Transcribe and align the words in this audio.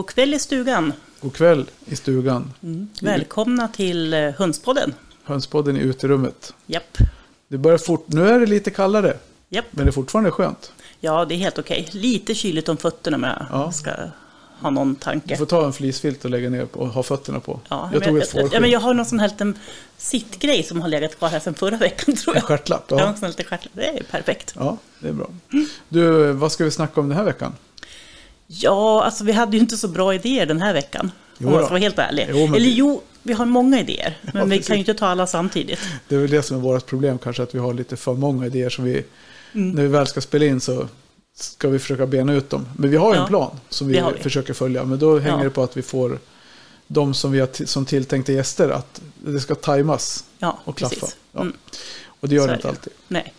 God 0.00 0.08
kväll 0.08 0.34
i 0.34 0.38
stugan. 0.38 0.92
God 1.20 1.34
kväll 1.34 1.70
i 1.86 1.96
stugan. 1.96 2.52
Välkomna 3.02 3.68
till 3.68 4.14
eh, 4.14 4.30
Hönspodden. 4.30 4.94
Hönspodden 5.24 5.76
i 5.76 5.80
uterummet. 5.80 6.54
Japp. 6.66 6.98
Det 7.48 7.58
börjar 7.58 7.78
fort, 7.78 8.04
nu 8.08 8.28
är 8.28 8.40
det 8.40 8.46
lite 8.46 8.70
kallare, 8.70 9.16
Japp. 9.48 9.64
men 9.70 9.84
det 9.86 9.90
är 9.90 9.92
fortfarande 9.92 10.30
skönt. 10.30 10.72
Ja, 11.00 11.24
det 11.24 11.34
är 11.34 11.36
helt 11.36 11.58
okej. 11.58 11.88
Lite 11.90 12.34
kyligt 12.34 12.68
om 12.68 12.76
fötterna 12.76 13.16
om 13.16 13.22
jag 13.22 13.46
Ja. 13.50 13.72
ska 13.72 13.90
ha 14.60 14.70
någon 14.70 14.94
Du 14.94 15.00
tanke. 15.00 15.36
får 15.36 15.46
ta 15.46 15.66
en 15.66 15.72
fleecefilt 15.72 16.24
och 16.24 16.30
lägga 16.30 16.50
ner 16.50 16.66
och 16.72 16.88
ha 16.88 17.02
fötterna 17.02 17.40
på. 17.40 17.60
Ja, 17.68 17.90
jag 17.92 18.04
tog 18.04 18.16
jag, 18.18 18.22
ett 18.22 18.52
ja, 18.52 18.60
men 18.60 18.70
jag 18.70 18.80
har 18.80 18.94
någon 18.94 19.06
sån 19.06 19.20
här 19.20 19.28
liten 19.28 19.58
sittgrej 19.98 20.62
som 20.62 20.80
har 20.80 20.88
legat 20.88 21.18
kvar 21.18 21.28
här 21.28 21.40
sedan 21.40 21.54
förra 21.54 21.76
veckan 21.76 22.14
tror 22.16 22.34
En 22.34 22.38
jag. 22.40 22.44
stjärtlapp. 22.44 22.84
Jag 22.88 22.96
har 22.96 23.02
Ja. 23.04 23.08
en 23.08 23.14
sån 23.16 23.22
här 23.22 23.28
liten 23.28 23.44
stjärtlapp. 23.46 23.72
Det 23.74 23.86
är 23.98 24.02
perfekt. 24.02 24.54
ja, 24.58 24.76
det 24.98 25.08
är 25.08 25.12
bra. 25.12 25.30
Du, 25.88 26.32
vad 26.32 26.52
ska 26.52 26.64
vi 26.64 26.70
snacka 26.70 27.00
om 27.00 27.08
den 27.08 27.16
här 27.18 27.24
veckan? 27.24 27.54
Ja, 28.52 29.04
alltså 29.04 29.24
vi 29.24 29.32
hade 29.32 29.56
ju 29.56 29.60
inte 29.62 29.76
så 29.76 29.88
bra 29.88 30.14
idéer 30.14 30.46
den 30.46 30.62
här 30.62 30.72
veckan. 30.74 31.10
Jo 31.38 31.46
om 31.46 31.52
man 31.52 31.60
då. 31.60 31.66
ska 31.66 31.72
vara 31.74 31.80
helt 31.82 31.98
ärlig. 31.98 32.26
Jo, 32.30 32.46
men 32.46 32.54
Eller 32.54 32.68
jo, 32.70 33.02
vi 33.22 33.32
har 33.32 33.44
många 33.46 33.80
idéer. 33.80 34.18
Men 34.22 34.32
Ja, 34.36 34.44
vi 34.44 34.50
precis. 34.50 34.66
kan 34.66 34.76
ju 34.76 34.80
inte 34.80 34.94
ta 34.94 35.06
alla 35.06 35.26
samtidigt. 35.26 35.78
Det 36.08 36.14
är 36.14 36.18
väl 36.18 36.30
det 36.30 36.42
som 36.42 36.56
är 36.56 36.60
vårt 36.60 36.86
problem 36.86 37.18
kanske, 37.18 37.42
att 37.42 37.54
vi 37.54 37.58
har 37.58 37.74
lite 37.74 37.96
för 37.96 38.14
många 38.14 38.46
idéer 38.46 38.70
som 38.70 38.84
vi, 38.84 39.04
Mm. 39.52 39.70
när 39.70 39.82
vi 39.82 39.88
väl 39.88 40.06
ska 40.06 40.20
spela 40.20 40.44
in 40.44 40.60
så 40.60 40.88
ska 41.36 41.68
vi 41.68 41.78
försöka 41.78 42.06
bena 42.06 42.32
ut 42.32 42.50
dem. 42.50 42.66
Men 42.76 42.90
vi 42.90 42.96
har 42.96 43.08
ju 43.10 43.16
en 43.16 43.20
Ja, 43.22 43.26
plan 43.28 43.60
som 43.68 43.88
vi, 43.88 44.02
vi. 44.16 44.22
försöker 44.22 44.54
följa, 44.54 44.84
men 44.84 44.98
då 44.98 45.18
hänger 45.18 45.38
Ja. 45.38 45.44
det 45.44 45.50
på 45.50 45.62
att 45.62 45.76
vi 45.76 45.82
får 45.82 46.18
de 46.86 47.14
som 47.14 47.32
vi 47.32 47.40
har 47.40 47.66
som 47.66 47.84
tilltänkta 47.84 48.32
gäster, 48.32 48.68
att 48.68 49.00
det 49.24 49.40
ska 49.40 49.54
tajmas 49.54 50.24
och 50.64 50.76
klaffa. 50.76 51.06
Mm. 51.36 51.52
Och 52.20 52.28
det 52.28 52.34
gör 52.34 52.42
Så 52.42 52.48
det 52.48 52.54
inte 52.54 52.68
alltid. 52.68 52.92
Nej. 53.08 53.34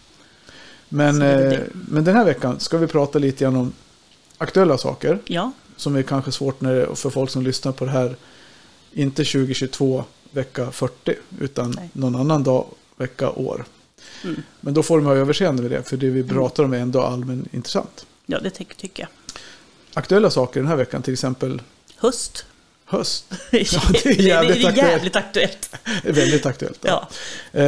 Men, 0.89 1.19
det 1.19 1.31
eh, 1.43 1.49
det. 1.49 1.63
men 1.73 2.03
den 2.03 2.15
här 2.15 2.25
veckan 2.25 2.59
ska 2.59 2.77
vi 2.77 2.87
prata 2.87 3.19
lite 3.19 3.43
grann 3.43 3.55
om 3.55 3.73
aktuella 4.41 4.77
saker. 4.77 5.19
Ja, 5.25 5.51
Som 5.75 5.95
är 5.95 6.01
kanske 6.03 6.31
svårt 6.31 6.61
när, 6.61 6.73
det- 6.75 6.95
för 6.95 7.09
folk 7.09 7.29
som 7.29 7.41
lyssnar 7.41 7.71
på 7.71 7.85
det 7.85 7.91
här. 7.91 8.15
Inte 8.93 9.23
2022 9.23 10.03
vecka 10.31 10.71
40 10.71 11.15
utan 11.39 11.71
Nej. 11.77 11.89
någon 11.93 12.15
annan 12.15 12.43
dag 12.43 12.65
vecka 12.97 13.29
år. 13.31 13.65
Mm. 14.23 14.43
Men 14.61 14.73
då 14.73 14.83
får 14.83 14.97
de 14.97 15.05
ha 15.05 15.15
överseende 15.15 15.61
med 15.61 15.71
det. 15.71 15.83
För 15.89 15.97
det 15.97 16.09
vi 16.09 16.23
pratar 16.23 16.63
om 16.63 16.73
är 16.73 16.77
ändå 16.77 17.01
allmän 17.01 17.47
intressant. 17.51 18.05
ja 18.25 18.39
det 18.39 18.49
ty- 18.49 18.65
tycker 18.77 19.03
jag. 19.03 19.09
Aktuella 19.93 20.29
saker 20.29 20.59
den 20.59 20.67
här 20.69 20.75
veckan 20.75 21.01
till 21.01 21.13
exempel 21.13 21.61
Höst. 21.97 22.45
höst. 22.85 23.25
Ja, 23.51 23.81
det 24.03 24.05
är 24.05 24.21
jävligt 24.21 24.61
det 24.75 24.81
är 24.81 24.87
jävligt 24.91 25.15
aktuellt. 25.15 25.69
Det 26.03 26.09
är 26.09 26.13
väldigt 26.13 26.45
aktuellt. 26.45 26.79
Ja. 26.81 27.07
Eh, 27.51 27.61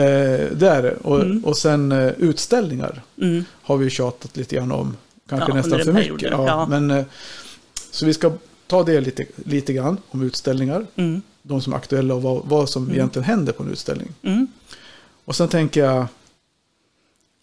det 0.51 0.67
är 0.69 0.81
det. 0.81 0.95
Och, 0.95 1.21
Mm. 1.21 1.45
och 1.45 1.57
sen 1.57 1.91
eh, 1.91 2.11
utställningar 2.17 3.01
Mm. 3.21 3.45
har 3.61 3.77
vi 3.77 3.89
tjatat 3.89 4.37
lite 4.37 4.55
grann 4.55 4.71
om. 4.71 4.97
Kanske 5.29 5.51
Ja, 5.51 5.55
nästan 5.55 5.79
för 5.79 5.93
mycket. 5.93 6.31
Ja, 6.31 6.47
ja. 6.47 6.65
Men, 6.69 6.91
eh, 6.91 7.05
så 7.91 8.05
vi 8.05 8.13
ska 8.13 8.31
ta 8.67 8.83
det 8.83 9.01
lite, 9.01 9.25
lite 9.35 9.73
grann 9.73 9.97
om 10.09 10.23
utställningar. 10.23 10.85
Mm. 10.95 11.21
De 11.41 11.61
som 11.61 11.73
är 11.73 11.77
aktuella 11.77 12.13
och 12.13 12.21
vad, 12.21 12.45
vad 12.45 12.69
som 12.69 12.91
egentligen 12.91 13.23
händer 13.23 13.53
på 13.53 13.63
en 13.63 13.71
utställning. 13.71 14.07
Mm. 14.21 14.47
Och 15.25 15.35
sen 15.35 15.47
tänker 15.47 15.85
jag, 15.85 16.07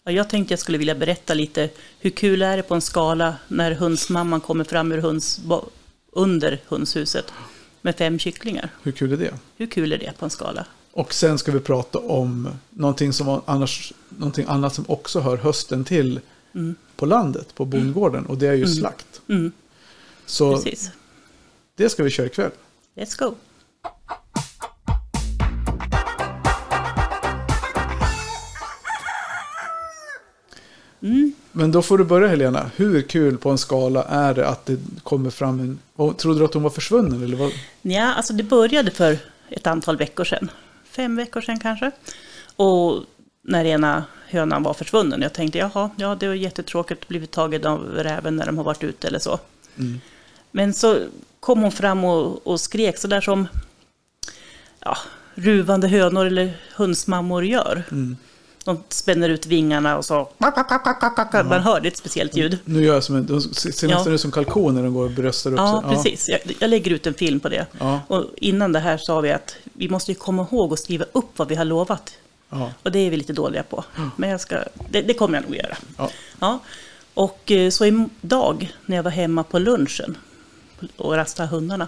Ja, 0.03 0.11
jag 0.11 0.29
tänkte 0.29 0.51
jag 0.51 0.59
skulle 0.59 0.77
vilja 0.77 0.95
berätta 0.95 1.33
lite 1.33 1.69
hur 1.99 2.09
kul 2.09 2.41
är 2.41 2.57
det 2.57 2.63
på 2.63 2.75
en 2.75 2.81
skala 2.81 3.35
när 3.47 3.71
hönsmamman 3.71 4.41
kommer 4.41 4.63
fram 4.63 4.91
ur 4.91 4.97
höns, 4.97 5.41
under 6.11 6.59
hönshuset 6.67 7.33
med 7.81 7.95
fem 7.95 8.19
kycklingar. 8.19 8.69
hur 8.83 8.91
kul 8.91 9.13
är 9.13 9.17
det? 9.17 9.33
Hur 9.57 9.65
kul 9.65 9.91
är 9.91 9.97
det 9.97 10.13
på 10.19 10.25
en 10.25 10.29
skala? 10.31 10.65
Och 10.91 11.13
sen 11.13 11.37
ska 11.37 11.51
vi 11.51 11.59
prata 11.59 11.99
om 11.99 12.49
någonting, 12.69 13.13
som 13.13 13.41
annars, 13.45 13.93
någonting 14.09 14.45
annat 14.47 14.75
som 14.75 14.85
också 14.87 15.19
hör 15.19 15.37
hösten 15.37 15.83
till 15.85 16.19
på 17.01 17.05
landet, 17.05 17.55
på 17.55 17.65
bondgården. 17.65 18.25
Och 18.25 18.37
det 18.37 18.47
är 18.47 18.53
ju 18.53 18.67
slakt. 18.67 19.21
Mm, 19.29 19.51
Så 20.25 20.55
precis. 20.55 20.91
det 21.75 21.89
ska 21.89 22.03
vi 22.03 22.09
köra 22.09 22.25
ikväll. 22.27 22.51
Let's 22.95 23.19
go. 23.19 23.35
Men 31.51 31.71
då 31.71 31.81
får 31.81 31.97
du 31.97 32.03
börja 32.03 32.27
Helena. 32.27 32.71
Hur 32.75 33.01
kul 33.01 33.37
på 33.37 33.49
en 33.49 33.57
skala 33.57 34.03
är 34.03 34.33
det 34.33 34.47
att 34.47 34.65
det 34.65 34.77
kommer 35.03 35.29
fram 35.29 35.59
en... 35.59 35.79
och 35.95 36.17
Trodde 36.17 36.39
du 36.39 36.45
att 36.45 36.53
hon 36.53 36.63
var 36.63 36.69
försvunnen? 36.69 37.23
Eller 37.23 37.37
vad? 37.37 37.51
Ja, 37.81 38.13
alltså 38.13 38.33
det 38.33 38.43
började 38.43 38.91
för 38.91 39.17
ett 39.49 39.67
antal 39.67 39.97
veckor 39.97 40.23
sedan. 40.23 40.51
Fem 40.85 41.15
veckor 41.15 41.41
sedan 41.41 41.59
kanske. 41.59 41.91
Och 42.55 43.03
när 43.41 43.65
ena 43.65 44.03
hönan 44.31 44.63
var 44.63 44.73
försvunnen. 44.73 45.21
Jag 45.21 45.33
tänkte, 45.33 45.57
jaha, 45.57 45.89
ja 45.97 46.15
det 46.15 46.27
var 46.27 46.35
jättetråkigt 46.35 47.01
att 47.01 47.07
bli 47.07 47.27
tagen 47.27 47.65
av 47.65 47.85
räven 47.85 48.35
när 48.35 48.45
de 48.45 48.57
har 48.57 48.63
varit 48.65 48.83
ute 48.83 49.07
eller 49.07 49.19
så. 49.19 49.39
Men 50.51 50.73
så 50.73 50.97
kom 51.39 51.61
hon 51.61 51.71
fram 51.71 52.03
och, 52.05 52.47
och 52.47 52.59
skrek 52.61 52.97
så 52.97 53.07
där 53.07 53.21
som 53.21 53.47
ja, 54.79 54.97
ruvande 55.35 55.87
hönor 55.87 56.25
eller 56.25 56.57
hönsmammor 56.75 57.45
gör. 57.45 57.83
De 58.65 58.83
spänner 58.89 59.29
ut 59.29 59.45
vingarna 59.45 59.97
och 59.97 60.05
så... 60.05 60.29
Man 60.37 61.61
hörde 61.63 61.87
ett 61.87 61.97
speciellt 61.97 62.35
ljud. 62.35 62.57
Nu 62.65 62.83
gör 62.83 62.93
jag 62.93 63.03
som 63.03 63.15
en... 63.15 63.25
De 63.25 63.41
ser 63.41 63.69
nästan 63.69 63.89
Ja. 63.89 64.09
ut 64.09 64.21
som 64.21 64.31
kalkoner 64.31 64.83
de 64.83 64.93
går 64.93 65.05
och 65.05 65.11
bröstar 65.11 65.51
upp 65.51 65.57
Ja, 65.57 65.81
sig. 65.81 65.95
precis. 65.95 66.29
Jag, 66.29 66.39
jag 66.59 66.69
lägger 66.69 66.91
ut 66.91 67.07
en 67.07 67.13
film 67.13 67.39
på 67.39 67.49
det. 67.49 67.65
Ja. 67.79 68.01
Och 68.07 68.25
innan 68.37 68.71
det 68.71 68.79
här 68.79 68.97
sa 68.97 69.19
vi 69.21 69.31
att 69.31 69.55
vi 69.63 69.89
måste 69.89 70.13
komma 70.13 70.47
ihåg 70.51 70.73
att 70.73 70.79
skriva 70.79 71.05
upp 71.11 71.29
vad 71.35 71.47
vi 71.47 71.55
har 71.55 71.65
lovat. 71.65 72.13
Ja. 72.51 72.71
Och 72.83 72.91
det 72.91 72.99
är 72.99 73.09
vi 73.09 73.17
lite 73.17 73.33
dåliga 73.33 73.63
på. 73.63 73.83
Men 74.15 74.29
jag 74.29 74.41
ska, 74.41 74.57
det, 74.89 75.01
det 75.01 75.13
kommer 75.13 75.37
jag 75.37 75.45
nog 75.49 75.55
göra. 75.55 75.77
Ja. 75.97 76.09
Ja. 76.39 76.59
Och 77.13 77.51
eh, 77.51 77.69
så 77.69 77.85
idag 78.21 78.73
när 78.85 78.95
jag 78.95 79.03
var 79.03 79.11
hemma 79.11 79.43
på 79.43 79.59
lunchen 79.59 80.17
och 80.97 81.13
rastade 81.15 81.49
hundarna. 81.49 81.87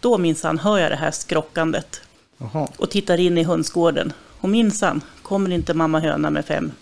Då 0.00 0.18
minsann 0.18 0.58
hör 0.58 0.78
jag 0.78 0.90
det 0.90 0.96
här 0.96 1.10
skrockandet 1.10 2.00
Jaha. 2.38 2.68
och 2.76 2.90
tittar 2.90 3.20
in 3.20 3.38
i 3.38 3.42
hönsgården. 3.42 4.12
Och 4.40 4.48
minsann 4.48 5.00
kommer 5.22 5.50
inte 5.50 5.74
mamma 5.74 6.00
höna 6.00 6.30
med 6.30 6.44
fem 6.44 6.72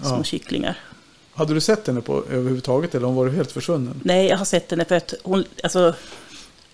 små 0.00 0.16
Ja. 0.16 0.24
kycklingar. 0.24 0.78
Hade 1.34 1.54
du 1.54 1.60
sett 1.60 1.86
henne 1.86 2.00
på 2.00 2.24
överhuvudtaget 2.30 2.94
eller 2.94 3.06
hon 3.06 3.16
var 3.16 3.28
helt 3.28 3.52
försvunnen? 3.52 4.00
Nej, 4.04 4.26
jag 4.28 4.36
har 4.38 4.44
sett 4.44 4.70
henne 4.70 4.84
för 4.84 4.94
att 4.94 5.14
hon, 5.22 5.44
alltså, 5.62 5.94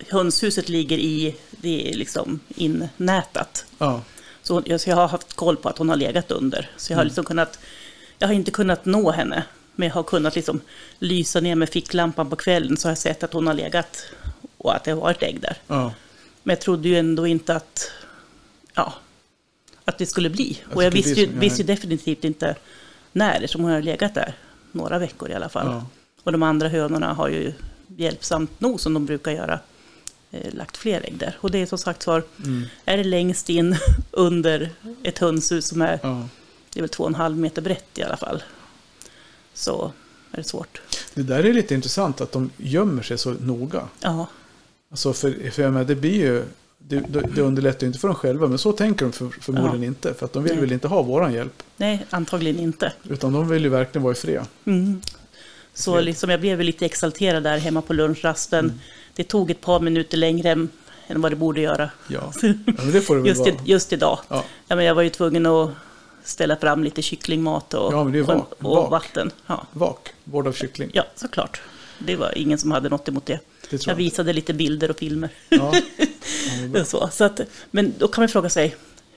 hönshuset 0.09 0.69
ligger 0.69 0.97
i, 0.97 1.35
det 1.51 1.91
är 1.91 1.95
liksom 1.95 2.39
innätat. 2.47 3.65
Ja. 3.77 4.01
Så, 4.47 4.53
hon, 4.53 4.63
jag- 4.65 4.81
så 4.81 4.89
jag 4.89 4.95
har 4.95 5.07
haft 5.07 5.33
koll 5.33 5.57
på 5.57 5.69
att 5.69 5.77
hon 5.77 5.89
har 5.89 5.95
legat 5.95 6.31
under. 6.31 6.69
Så 6.77 6.93
jag 6.93 6.97
har 6.97 7.05
liksom 7.05 7.23
kunnat, 7.25 7.59
jag 8.19 8.27
har 8.27 8.33
inte 8.33 8.51
kunnat 8.51 8.85
nå 8.85 9.11
henne. 9.11 9.43
Men 9.75 9.87
jag 9.87 9.95
har 9.95 10.03
kunnat 10.03 10.35
liksom 10.35 10.61
lysa 10.99 11.39
ner 11.39 11.55
med 11.55 11.69
ficklampan 11.69 12.29
på 12.29 12.35
kvällen 12.35 12.77
så 12.77 12.87
har 12.87 12.91
jag 12.91 12.97
sett 12.97 13.23
att 13.23 13.33
hon 13.33 13.47
har 13.47 13.53
legat 13.53 14.03
och 14.57 14.75
att 14.75 14.83
det 14.83 14.91
har 14.91 15.01
varit 15.01 15.23
ägg 15.23 15.41
där. 15.41 15.57
ja. 15.67 15.93
Men 16.43 16.53
jag 16.53 16.61
trodde 16.61 16.87
ju 16.89 16.97
ändå 16.99 17.27
inte 17.27 17.55
att, 17.55 17.91
ja, 18.73 18.93
att 19.85 19.97
det 19.97 20.05
skulle 20.05 20.29
bli. 20.29 20.61
Och 20.73 20.83
jag 20.83 20.91
visste 20.91 21.09
ju, 21.21 21.27
visste 21.39 21.61
ju 21.61 21.67
definitivt 21.67 22.23
inte 22.23 22.55
när, 23.11 23.33
eftersom 23.35 23.61
hon 23.61 23.71
har 23.71 23.81
legat 23.81 24.13
där 24.13 24.33
några 24.71 24.99
veckor 24.99 25.29
i 25.29 25.33
alla 25.33 25.49
fall. 25.49 25.67
Ja. 25.67 25.85
Och 26.23 26.31
de 26.31 26.43
andra 26.43 26.67
hönorna 26.69 27.13
har 27.13 27.27
ju 27.29 27.53
hjälpsamt 27.97 28.59
nog, 28.61 28.79
som 28.79 28.93
de 28.93 29.05
brukar 29.05 29.31
göra, 29.31 29.59
lagt 30.53 30.77
fler 30.77 31.01
ägg 31.05 31.17
där. 31.17 31.37
Och 31.41 31.51
det 31.51 31.57
är 31.61 31.65
som 31.65 31.77
sagt 31.77 32.07
var, 32.07 32.23
Mm. 32.45 32.63
är 32.85 32.97
det 32.97 33.03
längst 33.03 33.49
in 33.49 33.75
under 34.11 34.69
ett 35.03 35.17
hönshus 35.17 35.67
som 35.67 35.81
är, 35.81 35.99
ja. 36.03 36.27
det 36.73 36.79
är 36.79 36.81
väl 36.81 36.89
två 36.89 37.03
och 37.03 37.09
en 37.09 37.15
halv 37.15 37.37
meter 37.37 37.61
brett 37.61 37.97
i 37.97 38.03
alla 38.03 38.17
fall, 38.17 38.43
så 39.53 39.91
är 40.31 40.37
det 40.37 40.43
svårt. 40.43 40.81
Det 41.13 41.23
där 41.23 41.43
är 41.43 41.53
lite 41.53 41.73
intressant 41.75 42.21
att 42.21 42.31
de 42.31 42.49
gömmer 42.57 43.03
sig 43.03 43.17
så 43.17 43.31
noga. 43.31 43.87
Ja, 43.99 44.27
Alltså 44.91 45.13
för, 45.13 45.51
för 45.51 45.61
jag 45.63 45.73
menar, 45.73 45.85
det 45.85 45.95
blir 45.95 46.15
ju... 46.15 46.43
Det, 46.79 46.99
det 47.35 47.41
underlättar 47.41 47.81
ju 47.81 47.87
inte 47.87 47.99
för 47.99 48.07
dem 48.07 48.15
själva, 48.15 48.47
men 48.47 48.57
så 48.57 48.71
tänker 48.71 49.05
de 49.05 49.11
för, 49.11 49.29
förmodligen 49.41 49.81
Ja. 49.83 49.87
inte. 49.87 50.13
För 50.13 50.25
att 50.25 50.33
de 50.33 50.43
vill 50.43 50.51
Nej. 50.51 50.61
väl 50.61 50.71
inte 50.71 50.87
ha 50.87 51.01
våran 51.01 51.33
hjälp. 51.33 51.63
nej, 51.77 52.05
antagligen 52.09 52.59
inte. 52.59 52.93
Utan 53.09 53.33
de 53.33 53.49
vill 53.49 53.63
ju 53.63 53.69
verkligen 53.69 54.03
vara 54.03 54.11
i 54.13 54.15
fred. 54.15 54.45
Mm. 54.65 55.01
Så 55.73 55.99
liksom, 56.01 56.29
jag 56.29 56.39
blev 56.39 56.61
lite 56.61 56.85
exalterad 56.85 57.43
där 57.43 57.57
hemma 57.57 57.81
på 57.81 57.93
lunchrasten. 57.93 58.65
Mm. 58.65 58.79
Det 59.17 59.23
tog 59.23 59.51
ett 59.51 59.61
par 59.61 59.79
minuter 59.79 60.17
längre 60.17 60.51
än 61.07 61.21
vad 61.21 61.31
det 61.31 61.35
borde 61.35 61.61
göra. 61.61 61.89
Ja, 62.07 62.31
ja 62.41 62.53
men 62.65 62.91
det 62.91 63.01
får 63.01 63.15
det 63.15 63.21
väl 63.21 63.29
Just, 63.29 63.47
i, 63.47 63.55
just 63.65 63.93
idag. 63.93 64.19
Ja. 64.27 64.43
Ja, 64.67 64.75
men 64.75 64.85
jag 64.85 64.95
var 64.95 65.01
ju 65.01 65.09
tvungen 65.09 65.45
att 65.45 65.69
ställa 66.23 66.55
fram 66.55 66.83
lite 66.83 67.01
kycklingmat 67.01 67.73
och, 67.73 67.93
Ja, 67.93 68.03
vak- 68.03 68.27
och, 68.29 68.71
och 68.71 68.75
vak. 68.77 68.91
vatten. 68.91 69.31
Ja. 69.47 69.67
Vak, 69.71 70.09
vård 70.23 70.47
av 70.47 70.53
kyckling. 70.53 70.89
ja, 70.93 71.03
såklart. 71.15 71.61
Det 71.99 72.15
var 72.15 72.37
ingen 72.37 72.57
som 72.57 72.71
hade 72.71 72.89
något 72.89 73.07
emot 73.07 73.25
det. 73.25 73.39
Det 73.69 73.85
Jag 73.85 73.91
jag. 73.91 73.95
visade 73.95 74.33
lite 74.33 74.53
bilder 74.53 74.89
och 74.91 74.97
filmer. 74.97 75.29
Ja. 75.49 75.73
Så, 76.85 77.09
så 77.11 77.23
att, 77.23 77.39
men 77.71 77.93
då 77.97 78.07
kan 78.07 78.21
man 78.21 78.29
fråga 78.29 78.49
sig, 78.49 78.75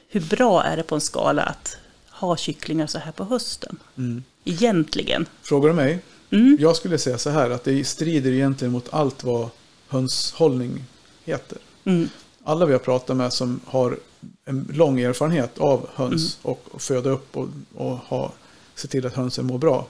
hur 0.08 0.20
bra 0.20 0.62
är 0.62 0.76
det 0.76 0.82
på 0.82 0.94
en 0.94 1.00
skala 1.00 1.43
att 1.43 1.76
ha 2.11 2.37
kycklingar 2.37 2.87
så 2.87 2.99
här 2.99 3.12
på 3.12 3.25
hösten? 3.25 3.79
Mm. 3.99 4.23
Egentligen. 4.44 5.26
Frågar 5.43 5.69
du 5.69 5.75
mig? 5.75 5.99
Mm. 6.31 6.56
Jag 6.61 6.76
skulle 6.76 6.99
säga 6.99 7.19
så 7.19 7.31
här 7.31 7.50
att 7.50 7.64
det 7.64 7.85
strider 7.85 8.32
egentligen 8.32 8.73
mot 8.73 8.88
allt 8.93 9.25
vad 9.25 9.49
hönshållning 9.91 10.85
heter. 11.25 11.59
Mm. 11.85 12.09
Alla 12.45 12.67
vi 12.67 12.73
har 12.73 12.79
pratat 12.81 13.17
med 13.17 13.33
som 13.33 13.61
har 13.65 13.99
en 14.45 14.69
lång 14.75 15.01
erfarenhet 15.01 15.59
av 15.59 15.89
höns 15.95 16.39
Mm. 16.45 16.53
och, 16.53 16.63
och 16.71 16.83
föda 16.83 17.11
upp 17.11 17.37
och, 17.37 17.49
och 17.75 17.97
ha, 17.97 18.33
se 18.75 18.89
till 18.89 19.07
att 19.07 19.15
hönsen 19.15 19.47
mår 19.47 19.59
bra. 19.59 19.87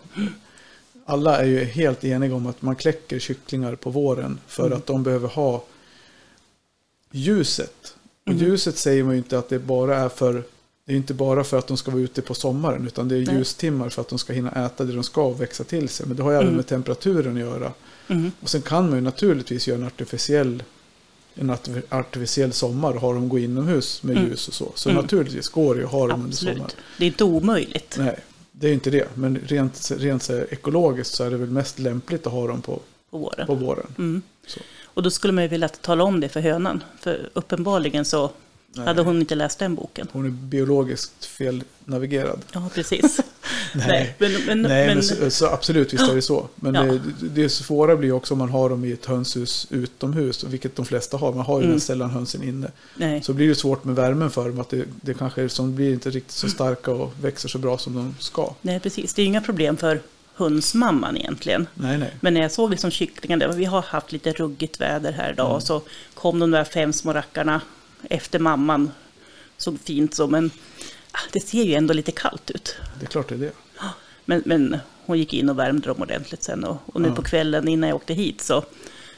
Alla 1.07 1.39
är 1.39 1.45
ju 1.47 1.65
helt 1.65 2.05
eniga 2.05 2.35
om 2.35 2.47
att 2.47 2.63
man 2.63 2.77
kläcker 2.77 3.19
kycklingar 3.19 3.75
på 3.75 3.91
våren 3.91 4.39
för 4.47 4.67
Mm. 4.67 4.79
att 4.79 4.87
de 4.87 5.03
behöver 5.03 5.29
ha 5.29 5.65
ljuset. 7.11 7.95
Och 8.27 8.33
ljuset 8.33 8.79
säger 8.79 9.05
man 9.05 9.13
ju 9.13 9.19
inte 9.19 9.39
att 9.39 9.49
det 9.49 9.59
bara 9.59 9.97
är 9.97 10.09
för 10.09 10.43
det 10.85 10.93
är 10.93 10.97
inte 10.97 11.15
bara 11.15 11.45
för 11.45 11.59
att 11.59 11.67
de 11.67 11.77
ska 11.77 11.91
vara 11.91 12.03
ute 12.03 12.23
på 12.23 12.35
sommaren 12.35 12.87
utan 12.87 13.09
det 13.09 13.15
är 13.17 13.19
ljustimmar 13.19 13.89
för 13.89 14.01
att 14.01 14.09
de 14.09 14.19
ska 14.19 14.33
hinna 14.33 14.67
äta 14.67 14.85
det 14.85 14.93
de 14.93 15.03
ska 15.03 15.23
och 15.23 15.41
växa 15.41 15.65
till 15.65 15.89
sig. 15.89 16.07
Men 16.07 16.17
det 16.17 16.23
har 16.23 16.31
ju 16.33 16.37
även 16.39 16.57
med 16.57 16.67
temperaturen 16.67 17.35
att 17.35 17.41
göra. 17.41 17.73
Mm. 18.11 18.33
Och 18.41 18.49
sen 18.51 18.63
kan 18.63 18.85
man 18.87 18.95
ju 18.99 19.01
naturligtvis 19.01 19.69
göra 19.69 19.79
en 19.79 19.87
artificiell, 19.87 20.63
en 21.35 21.51
arti- 21.51 21.83
artificiell 21.89 22.53
sommar 22.53 22.93
och 22.95 23.01
ha 23.01 23.13
dem 23.13 23.29
gå 23.29 23.39
inomhus 23.39 24.03
med 24.03 24.17
ljus 24.17 24.49
och 24.49 24.55
så. 24.55 24.73
Så 24.75 24.89
Mm. 24.91 25.03
naturligtvis 25.03 25.49
går 25.49 25.75
det 25.75 25.81
ju 25.81 25.87
att 25.87 25.93
ha 25.93 26.07
dem 26.07 26.21
under 26.23 26.37
sommaren. 26.37 26.61
Absolut. 26.63 26.85
Det 26.99 27.05
är 27.05 27.07
inte 27.07 27.25
omöjligt. 27.25 27.95
Nej, 27.99 28.17
det 28.53 28.69
är 28.69 28.73
inte 28.73 28.91
det. 28.91 29.09
Men 29.17 29.37
rent, 29.47 29.91
rent 29.97 30.23
så 30.23 30.33
ekologiskt 30.51 31.15
så 31.15 31.25
är 31.25 31.31
det 31.31 31.37
väl 31.37 31.51
mest 31.51 31.79
lämpligt 31.79 32.27
att 32.27 32.33
ha 32.33 32.47
dem 32.47 32.63
på, 32.63 32.81
På 33.11 33.19
våren. 33.19 33.47
på 33.47 33.55
våren. 33.55 33.87
Mm. 33.99 34.23
Och 34.85 35.03
då 35.03 35.11
skulle 35.11 35.33
man 35.33 35.45
ju 35.45 35.49
vilja 35.49 35.69
tala 35.69 36.05
om 36.05 36.21
det 36.21 36.29
för 36.29 36.41
hönan. 36.41 36.83
För 37.01 37.31
uppenbarligen 37.33 38.05
så 38.05 38.31
Nej. 38.75 38.87
hade 38.87 39.03
hon 39.03 39.21
inte 39.21 39.35
läst 39.35 39.59
den 39.59 39.75
boken. 39.75 40.09
Hon 40.13 40.27
är 40.27 40.31
biologiskt 40.31 41.25
felnavigerad. 41.25 42.41
Ja, 42.53 42.71
precis. 42.75 43.21
Nej. 43.75 44.15
men, 44.19 44.33
men, 44.47 44.63
Nej, 44.63 44.87
men, 44.87 44.95
men, 44.97 45.03
så, 45.03 45.31
så 45.31 45.47
absolut, 45.47 45.93
visst 45.95 46.09
är 46.09 46.15
det 46.15 46.23
så. 46.23 46.49
Men 46.55 46.75
Ja. 46.75 46.83
det, 46.83 47.01
det 47.29 47.49
svåra 47.49 47.97
blir 47.97 48.13
också 48.13 48.35
om 48.35 48.39
man 48.39 48.49
har 48.51 48.69
dem 48.71 48.85
i 48.85 48.93
ett 48.93 49.07
hönshus 49.07 49.67
utomhus, 49.71 50.45
vilket 50.45 50.77
de 50.77 50.85
flesta 50.87 51.17
har. 51.17 51.33
Man 51.33 51.45
har 51.47 51.61
ju 51.61 51.67
Mm. 51.67 51.81
sällan 51.81 52.11
hönsen 52.11 52.43
inne. 52.43 52.71
nej, 52.97 53.23
Så 53.23 53.33
blir 53.33 53.49
det 53.49 53.55
svårt 53.55 53.85
med 53.85 53.95
värmen 53.95 54.31
för 54.31 54.49
dem, 54.49 54.61
att 54.61 54.69
det, 54.71 54.85
det 55.01 55.15
kanske 55.15 55.49
som 55.49 55.75
blir 55.77 55.93
inte 55.93 56.11
riktigt 56.11 56.33
så 56.37 56.49
starka 56.49 56.91
och 56.91 57.13
växer 57.23 57.49
så 57.49 57.59
bra 57.59 57.79
som 57.79 57.95
de 57.95 58.15
ska. 58.19 58.55
nej, 58.63 58.81
precis. 58.81 59.15
Det 59.15 59.23
är 59.23 59.27
inga 59.27 59.41
problem 59.41 59.77
för 59.77 60.01
hönsmamman 60.35 61.17
egentligen. 61.17 61.67
Nej, 61.75 61.99
nej. 61.99 62.15
Men 62.21 62.35
när 62.35 62.41
jag 62.41 62.53
såg 62.53 62.71
liksom 62.71 62.91
kycklingarna, 62.91 63.49
vi 63.53 63.65
har 63.65 63.83
haft 63.83 64.13
lite 64.13 64.33
ruggigt 64.33 64.81
väder 64.81 65.13
här 65.13 65.33
idag, 65.33 65.51
Mm. 65.51 65.61
så 65.61 65.83
kom 66.15 66.39
de 66.39 66.51
där 66.51 66.65
fem 66.65 66.93
små 66.93 67.13
rackarna 67.13 67.61
efter 68.11 68.39
mamman. 68.39 68.91
Såg 69.57 69.79
fint 69.85 70.15
så, 70.15 70.27
men 70.27 70.51
det 71.33 71.41
ser 71.41 71.63
ju 71.63 71.75
ändå 71.75 71.95
lite 71.95 72.13
kallt 72.13 72.51
ut. 72.51 72.77
Det 73.01 73.05
är 73.07 73.09
klart 73.11 73.29
det 73.29 73.35
är 73.35 73.39
det. 73.39 73.53
Men, 74.25 74.43
men 74.47 74.77
hon 75.07 75.19
gick 75.19 75.35
in 75.35 75.49
och 75.49 75.59
värmde 75.59 75.89
dem 75.89 76.03
ordentligt 76.03 76.43
sen. 76.43 76.65
Och, 76.65 76.77
och 76.87 77.01
nu 77.01 77.09
Ja. 77.09 77.15
på 77.15 77.23
kvällen 77.23 77.69
innan 77.69 77.89
jag 77.89 77.97
åkte 77.97 78.15
hit 78.15 78.41
så 78.41 78.65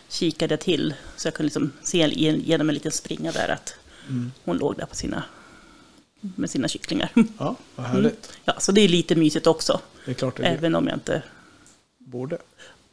kikade 0.08 0.52
jag 0.52 0.60
till. 0.60 0.94
Så 1.16 1.26
jag 1.26 1.34
kunde 1.34 1.46
liksom 1.46 1.72
se 1.82 1.98
ge- 1.98 2.36
genom 2.44 2.68
en 2.68 2.74
liten 2.74 2.92
springa 2.92 3.32
där 3.32 3.48
att 3.48 3.74
Mm. 4.08 4.32
hon 4.44 4.56
låg 4.58 4.76
där 4.76 4.86
på 4.86 4.94
sina, 4.96 5.24
med 6.20 6.50
sina 6.50 6.68
kycklingar. 6.68 7.12
Ja, 7.38 7.56
vad 7.76 7.86
härligt. 7.86 8.32
Ja, 8.44 8.54
så 8.60 8.72
det 8.72 8.80
är 8.80 8.88
lite 8.88 9.14
mysigt 9.16 9.46
också. 9.46 9.80
Det 10.04 10.10
är 10.10 10.14
klart 10.14 10.36
det 10.36 10.42
är. 10.42 10.54
Även 10.56 10.74
om 10.74 10.86
jag 10.88 10.96
inte 10.96 11.22
Borde. 11.98 12.38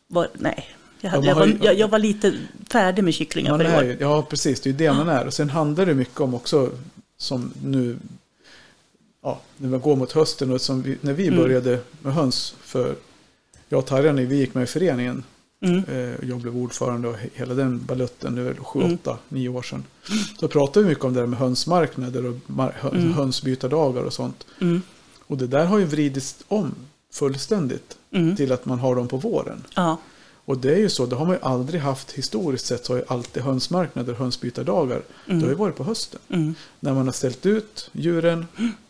var, 0.08 0.30
nej. 0.34 0.70
Jag, 1.02 1.10
Ja, 1.12 1.16
hade, 1.16 1.36
man 1.36 1.50
jag, 1.50 1.58
var, 1.58 1.66
jag, 1.66 1.80
jag 1.80 1.88
var 1.88 2.00
lite 2.00 2.34
färdig 2.72 3.04
med 3.04 3.14
kycklingar 3.14 3.58
för 3.58 3.84
i 3.86 3.92
år. 3.92 3.98
ja, 4.00 4.22
precis. 4.30 4.62
Det 4.62 4.70
är 4.70 4.72
ju 4.72 4.78
det 4.78 4.94
man 4.94 5.10
är. 5.10 5.26
Och 5.28 5.34
sen 5.34 5.50
handlar 5.50 5.86
det 5.86 5.94
mycket 5.94 6.20
om 6.20 6.34
också, 6.34 6.72
som 7.18 7.54
nu, 7.64 7.98
ja, 9.24 9.42
när 9.58 9.70
man 9.70 9.82
går 9.82 9.96
mot 9.96 10.12
hösten 10.12 10.52
och 10.52 10.62
som 10.62 10.82
vi, 10.82 10.98
när 11.02 11.14
vi 11.14 11.28
Mm. 11.28 11.40
började 11.40 11.80
med 12.02 12.14
höns 12.14 12.56
för, 12.62 12.96
jag 13.70 13.78
och 13.80 13.86
Tarjan, 13.86 14.16
vi 14.16 14.36
gick 14.36 14.54
med 14.54 14.64
i 14.64 14.68
föreningen. 14.68 15.24
Mm. 15.62 15.84
Eh, 15.88 16.30
jag 16.30 16.40
blev 16.40 16.58
ordförande 16.58 17.08
och 17.08 17.16
he- 17.16 17.30
hela 17.34 17.54
den 17.54 17.86
balutten, 17.86 18.36
det 18.36 18.42
är 18.42 18.46
väl 18.46 18.58
sju, 18.58 18.80
Mm. 18.80 18.94
åtta, 18.94 19.18
nio 19.30 19.50
år 19.50 19.62
sedan. 19.62 19.84
Så 20.40 20.48
pratade 20.48 20.84
vi 20.84 20.90
mycket 20.90 21.06
om 21.06 21.14
det 21.14 21.20
där 21.20 21.28
med 21.28 21.40
hönsmarknader 21.40 22.26
och 22.26 22.36
mar- 22.48 22.74
hö- 22.80 22.90
Mm. 22.90 23.14
hönsbytardagar 23.14 24.04
och 24.04 24.14
sånt. 24.14 24.46
Mm. 24.62 24.82
Och 25.28 25.38
det 25.38 25.48
där 25.48 25.66
har 25.66 25.78
ju 25.80 25.86
vridits 25.86 26.36
om 26.48 26.76
fullständigt 27.14 27.98
Mm. 28.12 28.36
till 28.36 28.52
att 28.52 28.66
man 28.66 28.80
har 28.80 28.96
dem 28.96 29.08
på 29.08 29.18
våren. 29.18 29.64
Ja, 29.76 29.98
Och 30.46 30.58
det 30.58 30.74
är 30.74 30.78
ju 30.80 30.90
så, 30.90 31.06
det 31.06 31.16
har 31.16 31.26
man 31.26 31.36
ju 31.36 31.42
aldrig 31.42 31.82
haft 31.82 32.12
historiskt 32.12 32.66
sett 32.66 32.86
så 32.86 32.94
har 32.94 32.98
ju 32.98 33.06
alltid 33.08 33.44
hönsmarknader, 33.44 34.14
hönsbytardagar. 34.14 35.02
Det 35.26 35.34
har 35.42 35.48
ju 35.50 35.54
varit 35.56 35.76
på 35.76 35.84
hösten. 35.84 36.20
mm. 36.30 36.56
När 36.80 36.94
man 36.94 37.06
har 37.06 37.14
ställt 37.14 37.46
ut 37.46 37.90
djuren 37.94 38.46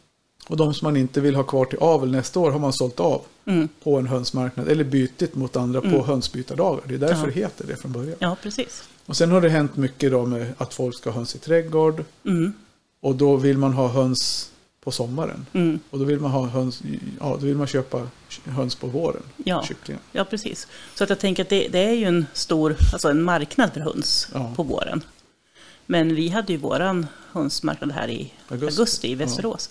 och 0.50 0.58
de 0.58 0.74
som 0.74 0.86
man 0.86 0.98
inte 0.98 1.22
vill 1.22 1.36
ha 1.36 1.44
kvar 1.44 1.66
till 1.66 1.80
avel 1.80 2.12
nästa 2.12 2.40
år 2.40 2.52
har 2.52 2.60
man 2.60 2.74
sålt 2.74 3.00
av 3.00 3.22
Mm. 3.46 3.70
på 3.84 3.98
en 3.98 4.08
hönsmarknad 4.08 4.68
eller 4.68 4.84
bytit 4.84 5.36
mot 5.36 5.56
andra 5.56 5.82
på 5.82 6.04
hönsbytardagar. 6.06 6.82
Det 6.86 6.94
är 6.94 6.98
därför 6.98 7.20
Ja. 7.22 7.26
det 7.26 7.32
heter 7.32 7.68
det 7.68 7.76
från 7.76 7.92
början. 7.92 8.16
ja 8.20 8.38
precis. 8.44 8.84
Och 9.06 9.18
sen 9.18 9.32
har 9.32 9.42
det 9.42 9.50
hänt 9.50 9.76
mycket 9.78 10.12
då 10.12 10.26
med 10.26 10.54
att 10.58 10.74
folk 10.74 10.96
ska 10.98 11.10
ha 11.10 11.16
höns 11.18 11.36
i 11.36 11.40
trädgård 11.40 12.04
Mm. 12.26 12.54
och 13.02 13.16
då 13.16 13.36
vill 13.36 13.58
man 13.58 13.74
ha 13.74 13.88
höns 13.88 14.52
på 14.84 14.92
sommaren. 14.92 15.46
Mm. 15.54 15.80
Och 15.90 16.00
då 16.00 16.06
vill 16.06 16.20
man 16.20 16.32
ha 16.32 16.46
höns, 16.48 16.82
ja 17.20 17.38
då 17.40 17.46
vill 17.46 17.56
man 17.58 17.68
köpa 17.68 18.08
höns 18.46 18.76
på 18.76 18.88
våren. 18.88 19.22
Ja. 19.38 19.64
Kycklingar. 19.68 20.02
Ja, 20.12 20.26
precis. 20.26 20.68
Så 20.96 21.04
att 21.04 21.10
jag 21.10 21.20
tänker 21.20 21.44
att 21.44 21.50
det, 21.50 21.68
det 21.68 21.80
är 21.80 21.94
ju 21.94 22.06
en 22.06 22.26
stor, 22.34 22.76
alltså 22.94 23.10
en 23.10 23.24
marknad 23.24 23.74
för 23.74 23.80
höns 23.80 24.28
Ja. 24.34 24.54
på 24.56 24.64
våren. 24.64 25.02
Men 25.86 26.16
vi 26.16 26.30
hade 26.30 26.54
ju 26.54 26.60
våran 26.60 27.08
hönsmarknad 27.32 27.92
här 27.92 28.08
i 28.10 28.34
Augusti. 28.48 28.76
augusti, 28.82 29.12
i 29.12 29.16
Västerås. 29.16 29.70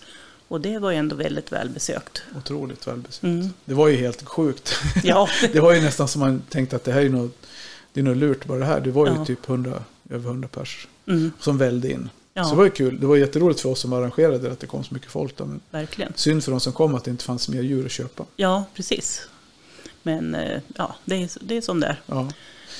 Och 0.49 0.61
det 0.61 0.79
var 0.79 0.91
ju 0.91 0.97
ändå 0.97 1.17
väldigt 1.17 1.53
välbesökt. 1.53 2.23
Otroligt 2.37 2.87
välbesökt. 2.87 3.23
Mm. 3.25 3.49
Det 3.65 3.75
var 3.75 3.89
ju 3.89 3.97
helt 3.97 4.29
sjukt. 4.29 4.75
Ja, 5.03 5.29
Det 5.53 5.61
var 5.61 5.75
ju 5.75 5.81
nästan 5.81 6.09
som 6.09 6.21
man 6.21 6.43
tänkte 6.49 6.77
att 6.77 6.85
det 6.85 6.93
här 6.93 7.01
är 7.01 7.09
något, 7.09 7.47
det 7.93 8.01
är 8.01 8.05
något 8.05 8.17
lurt 8.17 8.45
bara 8.45 8.59
det 8.59 8.65
här. 8.65 8.81
Det 8.81 8.91
var 8.91 9.07
ju 9.07 9.15
Ja. 9.15 9.25
typ 9.25 9.49
100, 9.49 9.85
över 10.11 10.29
100 10.29 10.49
pers 10.49 10.89
mm, 11.07 11.33
som 11.41 11.59
välde 11.59 11.93
in. 11.93 12.11
Ja. 12.35 12.45
Så 12.45 12.51
det 12.51 12.57
var 12.57 12.65
ju 12.65 12.71
kul. 12.71 13.01
Det 13.01 13.07
var 13.07 13.17
jätteroligt 13.17 13.61
för 13.61 13.69
oss 13.69 13.81
som 13.81 13.93
arrangerade 13.93 14.39
det 14.39 14.53
att 14.53 14.61
det 14.61 14.67
kom 14.67 14.85
så 14.85 14.95
mycket 14.95 15.11
folk. 15.11 15.37
Då. 15.37 15.45
Men 15.47 15.61
verkligen. 15.71 16.13
synd 16.17 16.45
för 16.45 16.51
de 16.51 16.61
som 16.61 16.73
kom 16.73 16.95
att 16.95 17.05
det 17.05 17.11
inte 17.11 17.25
fanns 17.25 17.49
mer 17.49 17.63
djur 17.63 17.87
att 17.87 17.93
köpa. 17.93 18.25
Ja, 18.37 18.65
precis. 18.75 19.23
Men 20.03 20.35
eh, 20.35 20.61
ja, 20.77 20.95
det 21.05 21.23
är, 21.23 21.31
det 21.41 21.57
är 21.57 21.61
som 21.61 21.81
det 21.81 21.87
är. 21.87 22.01
Ja. 22.07 22.15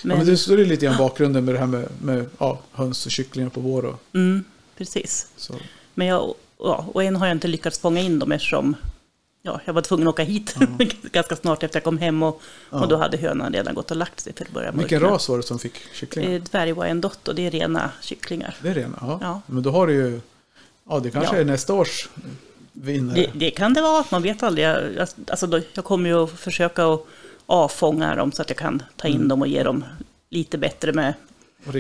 Men, 0.03 0.11
ja, 0.11 0.17
men 0.17 0.27
det 0.27 0.37
står 0.37 0.59
ju 0.59 0.65
lite 0.65 0.87
grann 0.87 0.97
bakgrunden 0.99 1.45
med 1.45 1.55
det 1.55 1.59
här 1.59 1.67
med, 1.67 1.89
med 2.03 2.27
ja, 2.39 2.61
höns 2.73 3.07
och 3.07 3.13
kycklingar 3.13 3.49
på 3.51 3.61
vår. 3.61 3.85
Och, 3.85 4.01
mm, 4.15 4.45
precis. 4.77 5.29
så. 5.37 5.55
Men 5.95 6.07
jag, 6.07 6.35
ja, 6.59 6.87
och 6.95 7.03
än 7.05 7.17
har 7.17 7.27
jag 7.27 7.37
inte 7.37 7.49
lyckats 7.49 7.79
fånga 7.79 8.01
in 8.01 8.19
dem 8.19 8.33
eftersom 8.33 8.77
ja, 9.43 9.61
jag 9.65 9.73
var 9.75 9.83
tvungen 9.83 10.09
att 10.09 10.15
åka 10.15 10.23
hit 10.23 10.55
ganska 11.13 11.37
snart 11.37 11.63
efter 11.63 11.77
jag 11.77 11.85
kom 11.85 11.99
hem 11.99 12.23
och, 12.23 12.43
Ja. 12.71 12.81
och 12.83 12.89
då 12.89 12.97
hade 12.97 13.17
hönan 13.17 13.53
redan 13.53 13.75
gått 13.75 13.91
och 13.91 13.97
lagt 13.97 14.21
sig 14.21 14.33
till 14.33 14.47
att 14.47 14.53
börja 14.53 14.73
med. 14.73 14.79
Vilken 14.79 15.01
ras 15.01 15.29
var 15.29 15.37
det 15.37 15.43
som 15.43 15.59
fick 15.59 15.75
kycklingar? 15.95 16.31
Eh, 16.31 16.41
Dvärg-Wyandotte 16.43 17.29
och 17.29 17.35
det 17.35 17.47
är 17.47 17.51
rena 17.51 17.91
kycklingar. 18.03 18.57
Det 18.63 18.69
är 18.69 18.75
rena? 18.75 18.99
Ja. 19.01 19.19
Ja. 19.23 19.41
Men 19.47 19.63
då 19.63 19.71
har 19.71 19.87
du 19.87 19.93
ju, 19.93 20.21
ja 20.89 21.01
det 21.01 21.11
kanske 21.11 21.35
Ja. 21.37 21.41
är 21.41 21.45
nästa 21.45 21.75
års 21.75 22.09
vinnare. 22.73 23.17
Det, 23.21 23.31
det 23.35 23.51
kan 23.51 23.75
det 23.75 23.83
vara, 23.83 24.05
man 24.11 24.23
vet 24.23 24.43
aldrig. 24.43 24.65
Jag, 24.67 24.99
alltså, 25.31 25.47
då, 25.47 25.61
jag 25.73 25.85
kommer 25.85 26.11
ju 26.11 26.25
att 26.25 26.31
försöka 26.31 26.87
att 26.87 27.05
avfånga 27.47 28.15
dem 28.15 28.33
så 28.33 28.43
att 28.43 28.51
jag 28.51 28.57
kan 28.59 28.83
ta 28.97 29.09
in 29.09 29.15
Mm. 29.17 29.29
dem 29.29 29.43
och 29.43 29.49
ge 29.49 29.63
dem 29.63 29.85
lite 30.31 30.59
bättre 30.59 30.93
med, 30.93 31.15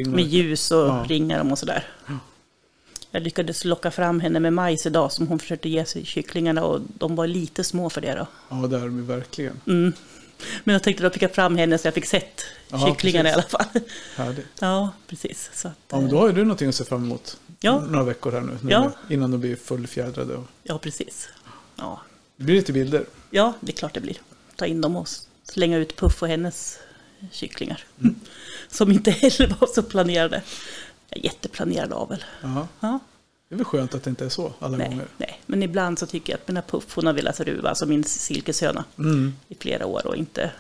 med 0.06 0.24
ljus 0.24 0.70
och 0.70 0.78
Ja. 0.88 1.04
ringa 1.08 1.38
dem 1.38 1.52
och 1.52 1.58
sådär. 1.58 1.86
Jag 3.10 3.22
lyckades 3.22 3.64
locka 3.64 3.90
fram 3.90 4.20
henne 4.20 4.40
med 4.40 4.52
majs 4.52 4.86
idag 4.86 5.12
som 5.12 5.26
hon 5.28 5.38
försökte 5.38 5.68
ge 5.68 5.84
sig 5.84 6.04
kycklingarna 6.04 6.64
och 6.64 6.80
de 6.98 7.16
var 7.16 7.26
lite 7.26 7.64
små 7.64 7.90
för 7.90 8.00
det 8.00 8.14
då. 8.14 8.26
Ja, 8.48 8.56
det 8.66 8.76
är 8.76 8.80
de 8.80 9.06
verkligen. 9.06 9.60
Mm. 9.66 9.92
Men 10.64 10.72
jag 10.72 10.82
tänkte 10.82 11.02
då 11.02 11.10
fick 11.10 11.22
jag 11.22 11.34
fram 11.34 11.56
henne 11.56 11.78
så 11.78 11.86
jag 11.86 11.94
fick 11.94 12.06
sett 12.06 12.44
Ja, 12.68 12.86
kycklingarna 12.86 13.28
i 13.28 13.32
alla 13.32 13.42
precis. 13.42 13.58
fall. 13.72 13.82
Härligt. 14.26 14.46
Ja, 14.60 14.90
precis. 15.06 15.50
Så 15.54 15.68
att, 15.68 15.74
Ja, 15.90 16.00
men 16.00 16.10
då 16.10 16.18
har 16.18 16.26
ju 16.26 16.32
du 16.34 16.42
någonting 16.42 16.68
att 16.68 16.74
se 16.74 16.84
fram 16.84 17.04
emot. 17.04 17.40
Ja. 17.60 17.80
Några 17.80 18.04
veckor 18.04 18.32
här 18.32 18.40
nu. 18.40 18.58
nu 18.62 18.70
Ja. 18.72 18.92
Innan 19.10 19.30
de 19.30 19.40
blir 19.40 19.56
fullfjädrade. 19.56 20.34
Och... 20.34 20.44
ja, 20.62 20.78
precis. 20.78 21.28
Ja. 21.76 22.00
Det 22.36 22.44
blir 22.44 22.54
lite 22.56 22.72
bilder. 22.72 23.04
ja, 23.30 23.52
det 23.60 23.72
är 23.72 23.76
klart 23.76 23.94
det 23.94 24.00
blir. 24.00 24.16
Ta 24.56 24.66
in 24.66 24.80
dem 24.80 24.96
och 24.96 25.08
slänga 25.44 25.78
ut 25.78 25.96
Puff 25.96 26.22
och 26.22 26.28
hennes 26.28 26.78
kycklingar. 27.32 27.84
Som 28.68 28.92
inte 28.92 29.10
heller 29.10 29.56
var 29.60 29.68
så 29.74 29.82
planerade. 29.82 30.42
Jag 31.10 31.18
är 31.18 31.24
jätteplanerad 31.24 31.92
avel. 31.92 32.24
Ja, 32.42 32.68
Det 33.48 33.54
är 33.54 33.56
väl 33.56 33.64
skönt 33.64 33.94
att 33.94 34.02
det 34.02 34.10
inte 34.10 34.24
är 34.24 34.28
så 34.28 34.52
alla 34.58 34.76
nej, 34.76 34.88
gånger. 34.88 35.06
nej, 35.16 35.40
men 35.46 35.62
ibland 35.62 35.98
så 35.98 36.06
tycker 36.06 36.32
jag 36.32 36.40
att 36.40 36.48
mina 36.48 36.62
Puff, 36.62 36.94
hon 36.94 37.06
har 37.06 37.12
velat 37.12 37.40
ruva, 37.40 37.68
alltså 37.68 37.86
min 37.86 38.04
silkeshöna, 38.04 38.84
Mm. 38.98 39.34
i 39.48 39.54
flera 39.54 39.86
år 39.86 40.06
och 40.06 40.16
inte 40.16 40.50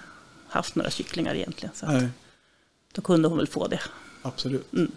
haft 0.48 0.74
några 0.74 0.90
kycklingar 0.90 1.34
egentligen. 1.34 1.74
Så 1.74 1.86
Nej, 1.86 2.08
då 2.92 3.02
kunde 3.02 3.28
hon 3.28 3.38
väl 3.38 3.46
få 3.46 3.66
det. 3.68 3.80
absolut. 4.22 4.72
Mm. 4.72 4.92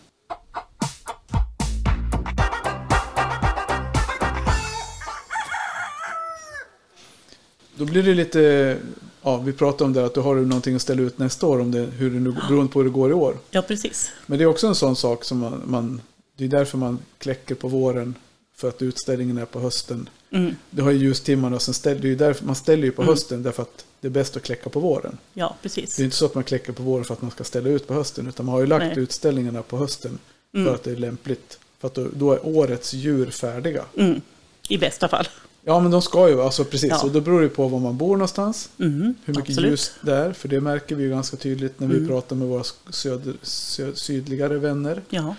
Då 7.76 7.86
blir 7.86 8.04
det 8.04 8.14
lite, 8.14 8.78
ja 9.22 9.38
vi 9.38 9.54
pratade 9.54 9.84
om 9.84 9.94
det 9.94 10.06
att 10.06 10.14
du 10.14 10.20
har 10.20 10.36
du 10.36 10.46
någonting 10.46 10.76
att 10.76 10.82
ställa 10.82 11.02
ut 11.02 11.18
nästa 11.18 11.48
år 11.48 11.60
om 11.62 11.72
det, 11.72 11.80
hur 11.80 12.12
det 12.12 12.20
nu, 12.20 12.32
beroende 12.32 12.72
på 12.74 12.80
hur 12.80 12.84
det 12.86 12.94
går 12.94 13.10
i 13.12 13.14
år. 13.14 13.38
Ja, 13.52 13.62
precis. 13.62 14.12
Men 14.26 14.38
det 14.38 14.44
är 14.44 14.48
också 14.48 14.68
en 14.68 14.76
sån 14.76 14.96
sak 14.96 15.24
som 15.24 15.38
man, 15.38 15.62
man 15.66 16.02
det 16.36 16.44
är 16.44 16.48
därför 16.48 16.78
man 16.78 17.00
kläcker 17.18 17.56
på 17.56 17.68
våren 17.68 18.16
för 18.56 18.68
att 18.68 18.82
utställningen 18.82 19.38
är 19.38 19.46
på 19.46 19.60
hösten. 19.60 20.10
Mm. 20.32 20.56
Det 20.70 20.82
har 20.82 20.92
ju 20.92 20.98
ljustimmarna 20.98 21.56
och 21.56 21.62
sen 21.62 21.74
ställer, 21.74 22.02
det 22.02 22.12
är 22.12 22.16
därför, 22.16 22.46
man 22.46 22.56
ställer 22.56 22.84
ju 22.84 22.92
på 22.92 23.04
hösten 23.04 23.44
därför 23.44 23.62
att 23.62 23.86
det 24.00 24.08
är 24.08 24.12
bäst 24.12 24.38
att 24.38 24.44
kläcka 24.44 24.70
på 24.70 24.80
våren. 24.80 25.18
Ja, 25.34 25.56
precis. 25.62 25.96
Det 25.96 26.02
är 26.02 26.04
inte 26.04 26.18
så 26.18 26.26
att 26.26 26.36
man 26.36 26.44
kläcker 26.44 26.74
på 26.74 26.84
våren 26.84 27.06
för 27.06 27.14
att 27.14 27.22
man 27.22 27.32
ska 27.32 27.44
ställa 27.44 27.70
ut 27.70 27.88
på 27.88 27.94
hösten 27.94 28.28
utan 28.28 28.46
man 28.46 28.54
har 28.54 28.60
ju 28.60 28.68
lagt 28.68 28.86
Nej. 28.86 29.00
utställningarna 29.00 29.62
på 29.62 29.78
hösten 29.78 30.20
Mm. 30.54 30.66
för 30.66 30.76
att 30.76 30.84
det 30.84 30.92
är 30.92 30.96
lämpligt. 30.96 31.60
För 31.80 31.88
att 31.88 31.94
då, 31.94 32.08
då 32.14 32.34
är 32.34 32.48
årets 32.48 32.94
djur 32.94 33.30
färdiga. 33.30 33.86
Mm. 33.98 34.22
I 34.70 34.78
bästa 34.78 35.08
fall. 35.08 35.28
Ja 35.64 35.80
men 35.80 35.92
de 35.92 36.02
ska 36.02 36.30
ju, 36.30 36.42
alltså 36.42 36.64
precis. 36.66 36.90
Ja. 36.90 37.04
Och 37.04 37.12
då 37.12 37.22
beror 37.22 37.42
det 37.42 37.50
på 37.50 37.68
var 37.68 37.80
man 37.80 37.98
bor 37.98 38.16
någonstans. 38.18 38.70
Mm. 38.80 39.14
Hur 39.26 39.34
mycket 39.34 39.50
Absolut. 39.50 39.72
ljus 39.72 39.92
det 40.02 40.14
är. 40.16 40.34
För 40.34 40.48
det 40.48 40.62
märker 40.62 40.96
vi 40.96 41.04
ju 41.04 41.10
ganska 41.10 41.38
tydligt 41.38 41.80
när 41.80 41.88
vi 41.88 41.96
Mm. 41.96 42.08
pratar 42.08 42.36
med 42.36 42.48
våra 42.48 42.64
söder, 42.90 43.34
sö, 43.42 43.96
sydligare 43.96 44.58
vänner. 44.58 45.02
Ja, 45.10 45.36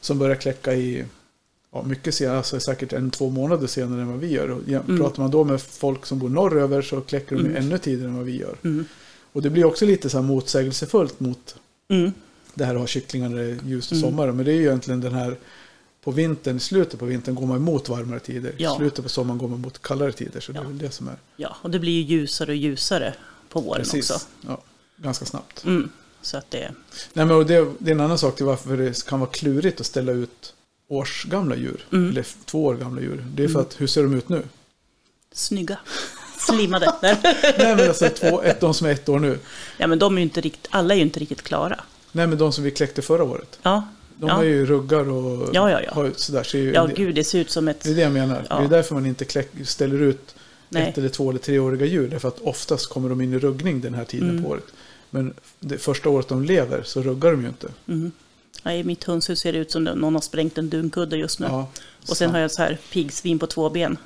som 0.00 0.18
börjar 0.18 0.36
kläcka 0.36 0.74
i 0.74 1.04
ja, 1.72 1.82
mycket 1.82 2.14
senare, 2.14 2.36
alltså 2.36 2.60
säkert 2.60 2.92
en, 2.92 3.10
två 3.10 3.30
månader 3.30 3.66
senare 3.66 4.00
än 4.02 4.08
vad 4.10 4.18
vi 4.20 4.30
gör. 4.32 4.50
Och 4.50 4.68
Mm. 4.68 4.98
Pratar 4.98 5.22
man 5.22 5.30
då 5.30 5.44
med 5.44 5.62
folk 5.62 6.06
som 6.06 6.18
bor 6.18 6.28
norröver 6.28 6.82
så 6.82 7.00
kläcker 7.00 7.36
de 7.36 7.40
Mm. 7.46 7.56
ännu 7.56 7.78
tidigare 7.78 8.08
än 8.10 8.16
vad 8.16 8.26
vi 8.26 8.36
gör. 8.36 8.56
Mm. 8.64 8.84
Och 9.32 9.42
det 9.42 9.50
blir 9.50 9.64
också 9.64 9.86
lite 9.86 10.10
så 10.10 10.16
här 10.18 10.24
motsägelsefullt 10.24 11.20
mot 11.20 11.54
det 12.54 12.64
här 12.64 12.74
att 12.74 12.80
ha 12.80 12.86
kycklingar 12.86 13.28
när 13.28 13.36
det 13.36 13.50
är 13.50 13.58
ljust 13.66 13.92
och 13.92 13.98
Mm. 13.98 14.10
sommar. 14.10 14.32
Men 14.32 14.44
det 14.44 14.52
är 14.52 14.54
ju 14.56 14.62
egentligen 14.62 15.00
den 15.00 15.12
här 15.14 15.36
på 16.04 16.10
vintern, 16.10 16.56
i 16.56 16.60
slutet 16.60 17.00
på 17.00 17.06
vintern 17.06 17.34
går 17.34 17.46
man 17.46 17.56
emot 17.56 17.88
varmare 17.88 18.20
tider. 18.20 18.50
I 18.50 18.54
Ja. 18.58 18.76
slutet 18.76 19.02
på 19.04 19.08
sommaren 19.08 19.38
går 19.38 19.48
man 19.48 19.60
mot 19.60 19.82
kallare 19.82 20.12
tider. 20.12 20.40
Så 20.40 20.52
det 20.52 20.58
är 20.58 20.62
Ja. 20.64 20.70
det 20.72 20.90
som 20.90 21.08
är 21.08 21.16
Ja, 21.36 21.56
och 21.62 21.70
det 21.70 21.78
blir 21.78 21.92
ju 21.92 22.00
ljusare 22.16 22.50
och 22.50 22.56
ljusare 22.56 23.14
på 23.48 23.60
våren 23.60 23.82
precis. 23.82 24.10
också. 24.10 24.26
Ja, 24.46 24.62
ganska 24.96 25.24
snabbt. 25.24 25.64
Mm. 25.64 25.90
Så 26.22 26.36
att 26.36 26.50
det, 26.50 26.70
Nej, 27.12 27.26
men 27.26 27.30
och 27.36 27.46
det, 27.46 27.72
det 27.78 27.90
är 27.90 27.94
en 27.94 28.00
annan 28.00 28.18
sak 28.18 28.36
till 28.36 28.46
varför 28.46 28.76
det 28.76 29.04
kan 29.06 29.20
vara 29.20 29.30
klurigt 29.30 29.80
att 29.80 29.86
ställa 29.86 30.12
ut 30.12 30.54
årsgamla 30.88 31.56
djur. 31.56 31.86
Mm. 31.92 32.10
Eller 32.10 32.26
två 32.44 32.64
år 32.64 32.74
gamla 32.74 33.00
djur. 33.00 33.24
Det 33.34 33.42
är 33.44 33.48
för 33.48 33.54
Mm. 33.54 33.66
att, 33.66 33.80
hur 33.80 33.86
ser 33.86 34.02
de 34.02 34.14
ut 34.14 34.28
nu? 34.28 34.42
snygga, 35.32 35.78
slimmade. 36.38 36.94
Där. 37.00 37.18
Nej 37.58 37.76
men 37.76 37.88
alltså 37.88 38.08
två, 38.08 38.42
ett, 38.42 38.60
de 38.60 38.74
som 38.74 38.86
är 38.86 38.90
ett 38.92 39.08
år 39.08 39.18
nu. 39.18 39.38
Ja, 39.78 39.86
men 39.86 39.98
de 39.98 40.18
är 40.18 40.22
inte 40.22 40.40
riktigt, 40.40 40.68
alla 40.70 40.94
är 40.94 40.98
ju 40.98 41.02
inte 41.02 41.20
riktigt 41.20 41.42
klara. 41.42 41.80
Nej 42.12 42.26
men 42.26 42.38
de 42.38 42.52
som 42.52 42.64
vi 42.64 42.70
kläckte 42.70 43.02
förra 43.02 43.24
året. 43.24 43.58
Ja, 43.62 43.88
De 44.16 44.28
Ja. 44.28 44.34
har 44.34 44.42
ju 44.42 44.66
ruggar 44.66 45.08
och 45.10 45.50
Ja, 45.52 45.70
ja, 45.70 45.80
ja. 45.82 45.94
har 45.94 46.10
sådär. 46.16 46.42
Så 46.42 46.56
ja 46.58 46.86
det, 46.86 46.94
gud, 46.94 47.14
det 47.14 47.24
ser 47.24 47.38
ut 47.40 47.50
som 47.50 47.68
ett... 47.68 47.80
det 47.80 47.90
är 47.90 47.94
det 47.94 48.00
jag 48.02 48.12
menar. 48.12 48.46
Ja. 48.50 48.58
Det 48.58 48.64
är 48.64 48.68
därför 48.68 48.94
man 48.94 49.06
inte 49.06 49.24
kläck, 49.24 49.48
ställer 49.64 50.02
ut 50.02 50.34
Nej. 50.68 50.88
ett 50.88 50.98
eller 50.98 51.08
två 51.08 51.30
eller 51.30 51.38
treåriga 51.40 51.86
djur. 51.86 52.08
Därför 52.08 52.28
att 52.28 52.38
oftast 52.40 52.86
kommer 52.88 53.08
de 53.08 53.20
in 53.20 53.32
i 53.32 53.38
ruggning 53.38 53.80
den 53.80 53.94
här 53.94 54.04
tiden 54.04 54.30
Mm. 54.30 54.42
på 54.44 54.48
året. 54.50 54.64
Men 55.10 55.34
det 55.60 55.78
första 55.78 56.08
året 56.08 56.28
de 56.28 56.44
lever 56.44 56.82
så 56.82 57.02
ruggar 57.02 57.30
de 57.32 57.42
ju 57.42 57.48
inte. 57.48 57.68
Mm. 57.88 58.12
Ja, 58.62 58.72
I 58.72 58.84
mitt 58.84 59.04
hönshus 59.04 59.40
ser 59.40 59.52
det 59.52 59.58
ut 59.58 59.70
som 59.70 59.84
någon 59.84 60.14
har 60.14 60.20
sprängt 60.22 60.58
en 60.58 60.70
dunkudde 60.70 61.16
just 61.16 61.38
nu. 61.40 61.46
Ja, 61.46 61.68
och 62.08 62.16
sen 62.16 62.30
har 62.30 62.38
jag 62.38 62.50
så 62.50 62.62
här 62.62 62.78
piggsvin 62.92 63.38
på 63.38 63.46
två 63.46 63.70
ben. 63.70 63.96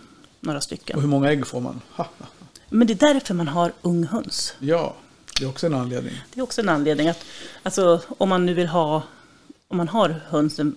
Några 0.40 0.56
Och 0.56 0.62
stycken. 0.62 1.00
hur 1.00 1.08
många 1.08 1.30
ägg 1.32 1.46
får 1.46 1.60
man? 1.60 1.80
Ha, 1.90 2.04
ha. 2.18 2.26
Men 2.68 2.86
det 2.86 2.92
är 3.02 3.14
därför 3.14 3.34
man 3.34 3.48
har 3.48 3.72
ung 3.82 4.04
höns. 4.04 4.54
Ja, 4.58 4.94
det 5.38 5.44
är 5.44 5.48
också 5.48 5.66
en 5.66 5.74
anledning. 5.74 6.12
Det 6.34 6.40
är 6.40 6.44
också 6.44 6.60
en 6.60 6.68
anledning 6.68 7.08
att, 7.08 7.24
alltså 7.62 8.00
om 8.18 8.28
man 8.28 8.46
nu 8.46 8.54
vill 8.54 8.66
ha, 8.66 9.02
om 9.68 9.76
man 9.76 9.88
har 9.88 10.08
hönsen 10.28 10.76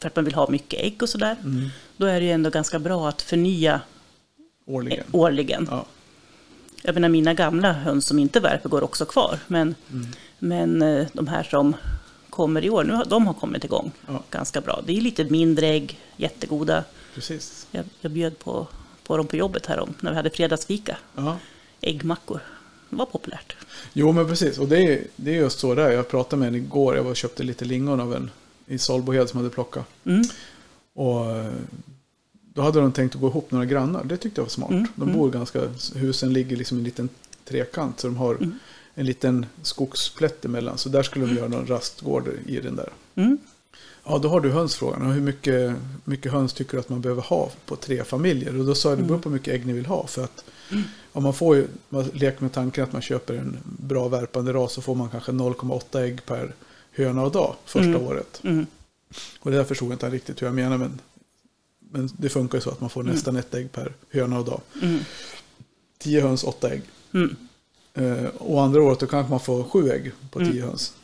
för 0.00 0.06
att 0.08 0.16
man 0.16 0.24
vill 0.24 0.34
ha 0.34 0.50
mycket 0.50 0.80
ägg 0.80 1.02
och 1.02 1.08
sådär, 1.08 1.36
Mm. 1.44 1.68
då 1.96 2.06
är 2.06 2.20
det 2.20 2.26
ju 2.26 2.32
ändå 2.32 2.50
ganska 2.50 2.78
bra 2.78 3.08
att 3.08 3.22
förnya 3.22 3.80
Årligen. 4.66 5.04
eh, 5.08 5.14
årligen. 5.20 5.66
Ja. 5.70 5.86
Jag 6.82 6.94
menar 6.94 7.08
mina 7.08 7.34
gamla 7.34 7.72
höns 7.72 8.06
som 8.06 8.18
inte 8.18 8.40
värper 8.40 8.68
går 8.68 8.82
också 8.82 9.04
kvar, 9.04 9.38
men, 9.46 9.74
Mm. 9.90 10.06
men 10.38 10.82
eh, 10.82 11.06
de 11.12 11.26
här 11.26 11.42
som 11.42 11.76
kommer 12.30 12.64
i 12.64 12.70
år, 12.70 12.84
nu 12.84 13.02
de 13.06 13.26
har 13.26 13.34
kommit 13.34 13.64
igång 13.64 13.92
Ja. 14.08 14.22
ganska 14.30 14.60
bra. 14.60 14.82
Det 14.86 14.96
är 14.96 15.00
lite 15.00 15.24
mindre 15.24 15.66
ägg, 15.66 15.98
jättegoda. 16.16 16.84
Precis. 17.14 17.66
Jag, 17.70 17.84
jag 18.00 18.12
bjöd 18.12 18.38
på, 18.38 18.66
på 19.04 19.16
dem 19.16 19.26
på 19.26 19.36
jobbet 19.36 19.66
här 19.66 19.80
om, 19.80 19.94
när 20.00 20.10
vi 20.10 20.16
hade 20.16 20.30
fredagsfika. 20.30 20.96
Ja. 21.16 21.36
Äggmackor. 21.80 22.40
Det 22.90 22.96
var 22.96 23.06
populärt. 23.06 23.56
Jo, 23.92 24.12
men 24.12 24.26
precis. 24.26 24.58
Och 24.58 24.68
det 24.68 24.78
är, 24.78 25.04
det 25.16 25.30
är 25.30 25.34
just 25.36 25.58
så 25.58 25.74
där. 25.74 25.90
Jag 25.90 26.08
pratade 26.08 26.40
med 26.40 26.48
en 26.48 26.54
igår. 26.54 26.96
Jag 26.96 27.02
var 27.02 27.10
och 27.10 27.16
köpte 27.16 27.42
lite 27.42 27.64
lingon 27.64 28.00
av 28.00 28.14
en 28.14 28.30
i 28.66 28.78
Solbohed 28.78 29.28
som 29.28 29.36
hade 29.36 29.50
plockat. 29.50 29.84
Mm. 30.04 30.22
Och 30.94 31.30
eh, 31.36 31.52
då 32.54 32.62
hade 32.62 32.80
de 32.80 32.92
tänkt 32.92 33.14
att 33.14 33.20
gå 33.20 33.26
ihop 33.28 33.50
några 33.50 33.64
grannar. 33.64 34.04
Det 34.04 34.16
tyckte 34.16 34.40
jag 34.40 34.44
var 34.44 34.50
smart. 34.50 34.70
Mm, 34.70 34.86
De 34.94 35.02
mm. 35.02 35.16
bor 35.18 35.30
ganska, 35.30 35.60
husen 35.94 36.32
ligger 36.32 36.56
liksom 36.56 36.76
i 36.78 36.80
en 36.80 36.84
liten 36.84 37.08
trekant. 37.44 38.00
Så 38.00 38.06
de 38.06 38.16
har 38.16 38.34
Mm. 38.34 38.58
en 38.94 39.06
liten 39.06 39.46
skogsplätt 39.62 40.44
emellan. 40.44 40.78
Så 40.78 40.88
där 40.88 41.02
skulle 41.02 41.26
de 41.26 41.34
göra 41.36 41.48
någon 41.48 41.66
rastgård 41.66 42.28
i 42.46 42.60
den 42.60 42.76
där. 42.76 42.88
Mm. 43.14 43.38
Ja, 44.04 44.18
då 44.18 44.28
har 44.28 44.40
du 44.40 44.50
hönsfrågan. 44.50 45.10
Hur 45.10 45.20
mycket, 45.20 45.74
mycket 46.04 46.32
höns 46.32 46.52
tycker 46.52 46.72
du 46.72 46.78
att 46.80 46.88
man 46.88 47.00
behöver 47.00 47.22
ha 47.22 47.50
på 47.66 47.76
tre 47.76 48.04
familjer? 48.04 48.58
Och 48.58 48.64
då 48.66 48.74
sa 48.74 48.88
jag 48.88 48.98
det 48.98 49.02
beror 49.02 49.14
Mm. 49.14 49.22
på 49.22 49.28
hur 49.28 49.34
mycket 49.36 49.54
ägg 49.54 49.66
ni 49.66 49.72
vill 49.72 49.86
ha. 49.86 50.06
För 50.06 50.24
att 50.24 50.44
om 51.12 51.22
man 51.22 51.34
får 51.34 51.56
ju, 51.56 51.68
man 51.88 52.04
leker 52.04 52.42
med 52.42 52.52
tanken 52.52 52.84
att 52.84 52.92
man 52.92 53.02
köper 53.02 53.34
en 53.34 53.56
bra 53.64 54.08
värpande 54.08 54.52
ras 54.52 54.72
så 54.72 54.82
får 54.82 54.94
man 54.94 55.08
kanske 55.10 55.32
0,8 55.32 55.98
ägg 56.00 56.26
per 56.26 56.54
höna 56.92 57.22
och 57.22 57.32
dag 57.32 57.54
första 57.64 57.88
Mm. 57.88 58.02
året. 58.02 58.40
Mm. 58.44 58.66
Och 59.40 59.50
det 59.50 59.56
där 59.56 59.64
förstod 59.64 59.88
jag 59.88 59.94
inte 59.94 60.10
riktigt 60.10 60.42
hur 60.42 60.46
jag 60.46 60.54
menar. 60.54 60.78
Men, 60.78 61.00
men 61.90 62.10
det 62.18 62.28
funkar 62.28 62.58
ju 62.58 62.62
så 62.62 62.70
att 62.70 62.80
man 62.80 62.90
får 62.90 63.00
Mm. 63.00 63.12
nästan 63.14 63.36
ett 63.36 63.54
ägg 63.54 63.72
per 63.72 63.92
höna 64.10 64.38
och 64.38 64.44
dag. 64.44 64.60
Mm. 64.82 64.98
10 65.98 66.20
höns, 66.20 66.44
8 66.44 66.70
ägg. 66.70 66.82
Mm. 67.14 67.36
Eh, 67.94 68.24
och 68.26 68.62
andra 68.62 68.82
året 68.82 69.00
då 69.00 69.06
kanske 69.06 69.30
man 69.30 69.40
får 69.40 69.64
7 69.64 69.90
ägg 69.90 70.12
på 70.30 70.38
10 70.38 70.50
Mm. 70.50 70.62
höns. 70.62 70.94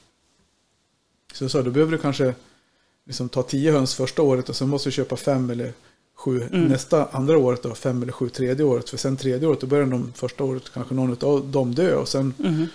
Så 1.35 1.45
jag 1.45 1.51
sa, 1.51 1.63
då 1.63 1.71
behöver 1.71 1.93
du 1.93 1.99
kanske 1.99 2.35
liksom 3.07 3.29
ta 3.29 3.43
10 3.43 3.73
höns 3.73 3.95
första 3.95 4.23
året 4.23 4.49
och 4.49 4.57
sen 4.57 4.69
måste 4.69 4.89
du 4.89 4.93
köpa 4.93 5.17
5 5.17 5.51
eller 5.51 5.73
7 6.17 6.43
Mm. 6.53 6.65
nästa 6.69 7.07
andra 7.07 7.39
året 7.39 7.63
då, 7.63 7.75
5 7.75 8.03
eller 8.03 8.13
7 8.13 8.29
tredje 8.29 8.65
året. 8.65 8.91
För 8.91 8.97
sen 8.97 9.17
tredje 9.17 9.49
året, 9.49 9.61
då 9.61 9.67
börjar 9.67 9.87
de 9.87 10.13
första 10.17 10.45
året 10.45 10.63
kanske 10.75 10.95
någon 10.95 11.17
av 11.29 11.47
dem 11.49 11.75
dö 11.75 11.95
och 11.95 12.09
sen 12.09 12.35
Mm. 12.45 12.67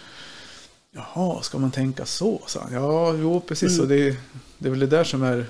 Jaha, 0.95 1.41
ska 1.41 1.57
man 1.57 1.71
tänka 1.71 2.05
så? 2.05 2.41
sa 2.47 2.59
han. 2.61 2.73
Ja, 2.73 3.13
jo, 3.15 3.39
precis. 3.47 3.69
Mm. 3.71 3.81
Och 3.81 3.87
det, 3.87 4.17
det 4.57 4.67
är 4.67 4.69
väl 4.69 4.79
det 4.79 4.87
där 4.87 5.03
som 5.03 5.23
är 5.23 5.45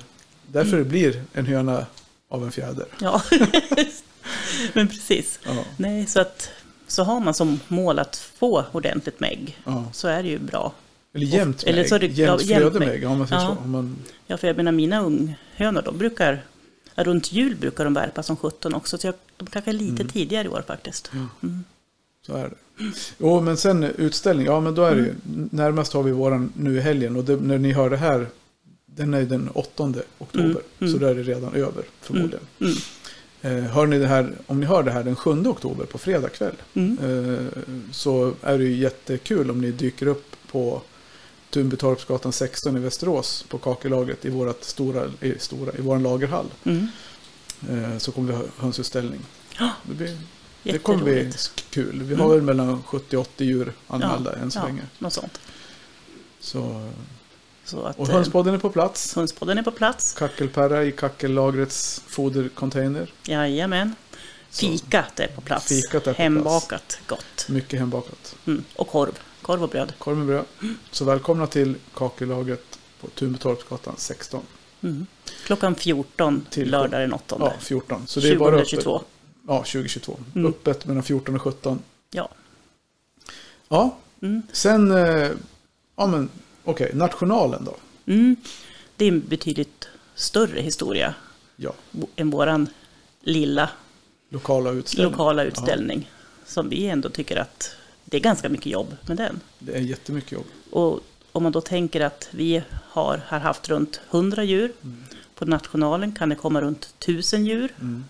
därför 0.46 0.76
det 0.76 0.84
blir 0.84 1.22
en 1.32 1.46
höna 1.46 1.86
av 2.28 2.44
en 2.44 2.52
fjäder. 2.52 2.86
Ja, 3.00 3.22
men 4.72 4.88
precis. 4.88 5.38
Ja, 5.44 5.64
Nej, 5.76 6.06
så 6.06 6.20
att 6.20 6.50
så 6.86 7.02
har 7.04 7.20
man 7.20 7.34
som 7.34 7.60
mål 7.68 7.98
att 7.98 8.16
få 8.16 8.64
ordentligt 8.72 9.20
med 9.20 9.30
ägg 9.30 9.58
ja. 9.64 9.84
så 9.92 10.08
är 10.08 10.22
det 10.22 10.28
ju 10.28 10.38
bra. 10.38 10.72
Eller 11.14 11.26
jämnt 11.26 11.64
med 11.64 11.74
Eller 11.74 11.84
så 11.84 11.94
är 11.94 11.98
det- 11.98 12.06
ägg. 12.06 12.12
Jämnt 12.12 12.42
flöde 12.42 12.78
med- 12.78 12.88
ägg. 12.88 13.02
Ja, 13.02 13.14
man 13.14 13.28
säger 13.28 13.42
Ja. 13.42 13.48
så. 13.56 13.62
Om 13.64 13.70
man, 13.70 13.96
Ja, 14.26 14.36
för 14.36 14.46
jag 14.46 14.56
menar 14.56 14.72
mina 14.72 15.00
unghönor, 15.02 15.82
de 15.82 15.98
brukar, 15.98 16.44
runt 16.96 17.32
jul 17.32 17.56
brukar 17.56 17.84
de 17.84 17.94
värpa 17.94 18.22
som 18.22 18.36
17 18.36 18.74
också, 18.74 18.98
så 18.98 19.06
jag, 19.06 19.14
de 19.36 19.46
kanske 19.46 19.70
är 19.70 19.74
lite 19.74 20.02
Mm. 20.02 20.08
tidigare 20.08 20.44
i 20.44 20.48
år 20.48 20.64
faktiskt. 20.66 21.10
Mm. 21.42 21.64
Så 22.26 22.36
är 22.36 22.48
det. 22.48 22.84
Jo, 23.18 23.40
men 23.40 23.56
sen 23.56 23.84
utställning. 23.84 24.46
Ja, 24.46 24.60
men 24.60 24.74
då 24.74 24.84
är 24.84 24.94
det 24.94 25.00
ju. 25.02 25.08
Mm. 25.08 25.48
Närmast 25.52 25.92
har 25.92 26.02
vi 26.02 26.10
våran 26.12 26.52
nu 26.56 26.76
i 26.76 26.80
helgen. 26.80 27.16
Och 27.16 27.24
det, 27.24 27.36
när 27.36 27.58
ni 27.58 27.72
hör 27.72 27.90
det 27.90 27.96
här. 27.96 28.26
Den 28.86 29.14
är 29.14 29.22
den 29.22 29.48
8 29.54 29.92
oktober. 30.18 30.48
Mm, 30.48 30.56
mm. 30.78 30.92
Så 30.92 30.98
då 30.98 31.06
är 31.06 31.14
det 31.14 31.22
redan 31.22 31.54
över 31.54 31.84
förmodligen. 32.00 32.46
Mm. 32.60 32.74
Eh, 33.42 33.70
hör 33.72 33.86
ni 33.86 33.98
det 33.98 34.06
här, 34.06 34.32
om 34.46 34.60
ni 34.60 34.66
hör 34.66 34.82
det 34.82 34.90
här 34.90 35.04
den 35.04 35.16
7 35.16 35.30
oktober 35.30 35.84
på 35.84 35.98
fredag 35.98 36.28
kväll. 36.28 36.54
Mm. 36.74 36.98
eh, 36.98 37.46
så 37.92 38.32
är 38.42 38.58
det 38.58 38.64
ju 38.64 38.76
jättekul 38.76 39.50
om 39.50 39.60
ni 39.60 39.70
dyker 39.70 40.06
upp 40.06 40.36
på 40.50 40.82
Tunbytorpsgatan 41.52 42.32
16 42.32 42.76
i 42.76 42.80
Västerås. 42.80 43.44
På 43.48 43.58
kakelagret 43.58 44.24
i, 44.24 44.30
vårat 44.30 44.64
stora, 44.64 45.04
i, 45.20 45.38
stora, 45.38 45.72
i 45.72 45.80
vår 45.80 45.98
lagerhall. 45.98 46.46
Mm. 46.64 46.86
Eh, 47.70 47.98
så 47.98 48.12
kommer 48.12 48.32
vi 48.32 48.38
ha 48.38 48.44
hönsutställning. 48.58 49.20
Ja, 49.58 49.70
Det 49.82 49.94
blir 49.94 50.18
det 50.62 50.78
kommer 50.78 51.04
bli 51.04 51.32
kul. 51.70 52.02
Vi 52.02 52.14
har 52.14 52.24
Mm. 52.24 52.36
väl 52.36 52.56
mellan 52.56 52.82
70 52.82 53.16
och 53.16 53.20
80 53.20 53.44
djur 53.44 53.72
anmälda 53.88 54.32
än 54.36 54.50
så 54.50 54.58
ja, 54.58 54.64
länge. 54.66 54.82
något 54.98 55.12
sånt. 55.12 55.40
Så, 56.40 56.90
Så 57.64 57.82
att, 57.84 57.98
och 57.98 58.08
eh, 58.08 58.14
hönspodden 58.14 58.54
är 58.54 58.58
på 58.58 58.70
plats. 58.70 59.16
hönspodden 59.16 59.58
är 59.58 59.62
på 59.62 59.70
plats. 59.70 60.12
Kackelperra 60.12 60.84
i 60.84 60.92
kackellagrets 60.92 62.02
fodercontainer. 62.06 63.12
Jajamän. 63.26 63.94
Fikat 64.50 65.20
är 65.20 65.26
på 65.28 65.40
plats. 65.40 65.66
Fikat 65.66 66.06
är 66.06 66.14
på 66.14 66.22
Hembakat 66.22 66.98
gott. 67.06 67.46
Mycket 67.48 67.78
hembakat. 67.80 68.34
Mm. 68.46 68.64
Och 68.76 68.88
korv. 68.88 69.18
Korv 69.42 69.62
och 69.62 69.68
bröd. 69.68 69.92
Korv 69.98 70.16
med 70.16 70.26
bröd. 70.26 70.44
Så 70.90 71.04
välkomna 71.04 71.46
till 71.46 71.74
kakellagret 71.94 72.78
på 73.00 73.06
Tunbytorpsgatan 73.08 73.94
16. 73.96 74.42
Mm. 74.82 75.06
Klockan 75.46 75.74
14 75.74 76.46
Till- 76.50 76.70
lördag 76.70 77.00
den 77.00 77.12
8. 77.12 77.36
Ja, 77.40 77.52
14. 77.60 78.06
Så 78.06 78.20
det 78.20 78.28
är 78.30 78.36
bara 78.38 78.54
öppet. 78.56 78.68
2022. 78.70 79.02
Ja, 79.48 79.58
2022. 79.58 80.18
Mm. 80.34 80.46
Öppet 80.50 80.86
mellan 80.86 81.02
14 81.02 81.34
och 81.34 81.42
17. 81.42 81.78
Ja. 82.10 82.28
Ja, 83.68 83.96
Mm. 84.22 84.42
sen... 84.52 84.90
eh, 84.90 85.30
Ja, 85.96 86.06
men 86.06 86.28
okej. 86.64 86.90
Nationalen 86.94 87.64
då? 87.64 87.76
Mm. 88.12 88.36
Det 88.96 89.04
är 89.04 89.08
en 89.08 89.20
betydligt 89.20 89.88
större 90.14 90.60
historia 90.60 91.14
Ja, 91.56 91.72
än 92.16 92.30
våran 92.30 92.68
lilla 93.20 93.70
lokala 94.30 94.70
utställningar. 94.70 95.10
lokala 95.10 95.44
utställning. 95.44 96.10
Som 96.46 96.68
vi 96.68 96.86
ändå 96.86 97.08
tycker 97.08 97.36
att 97.36 97.70
det 98.12 98.18
är 98.18 98.20
ganska 98.20 98.48
mycket 98.48 98.66
jobb 98.66 98.96
med 99.06 99.16
den. 99.16 99.40
Det 99.58 99.72
är 99.72 99.80
jättemycket 99.80 100.32
jobb. 100.32 100.44
Och 100.70 101.00
om 101.32 101.42
man 101.42 101.52
då 101.52 101.60
tänker 101.60 102.00
att 102.00 102.28
vi 102.30 102.62
har, 102.70 103.20
har 103.26 103.38
haft 103.38 103.68
runt 103.68 104.00
100 104.10 104.44
djur. 104.44 104.72
Mm. 104.82 105.04
På 105.34 105.44
nationalen 105.44 106.12
kan 106.12 106.28
det 106.28 106.34
komma 106.34 106.60
runt 106.60 106.94
1000 106.98 107.46
djur. 107.46 107.72
Mm. 107.80 108.04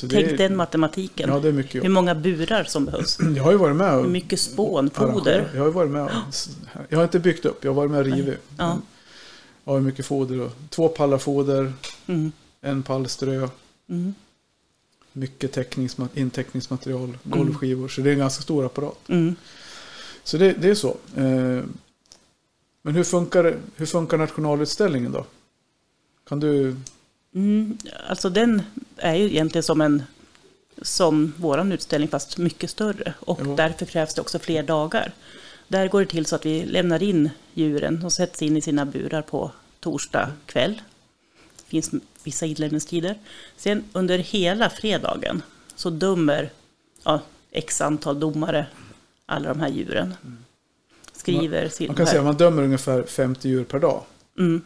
Tänk 0.00 0.12
är, 0.14 0.36
den 0.36 0.56
matematiken. 0.56 1.30
Ja, 1.30 1.38
det 1.38 1.48
är 1.48 1.52
mycket 1.52 1.84
Hur 1.84 1.88
många 1.88 2.14
burar 2.14 2.64
som 2.64 2.84
behövs. 2.84 3.18
Jag 3.36 3.44
har 3.44 3.52
ju 3.52 3.58
varit 3.58 3.76
med 3.76 3.92
Hur 3.92 4.04
och 4.04 4.10
mycket 4.10 4.40
spån, 4.40 4.90
foder. 4.90 5.50
Jag 5.52 5.60
har 5.60 5.66
ju 5.66 5.72
varit 5.72 5.90
med 5.90 6.04
och, 6.04 6.10
Jag 6.88 6.98
har 6.98 7.04
inte 7.04 7.18
byggt 7.18 7.44
upp, 7.44 7.64
jag 7.64 7.70
har 7.70 7.76
varit 7.76 7.90
med 7.90 8.00
och 8.00 8.06
rivit. 8.06 8.38
Ja. 8.58 8.78
Jag 9.64 9.72
har 9.72 9.80
mycket 9.80 10.06
foder. 10.06 10.50
Två 10.70 10.88
pallar 10.88 11.18
foder, 11.18 11.72
Mm. 12.06 12.32
en 12.60 12.82
pall 12.82 13.08
strö, 13.08 13.48
Mm. 13.88 14.14
Mycket 15.16 15.56
teckningsma- 15.56 16.08
inteckningsmaterial, 16.14 17.18
golvskivor. 17.22 17.88
Så 17.88 18.00
det 18.00 18.08
är 18.10 18.12
en 18.12 18.18
ganska 18.18 18.42
stor 18.42 18.66
apparat. 18.66 19.08
Mm. 19.08 19.36
Så 20.24 20.36
det, 20.38 20.52
det 20.52 20.68
är 20.70 20.74
så. 20.74 20.96
Eh, 21.16 21.62
Men 22.82 22.94
hur 22.94 23.04
funkar, 23.04 23.58
hur 23.76 23.86
funkar 23.86 24.18
nationalutställningen 24.18 25.12
då? 25.12 25.26
Kan 26.28 26.40
du... 26.40 26.76
Mm, 27.34 27.78
alltså 28.08 28.30
den 28.30 28.62
är 28.96 29.14
ju 29.14 29.24
egentligen 29.24 29.62
som 29.62 29.80
en 29.80 30.02
som 30.82 31.32
våran 31.36 31.72
utställning 31.72 32.08
fast 32.08 32.38
mycket 32.38 32.70
större 32.70 33.14
och 33.20 33.40
Jo. 33.44 33.56
därför 33.56 33.86
krävs 33.86 34.14
det 34.14 34.20
också 34.20 34.38
fler 34.38 34.62
dagar. 34.62 35.12
Där 35.68 35.88
går 35.88 36.00
det 36.00 36.06
till 36.06 36.26
så 36.26 36.36
att 36.36 36.46
vi 36.46 36.64
lämnar 36.64 37.02
in 37.02 37.30
djuren 37.54 38.04
och 38.04 38.12
sätts 38.12 38.42
in 38.42 38.56
i 38.56 38.60
sina 38.60 38.84
burar 38.86 39.22
på 39.22 39.50
torsdag 39.80 40.32
kväll. 40.46 40.80
Det 41.56 41.64
finns 41.68 41.90
vissa 42.24 42.46
inlämningstider. 42.46 43.18
Sen 43.56 43.84
under 43.92 44.18
hela 44.18 44.70
fredagen 44.70 45.42
så 45.76 45.90
dömer 45.90 46.50
ja, 47.04 47.20
x 47.50 47.80
antal 47.80 48.20
domare 48.20 48.66
alla 49.26 49.48
de 49.48 49.60
här 49.60 49.68
djuren. 49.68 50.14
Skriver 51.12 51.68
sin... 51.68 51.86
Man 51.86 51.96
kan 51.96 52.06
säga 52.06 52.18
att 52.20 52.26
man 52.26 52.36
dömer 52.36 52.62
ungefär 52.62 53.02
50 53.02 53.48
djur 53.48 53.64
per 53.64 53.78
dag. 53.78 54.02
Mm, 54.38 54.62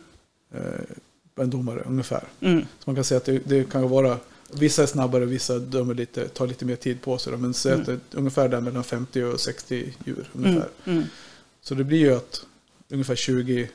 Eh, 0.55 1.43
en 1.43 1.50
domare, 1.50 1.81
ungefär. 1.87 2.25
mm, 2.41 2.61
Så 2.62 2.67
man 2.91 2.95
kan 2.95 3.05
säga 3.05 3.19
att 3.19 3.25
det, 3.25 3.38
det 3.38 3.71
kan 3.71 3.88
vara... 3.91 4.19
Vissa 4.53 4.83
är 4.83 4.87
snabbare, 4.87 5.25
vissa 5.25 5.59
dömer 5.59 5.95
lite, 5.95 6.29
tar 6.29 6.47
lite 6.47 6.65
mer 6.65 6.77
tid 6.77 7.03
på 7.03 7.19
sig. 7.19 7.33
då, 7.33 7.38
Men 7.38 7.55
säg 7.55 7.73
att 7.73 7.87
det 7.87 7.93
är 7.93 7.99
ungefär 8.12 8.49
där 8.49 8.61
mellan 8.61 8.85
50 8.85 9.23
och 9.23 9.41
60 9.41 9.95
djur. 10.05 10.31
mm, 10.35 10.50
Ungefär. 10.50 10.69
mm. 10.85 11.05
Så 11.61 11.75
det 11.75 11.85
blir 11.85 11.99
ju 11.99 12.15
att 12.17 12.45
ungefär 12.88 13.17
20, 13.17 13.69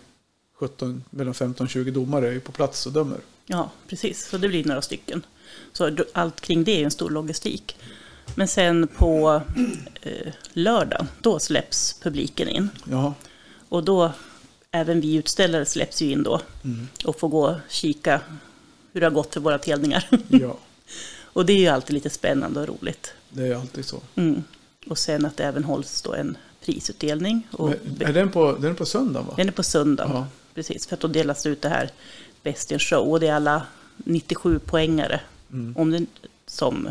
17, 0.56 1.04
mellan 1.10 1.34
15 1.34 1.66
och 1.66 1.70
20 1.72 1.92
domare 1.92 2.36
är 2.36 2.40
på 2.40 2.52
plats 2.52 2.86
och 2.86 2.94
dömer. 2.94 3.18
Ja, 3.45 3.69
precis. 3.88 4.27
Så 4.29 4.38
det 4.38 4.47
blir 4.47 4.63
några 4.65 4.81
stycken. 4.81 5.25
Så 5.73 5.95
allt 6.13 6.41
kring 6.41 6.63
det 6.63 6.71
är 6.81 6.83
en 6.83 6.91
stor 6.91 7.09
logistik. 7.09 7.77
Men 8.35 8.47
sen 8.47 8.88
på 8.88 9.41
eh, 10.01 10.33
lördagen, 10.53 11.07
då 11.21 11.39
släpps 11.39 11.93
publiken 12.01 12.47
in. 12.50 12.69
Ja. 12.91 13.13
Och 13.69 13.83
då, 13.83 14.12
även 14.71 15.01
vi 15.01 15.15
utställare 15.15 15.65
släpps 15.65 16.01
ju 16.01 16.12
in 16.12 16.23
då 16.23 16.41
Mm. 16.63 16.88
och 17.05 17.19
får 17.19 17.29
gå 17.29 17.47
och 17.47 17.55
kika 17.69 18.21
hur 18.93 19.01
det 19.01 19.05
har 19.07 19.12
gått 19.12 19.33
för 19.33 19.39
våra 19.41 19.57
tävlingar. 19.57 20.09
ja, 20.27 20.57
och 21.23 21.45
det 21.45 21.53
är 21.53 21.57
ju 21.57 21.67
alltid 21.67 21.93
lite 21.93 22.09
spännande 22.09 22.59
och 22.59 22.67
roligt. 22.67 23.13
det 23.29 23.47
är 23.47 23.55
alltid 23.55 23.85
så. 23.85 24.01
Mm. 24.15 24.43
Och 24.88 24.97
sen 24.97 25.25
att 25.25 25.38
det 25.38 25.43
även 25.43 25.63
hålls 25.63 26.01
då 26.01 26.13
en 26.13 26.38
prisutdelning. 26.65 27.47
Och 27.51 27.69
Men, 27.69 28.07
är 28.09 28.13
den 28.13 28.31
på, 28.31 28.51
den 28.51 28.71
är 28.71 28.75
på 28.75 28.85
söndagen 28.85 29.27
va? 29.27 29.33
Den 29.38 29.47
är 29.47 29.51
på 29.51 29.63
söndag. 29.63 30.09
Ja. 30.13 30.27
Precis, 30.53 30.88
för 30.88 30.93
att 30.95 31.00
då 31.00 31.07
delas 31.07 31.43
det 31.43 31.50
ut 31.50 31.62
det 31.62 31.69
här 31.69 31.91
Best 32.43 32.71
in 32.71 32.79
Show. 32.79 33.12
Och 33.12 33.19
det 33.19 33.27
är 33.27 33.33
alla 33.33 33.62
97 33.97 34.59
poängare 34.59 35.19
Mm. 35.51 35.77
om 35.77 35.91
det, 35.91 36.05
som 36.45 36.83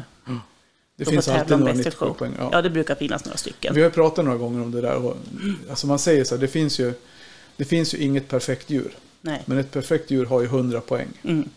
Det 0.96 1.04
då 1.04 1.10
finns 1.10 1.28
alltid 1.28 1.58
några 1.58 1.64
Best 1.64 1.76
in 1.76 1.78
97 1.84 2.06
Show. 2.06 2.14
poäng. 2.14 2.32
Ja. 2.38 2.48
Ja. 2.52 2.62
det 2.62 2.70
brukar 2.70 2.94
finnas 2.94 3.24
några 3.24 3.36
stycken. 3.36 3.74
Vi 3.74 3.82
har 3.82 3.90
pratat 3.90 4.24
några 4.24 4.38
gånger 4.38 4.62
om 4.62 4.70
det 4.70 4.80
där. 4.80 4.96
Och, 4.96 5.16
alltså 5.70 5.86
man 5.86 5.98
säger 5.98 6.24
så 6.24 6.34
här, 6.34 6.40
det 6.40 6.48
finns, 6.48 6.78
ju, 6.80 6.92
det 7.56 7.64
finns 7.64 7.94
ju 7.94 7.98
inget 7.98 8.28
perfekt 8.28 8.70
djur. 8.70 8.96
Nej. 9.20 9.42
Men 9.46 9.58
ett 9.58 9.70
perfekt 9.70 10.10
djur 10.10 10.26
har 10.26 10.40
ju 10.40 10.46
100 10.46 10.80
poäng. 10.80 11.08
Mm. 11.22 11.48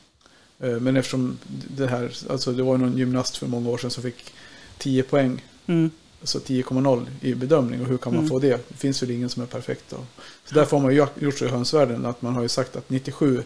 Eh, 0.60 0.70
Men 0.80 0.98
eftersom 0.98 1.38
det 1.48 1.88
här, 1.88 2.12
alltså 2.30 2.52
det 2.52 2.64
var 2.64 2.78
någon 2.78 2.98
gymnast 2.98 3.38
för 3.38 3.48
många 3.48 3.70
år 3.70 3.78
sedan 3.78 3.92
som 3.92 4.04
fick 4.04 4.34
10 4.78 5.04
poäng, 5.04 5.44
Mm. 5.68 5.90
alltså 6.22 6.40
10,0 6.40 7.08
i 7.22 7.34
bedömning. 7.36 7.82
Och 7.82 7.88
hur 7.88 7.98
kan 7.98 8.14
man 8.14 8.20
Mm. 8.20 8.30
få 8.30 8.40
det? 8.40 8.70
Det 8.70 8.78
finns 8.78 9.04
väl 9.04 9.12
ingen 9.12 9.30
som 9.30 9.44
är 9.44 9.48
perfekt 9.48 9.84
då. 9.90 9.98
Så 10.46 10.56
därför 10.56 10.78
har 10.78 10.84
man 10.84 10.94
ju 10.96 11.06
gjort 11.20 11.38
så 11.38 11.46
i 11.46 11.48
hönsvärlden 11.48 12.06
att 12.06 12.22
man 12.22 12.36
har 12.36 12.42
ju 12.42 12.48
sagt 12.48 12.76
att 12.76 12.90
97, 12.90 13.44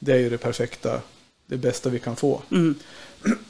det 0.00 0.12
är 0.12 0.16
ju 0.18 0.30
det 0.30 0.38
perfekta, 0.38 1.00
det 1.46 1.56
bästa 1.56 1.88
vi 1.90 1.98
kan 1.98 2.16
få. 2.16 2.42
Mm. 2.50 2.74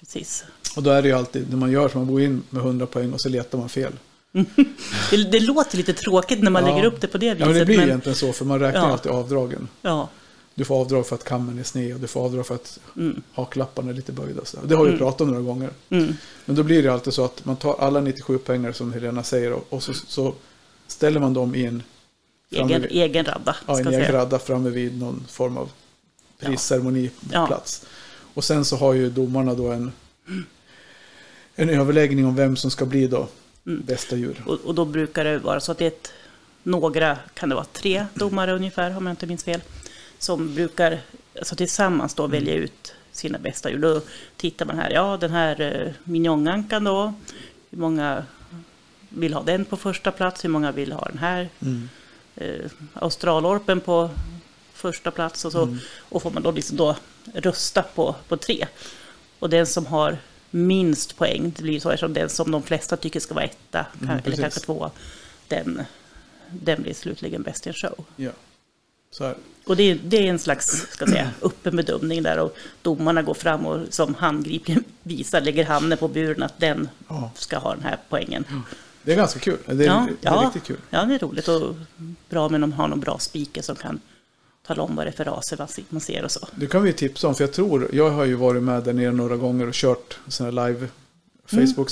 Precis. 0.00 0.44
Och 0.76 0.82
då 0.82 0.90
är 0.90 1.02
det 1.02 1.08
ju 1.08 1.14
alltid, 1.14 1.50
när 1.50 1.56
man 1.56 1.70
gör 1.70 1.88
så 1.88 1.98
man 1.98 2.06
går 2.06 2.20
in 2.20 2.42
med 2.50 2.62
100 2.62 2.86
poäng 2.86 3.12
och 3.12 3.20
så 3.20 3.28
letar 3.28 3.58
man 3.58 3.68
fel. 3.68 3.92
Det, 5.10 5.16
det 5.32 5.40
låter 5.40 5.76
lite 5.76 5.92
tråkigt 5.92 6.42
när 6.42 6.50
man 6.50 6.66
Ja. 6.66 6.74
lägger 6.74 6.86
upp 6.88 7.00
det 7.00 7.06
på 7.06 7.18
det 7.18 7.26
viset. 7.26 7.40
Ja, 7.40 7.46
men 7.46 7.54
det 7.58 7.64
blir 7.66 7.80
egentligen 7.82 8.16
så, 8.16 8.32
för 8.32 8.44
man 8.44 8.60
räknar 8.60 8.80
Ja. 8.80 8.92
alltid 8.92 9.12
avdragen. 9.12 9.68
ja. 9.82 10.08
Du 10.54 10.64
får 10.64 10.80
avdrag 10.80 11.06
för 11.06 11.14
att 11.14 11.24
kammen 11.24 11.58
är 11.58 11.62
sned 11.62 11.94
och 11.94 12.00
du 12.00 12.06
får 12.06 12.24
avdrag 12.24 12.46
för 12.46 12.54
att 12.54 12.78
Mm. 12.96 13.22
haklapparna 13.32 13.90
är 13.90 13.94
lite 13.94 14.12
böjda. 14.12 14.44
Så 14.44 14.56
det 14.64 14.74
har 14.74 14.82
vi 14.84 14.88
Mm. 14.88 14.98
pratat 14.98 15.20
om 15.20 15.28
några 15.28 15.42
gånger. 15.42 15.70
Mm. 15.90 16.14
Men 16.44 16.56
då 16.56 16.62
blir 16.62 16.82
det 16.82 16.92
alltid 16.92 17.12
så 17.14 17.24
att 17.24 17.44
man 17.44 17.56
tar 17.56 17.74
alla 17.78 18.00
97 18.00 18.38
pengar 18.38 18.72
som 18.72 18.92
Helena 18.92 19.22
säger 19.22 19.52
och, 19.74 19.82
så, 19.82 19.92
så 19.94 20.34
ställer 20.86 21.20
man 21.20 21.34
dem 21.34 21.54
i 21.54 21.64
en, 21.64 21.82
Egen, 22.50 22.82
vid, 22.82 22.90
egen 22.90 23.24
radda. 23.24 23.56
ja, 23.66 23.78
en 23.80 23.86
egen 23.88 24.00
säga. 24.00 24.12
radda 24.12 24.38
framme 24.38 24.70
vid 24.70 24.98
någon 24.98 25.26
form 25.30 25.56
av 25.56 25.70
prisceremoniplats. 26.40 27.80
Ja. 27.84 27.88
Och 28.34 28.44
sen 28.44 28.64
så 28.64 28.76
har 28.76 28.92
ju 28.94 29.10
domarna 29.10 29.54
då 29.54 29.72
en, 29.72 29.92
en 31.54 31.68
överläggning 31.68 32.26
om 32.26 32.36
vem 32.36 32.56
som 32.56 32.70
ska 32.70 32.86
bli 32.86 33.06
då 33.06 33.28
Mm. 33.66 33.82
bästa 33.86 34.16
djur. 34.16 34.42
Och, 34.46 34.54
och 34.64 34.74
då 34.74 34.84
brukar 34.84 35.24
det 35.24 35.38
vara 35.38 35.60
så 35.60 35.72
att 35.72 35.78
det 35.78 35.84
är 35.84 35.88
ett, 35.88 36.12
några, 36.62 37.18
kan 37.34 37.48
det 37.48 37.54
vara 37.54 37.64
tre 37.72 38.06
domare 38.14 38.52
ungefär 38.52 38.96
om 38.96 39.06
jag 39.06 39.12
inte 39.12 39.26
minns 39.26 39.44
fel, 39.44 39.60
som 40.18 40.54
brukar 40.54 41.00
alltså 41.38 41.56
tillsammans 41.56 42.14
då 42.14 42.26
välja 42.26 42.54
ut 42.54 42.94
sina 43.12 43.38
bästa 43.38 43.70
djur. 43.70 43.78
Då 43.78 44.00
tittar 44.36 44.66
man 44.66 44.78
här, 44.78 44.90
ja 44.90 45.16
den 45.16 45.30
här 45.30 45.60
eh, 45.60 45.92
minjongankan 46.04 46.84
då, 46.84 47.14
hur 47.70 47.78
många 47.78 48.24
vill 49.08 49.34
ha 49.34 49.42
den 49.42 49.64
på 49.64 49.76
första 49.76 50.10
plats, 50.12 50.44
hur 50.44 50.48
många 50.48 50.72
vill 50.72 50.92
ha 50.92 51.04
den 51.08 51.18
här, 51.18 51.48
Mm. 51.60 51.88
Eh, 52.40 52.70
australorpen 52.94 53.80
på 53.80 54.10
första 54.74 55.10
plats 55.10 55.44
och 55.44 55.52
så 55.52 55.62
Mm. 55.62 55.78
och 56.08 56.22
får 56.22 56.30
man 56.30 56.42
då 56.42 56.50
liksom 56.50 56.76
då 56.76 56.96
rösta 57.34 57.82
på, 57.82 58.14
på 58.28 58.36
tre. 58.36 58.66
Och 59.38 59.50
den 59.50 59.66
som 59.66 59.86
har 59.86 60.18
minst 60.50 61.16
poäng, 61.16 61.52
det 61.56 61.62
blir 61.62 61.80
så 61.80 61.90
eftersom 61.90 62.12
den 62.12 62.28
som 62.28 62.50
de 62.50 62.62
flesta 62.62 62.96
tycker 62.96 63.20
ska 63.20 63.34
vara 63.34 63.44
etta, 63.44 63.86
Mm, 64.00 64.10
eller 64.10 64.22
precis. 64.22 64.40
kanske 64.40 64.60
tvåa, 64.60 64.90
den, 65.48 65.82
den 66.50 66.82
blir 66.82 66.94
slutligen 66.94 67.42
bäst 67.42 67.66
i 67.66 67.68
en 67.68 67.74
show. 67.74 68.04
Ja. 68.16 68.30
Och 69.66 69.76
det, 69.76 69.82
är- 69.90 69.98
det 70.04 70.16
är 70.16 70.22
en 70.30 70.38
slags 70.38 70.86
ska 70.90 71.06
säga, 71.06 71.30
öppen 71.42 71.76
bedömning 71.76 72.22
där 72.22 72.38
och 72.38 72.56
domarna 72.82 73.22
går 73.22 73.34
fram 73.34 73.66
och 73.66 73.86
som 73.90 74.14
handgripligen 74.14 74.84
visar, 75.02 75.40
lägger 75.40 75.64
handen 75.64 75.98
på 75.98 76.08
buren 76.08 76.42
att 76.42 76.58
den 76.60 76.88
ska 77.34 77.58
ha 77.58 77.74
den 77.74 77.82
här 77.84 77.96
poängen. 78.08 78.44
Det 79.08 79.12
är 79.14 79.16
ganska 79.16 79.40
kul. 79.40 79.58
Det 79.66 79.72
är, 79.72 79.86
Ja, 79.86 80.08
det 80.20 80.28
är 80.28 80.34
ja. 80.34 80.42
riktigt 80.46 80.64
kul. 80.64 80.76
Ja, 80.90 81.04
det 81.04 81.14
är 81.14 81.18
roligt 81.18 81.48
och 81.48 81.74
bra 82.28 82.48
med 82.48 82.60
de 82.60 82.72
har 82.72 82.88
någon 82.88 83.00
bra 83.00 83.18
speaker 83.18 83.62
som 83.62 83.76
kan 83.76 84.00
tala 84.66 84.82
om 84.82 84.96
vad 84.96 85.06
det 85.06 85.10
är 85.10 85.12
för 85.12 85.24
raser 85.24 85.56
man 85.58 85.68
se- 85.68 85.82
man 85.88 86.00
ser 86.00 86.24
och 86.24 86.30
så. 86.30 86.48
Det 86.54 86.66
kan 86.66 86.82
vi 86.82 86.92
tipsa 86.92 87.28
om, 87.28 87.34
för 87.34 87.44
jag 87.44 87.52
tror, 87.52 87.88
jag 87.92 88.10
har 88.10 88.24
ju 88.24 88.34
varit 88.34 88.62
med 88.62 88.82
där 88.84 88.92
nere 88.92 89.12
några 89.12 89.36
gånger 89.36 89.66
och 89.66 89.74
kört 89.74 90.18
sådana 90.28 90.66
live 90.66 90.88
Facebook, 91.46 91.90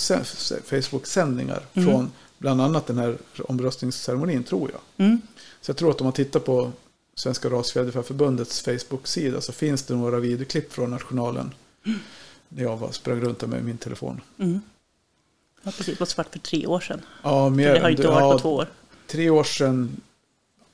Facebook-sändningar 0.64 1.62
Mm. 1.74 1.88
från 1.88 2.12
bland 2.38 2.60
annat 2.60 2.86
den 2.86 2.98
här 2.98 3.16
omröstningsceremonin, 3.38 4.44
tror 4.44 4.70
jag. 4.72 5.06
Mm. 5.06 5.20
Så 5.60 5.70
jag 5.70 5.76
tror 5.76 5.90
att 5.90 6.00
om 6.00 6.04
man 6.04 6.12
tittar 6.12 6.40
på 6.40 6.72
Svenska 7.14 7.48
Rasfjäderfäförbundets 7.50 8.60
Facebook-sida 8.60 9.40
så 9.40 9.52
finns 9.52 9.82
det 9.82 9.94
några 9.94 10.18
videoklipp 10.20 10.72
från 10.72 10.90
nationalen. 10.90 11.54
När 12.48 12.62
jag 12.62 12.76
var, 12.76 12.90
sprang 12.92 13.20
runt 13.20 13.38
där 13.38 13.46
med 13.46 13.64
min 13.64 13.78
telefon. 13.78 14.20
Mm. 15.66 15.72
Ja, 15.72 15.72
precis. 15.78 15.94
Det 15.94 16.00
var 16.00 16.06
svart 16.06 16.32
för 16.32 16.38
tre 16.38 16.66
år 16.66 16.80
sedan. 16.80 17.00
Ja, 17.22 17.48
mer, 17.48 17.74
det 17.74 17.80
har 17.80 17.90
inte 17.90 18.08
varit 18.08 18.20
ja, 18.22 18.32
på 18.32 18.38
två 18.38 18.54
år. 18.54 18.68
Tre 19.06 19.30
år 19.30 19.44
sedan, 19.44 20.00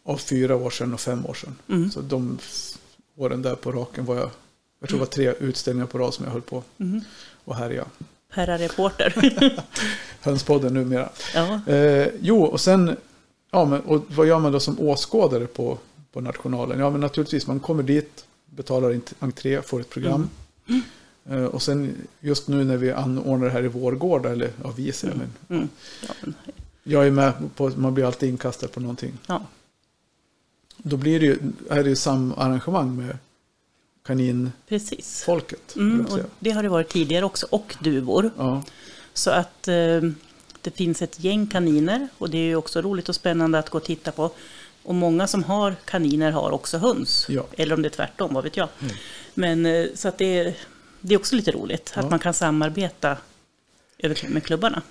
och 0.02 0.20
fyra 0.20 0.57
år 0.57 0.70
sedan 0.70 0.94
och 0.94 1.00
fem 1.00 1.26
år 1.26 1.35
sedan. 1.35 1.57
Mm. 1.68 1.90
Så 1.90 2.00
de 2.00 2.38
åren 3.16 3.42
där 3.42 3.55
på 3.55 3.72
raken 3.72 4.05
var 4.05 4.14
jag, 4.16 4.31
jag 4.81 4.88
tror 4.88 4.98
det 4.98 5.05
var 5.05 5.12
tre 5.12 5.35
utställningar 5.40 5.87
på 5.87 5.98
rad 5.98 6.14
som 6.14 6.24
jag 6.24 6.33
höll 6.33 6.40
på 6.42 6.62
Mm. 6.78 7.00
och 7.44 7.57
härja. 7.57 7.85
Herra 8.31 8.59
reporter. 8.59 9.14
Hönspodden 10.20 10.74
numera. 10.74 11.09
ja. 11.35 11.61
Eh, 11.72 12.09
jo, 12.20 12.42
och 12.44 12.61
sen, 12.61 12.96
ja, 13.50 13.64
men, 13.64 13.81
och 13.81 14.05
vad 14.09 14.26
gör 14.26 14.38
man 14.38 14.52
då 14.52 14.61
som 14.61 14.81
åskådare 14.81 15.46
på, 15.46 15.78
på 16.12 16.20
nationalen? 16.20 16.78
Ja, 16.78 16.90
men 16.90 17.00
naturligtvis, 17.00 17.46
man 17.46 17.61
kommer 17.61 17.83
dit, 17.83 18.24
betalar 18.46 19.00
entré, 19.20 19.62
får 19.62 19.81
ett 19.81 19.90
program. 19.90 20.28
Eh, 20.68 20.76
och 21.52 21.62
sen 21.62 21.94
just 22.20 22.48
nu 22.48 22.64
när 22.64 22.76
vi 22.76 22.92
anordnar 22.92 23.46
det 23.46 23.52
här 23.52 23.64
i 23.64 23.68
Vårgårda, 23.68 24.28
eller 24.32 24.50
ja, 24.64 24.72
vi 24.76 24.92
säger 24.92 25.14
men 25.14 25.32
Mm. 25.58 25.68
Ja, 26.08 26.14
men, 26.20 26.35
jag 26.82 27.06
är 27.06 27.11
med 27.11 27.32
på, 27.56 27.68
man 27.76 27.94
blir 27.94 28.04
alltid 28.04 28.28
inkastad 28.28 28.68
på 28.68 28.80
någonting. 28.80 29.12
ja. 29.26 29.42
Då 30.76 30.96
blir 30.96 31.20
det 31.20 31.26
ju, 31.26 31.38
är 31.70 31.82
det 31.85 31.88
ju 31.90 31.96
samarrangemang 31.96 32.96
med 32.96 33.18
kaninfolket. 34.06 35.76
Mm, 35.76 36.06
och 36.06 36.18
det 36.38 36.50
har 36.50 36.62
det 36.62 36.68
varit 36.68 36.88
tidigare 36.88 37.24
också, 37.24 37.46
och 37.50 37.76
duvor. 37.82 38.30
Ja, 38.37 38.62
Så 39.12 39.30
att 39.30 39.68
eh, 39.68 40.00
det 40.61 40.70
finns 40.74 41.02
ett 41.02 41.24
gäng 41.24 41.46
kaniner 41.46 42.08
och 42.18 42.30
det 42.30 42.38
är 42.38 42.42
ju 42.44 42.56
också 42.56 42.80
roligt 42.80 43.08
och 43.08 43.14
spännande 43.14 43.58
att 43.58 43.70
gå 43.70 43.78
och 43.78 43.85
titta 43.85 44.12
på. 44.12 44.30
Och 44.82 44.94
många 44.94 45.26
som 45.26 45.44
har 45.44 45.74
kaniner 45.85 46.30
har 46.30 46.50
också 46.50 46.78
höns. 46.78 47.26
Ja. 47.28 47.46
Eller 47.52 47.74
om 47.74 47.82
det 47.82 47.88
är 47.88 47.90
tvärtom, 47.90 48.35
vad 48.35 48.44
vet 48.44 48.56
jag. 48.56 48.68
Men 49.35 49.66
eh, 49.66 49.87
så 49.94 50.08
att 50.08 50.18
det, 50.18 50.38
är- 50.38 50.54
det 51.02 51.14
är 51.14 51.18
också 51.18 51.36
lite 51.36 51.50
roligt 51.52 51.92
Ja. 51.96 52.00
att 52.02 52.10
man 52.10 52.18
kan 52.18 52.34
samarbeta 52.34 53.16
med 54.28 54.44
klubbarna. 54.44 54.82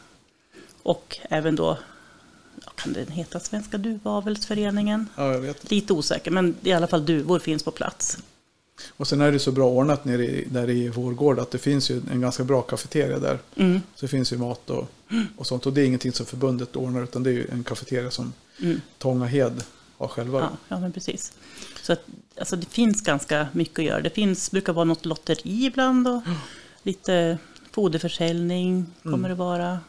Och 0.84 1.18
även 1.30 1.56
då, 1.56 1.78
kan 2.76 2.94
den 2.94 3.08
heta 3.08 3.40
Svenska 3.40 3.78
Duvavelsföreningen? 3.78 5.08
ja, 5.16 5.32
jag 5.34 5.40
vet. 5.40 5.72
Lite 5.72 5.94
osäker, 5.94 6.32
men 6.32 6.56
i 6.62 6.72
alla 6.74 6.88
fall 6.88 7.06
duvor 7.06 7.40
finns 7.40 7.64
på 7.64 7.72
plats. 7.72 8.18
Och 8.90 9.08
sen 9.08 9.22
är 9.22 9.32
det 9.32 9.40
så 9.40 9.52
bra 9.52 9.70
ordnat 9.70 10.06
nere 10.06 10.26
i, 10.26 10.48
där 10.52 10.70
i 10.70 10.90
Vårgårda 10.90 11.42
att 11.42 11.52
det 11.52 11.58
finns 11.58 11.92
ju 11.92 12.02
en 12.12 12.22
ganska 12.22 12.44
bra 12.44 12.62
kafeteria 12.62 13.20
där. 13.20 13.40
Mm, 13.56 13.82
Så 13.96 14.06
det 14.06 14.10
finns 14.10 14.34
ju 14.34 14.38
mat 14.38 14.70
och, 14.70 14.88
och 15.38 15.48
sånt. 15.48 15.66
Och 15.66 15.74
det 15.74 15.82
är 15.82 15.86
ingenting 15.86 16.12
som 16.12 16.26
förbundet 16.26 16.76
ordnar 16.76 17.04
utan 17.04 17.24
det 17.24 17.30
är 17.30 17.34
ju 17.34 17.48
en 17.52 17.64
kafeteria 17.64 18.12
som 18.12 18.34
mm, 18.62 18.82
Tångahed 18.98 19.64
ha 19.98 20.08
själva. 20.08 20.40
Ja, 20.40 20.50
ja, 20.68 20.80
men 20.80 20.92
precis. 20.92 21.34
Så 21.82 21.94
att, 21.94 22.02
alltså, 22.40 22.56
det 22.56 22.66
finns 22.70 23.02
ganska 23.02 23.48
mycket 23.52 23.80
att 23.80 23.86
göra. 23.86 24.02
Det 24.02 24.10
finns, 24.10 24.52
brukar 24.52 24.74
vara 24.74 24.86
något 24.86 25.06
lotteri 25.06 25.66
ibland 25.66 26.08
och 26.08 26.22
lite 26.84 27.38
foderförsäljning 27.72 28.86
kommer 29.04 29.18
Mm. 29.18 29.30
det 29.30 29.36
vara. 29.36 29.80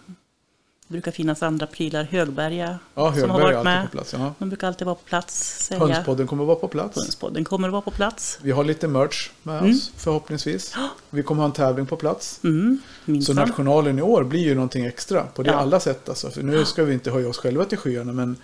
Det 0.88 0.92
brukar 0.94 1.10
finnas 1.12 1.42
andra 1.42 1.66
prylar. 1.66 2.04
Högberga 2.04 2.78
Ja, 2.94 3.14
som 3.14 3.30
har 3.30 3.40
varit 3.40 3.64
med. 3.64 3.84
på 3.86 3.90
plats. 3.92 4.12
Ja. 4.12 4.34
De 4.38 4.48
brukar 4.48 4.66
alltid 4.68 4.84
vara 4.86 4.94
på 4.94 5.02
plats. 5.04 5.64
Sälja. 5.66 5.86
Hönspodden 5.86 6.26
kommer 6.26 6.42
att 6.42 6.46
vara 6.46 6.56
på 6.58 6.68
plats. 6.68 6.96
Hönspodden 6.96 7.44
kommer 7.44 7.68
att 7.68 7.72
vara 7.72 7.82
på 7.82 7.90
plats. 7.90 8.38
Vi 8.42 8.50
har 8.50 8.64
lite 8.64 8.88
merch 8.88 9.30
med 9.42 9.58
Mm. 9.58 9.70
oss 9.70 9.92
förhoppningsvis. 9.96 10.74
Vi 11.10 11.22
kommer 11.22 11.40
ha 11.42 11.46
en 11.46 11.52
tävling 11.52 11.86
på 11.86 11.96
plats. 11.96 12.40
Mm, 12.44 12.78
Så 13.22 13.34
nationalen 13.34 13.98
i 13.98 14.02
år 14.02 14.24
blir 14.24 14.40
ju 14.40 14.54
någonting 14.54 14.84
extra 14.84 15.22
på 15.22 15.42
det 15.42 15.50
Ja. 15.50 15.56
alla 15.56 15.80
sätt. 15.80 16.08
Alltså. 16.08 16.30
För 16.30 16.42
nu 16.42 16.64
ska 16.64 16.84
vi 16.84 16.94
inte 16.94 17.10
höja 17.10 17.28
oss 17.28 17.38
själva 17.38 17.64
till 17.64 17.78
skyarna 17.78 18.12
men, 18.12 18.36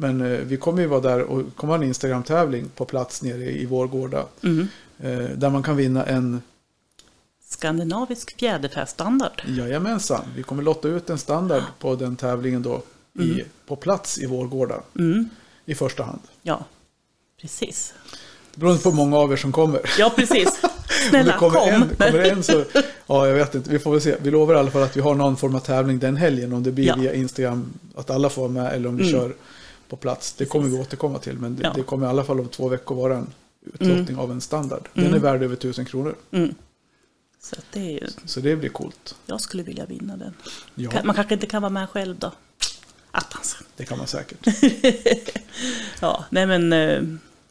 men 0.00 0.20
eh, 0.20 0.38
vi 0.38 0.56
kommer 0.56 0.82
ju 0.82 0.88
vara 0.88 1.00
där 1.00 1.20
och 1.22 1.56
kommer 1.56 1.72
ha 1.76 1.82
en 1.82 1.88
Instagram-tävling 1.88 2.68
på 2.76 2.84
plats 2.84 3.22
nere 3.22 3.50
i 3.50 3.66
Vårgårda. 3.66 4.24
Mm. 4.42 4.68
Eh, 4.98 5.18
där 5.36 5.50
man 5.50 5.62
kan 5.62 5.76
vinna 5.76 6.04
en, 6.06 6.42
Skandinavisk 7.48 8.38
fjäderfästandard. 8.38 9.42
jajamensan, 9.46 10.24
vi 10.36 10.42
kommer 10.42 10.62
lotta 10.62 10.88
ut 10.88 11.10
en 11.10 11.18
standard 11.18 11.62
på 11.78 11.94
den 11.96 12.16
tävlingen 12.16 12.62
då 12.62 12.82
i, 13.18 13.42
på 13.66 13.76
plats 13.76 14.18
i 14.18 14.26
Vårgårda 14.26 14.80
Mm. 14.98 15.28
i 15.64 15.74
första 15.74 16.02
hand. 16.02 16.20
Ja, 16.42 16.64
precis. 17.40 17.94
Beroende 18.54 18.82
på 18.82 18.88
hur 18.90 18.96
många 18.96 19.16
av 19.18 19.32
er 19.32 19.36
som 19.36 19.52
kommer. 19.52 19.80
Ja, 19.98 20.12
precis. 20.16 20.60
Snälla, 21.08 21.32
det 21.32 21.38
kommer 21.38 21.58
kom. 21.60 21.68
en, 21.68 21.88
kommer 21.88 22.12
det 22.22 22.30
en 22.30 22.42
så, 22.42 22.64
ja 23.06 23.26
jag 23.26 23.34
vet 23.34 23.54
inte, 23.54 23.70
vi 23.70 23.78
får 23.78 23.90
väl 23.92 24.00
se. 24.00 24.16
Vi 24.22 24.30
lovar 24.30 24.54
i 24.54 24.58
alla 24.58 24.70
fall 24.70 24.82
att 24.82 24.96
vi 24.96 25.00
har 25.00 25.14
någon 25.14 25.36
form 25.36 25.54
av 25.54 25.60
tävling 25.60 25.98
den 25.98 26.16
helgen. 26.16 26.52
Om 26.52 26.62
det 26.62 26.72
blir 26.72 26.86
Ja. 26.86 26.94
via 26.98 27.14
Instagram, 27.14 27.72
att 27.96 28.10
alla 28.10 28.30
får 28.30 28.42
vara 28.48 28.52
med 28.52 28.72
eller 28.72 28.88
om 28.88 28.96
vi 28.96 29.08
Mm. 29.08 29.20
kör 29.20 29.34
på 29.90 29.96
plats. 29.96 30.32
Det 30.32 30.44
kommer 30.44 30.68
vi 30.68 30.78
återkomma 30.78 31.18
till, 31.18 31.38
men 31.38 31.56
det, 31.56 31.62
Ja. 31.62 31.72
det 31.76 31.82
kommer 31.82 32.06
i 32.06 32.10
alla 32.10 32.24
fall 32.24 32.40
om 32.40 32.48
två 32.48 32.68
veckor 32.68 32.94
vara 32.94 33.16
en 33.16 33.26
utlottning 33.62 34.16
av 34.18 34.30
en 34.30 34.40
standard. 34.40 34.88
Den 34.94 35.04
Mm. 35.04 35.16
är 35.16 35.18
värd 35.22 35.42
över 35.42 35.56
tusen 35.56 35.84
kronor, 35.84 36.14
Mm. 36.30 36.54
Så 37.42 37.56
det 37.72 37.80
är 37.80 37.90
ju, 37.90 38.06
så 38.24 38.40
det 38.40 38.56
blir 38.56 38.68
coolt. 38.70 39.14
jag 39.26 39.40
skulle 39.40 39.62
vilja 39.62 39.86
vinna 39.86 40.16
den. 40.16 40.34
Ja, 40.74 40.90
Man 41.04 41.14
kanske 41.14 41.34
inte 41.34 41.46
kan 41.46 41.62
vara 41.62 41.70
med 41.70 41.88
själv 41.90 42.18
då. 42.18 42.32
Attans. 43.10 43.56
det 43.76 43.84
kan 43.84 43.98
man 43.98 44.06
säkert. 44.06 44.46
Ja, 46.00 46.24
nej 46.30 46.46
men, 46.46 46.72
eh, 46.72 47.02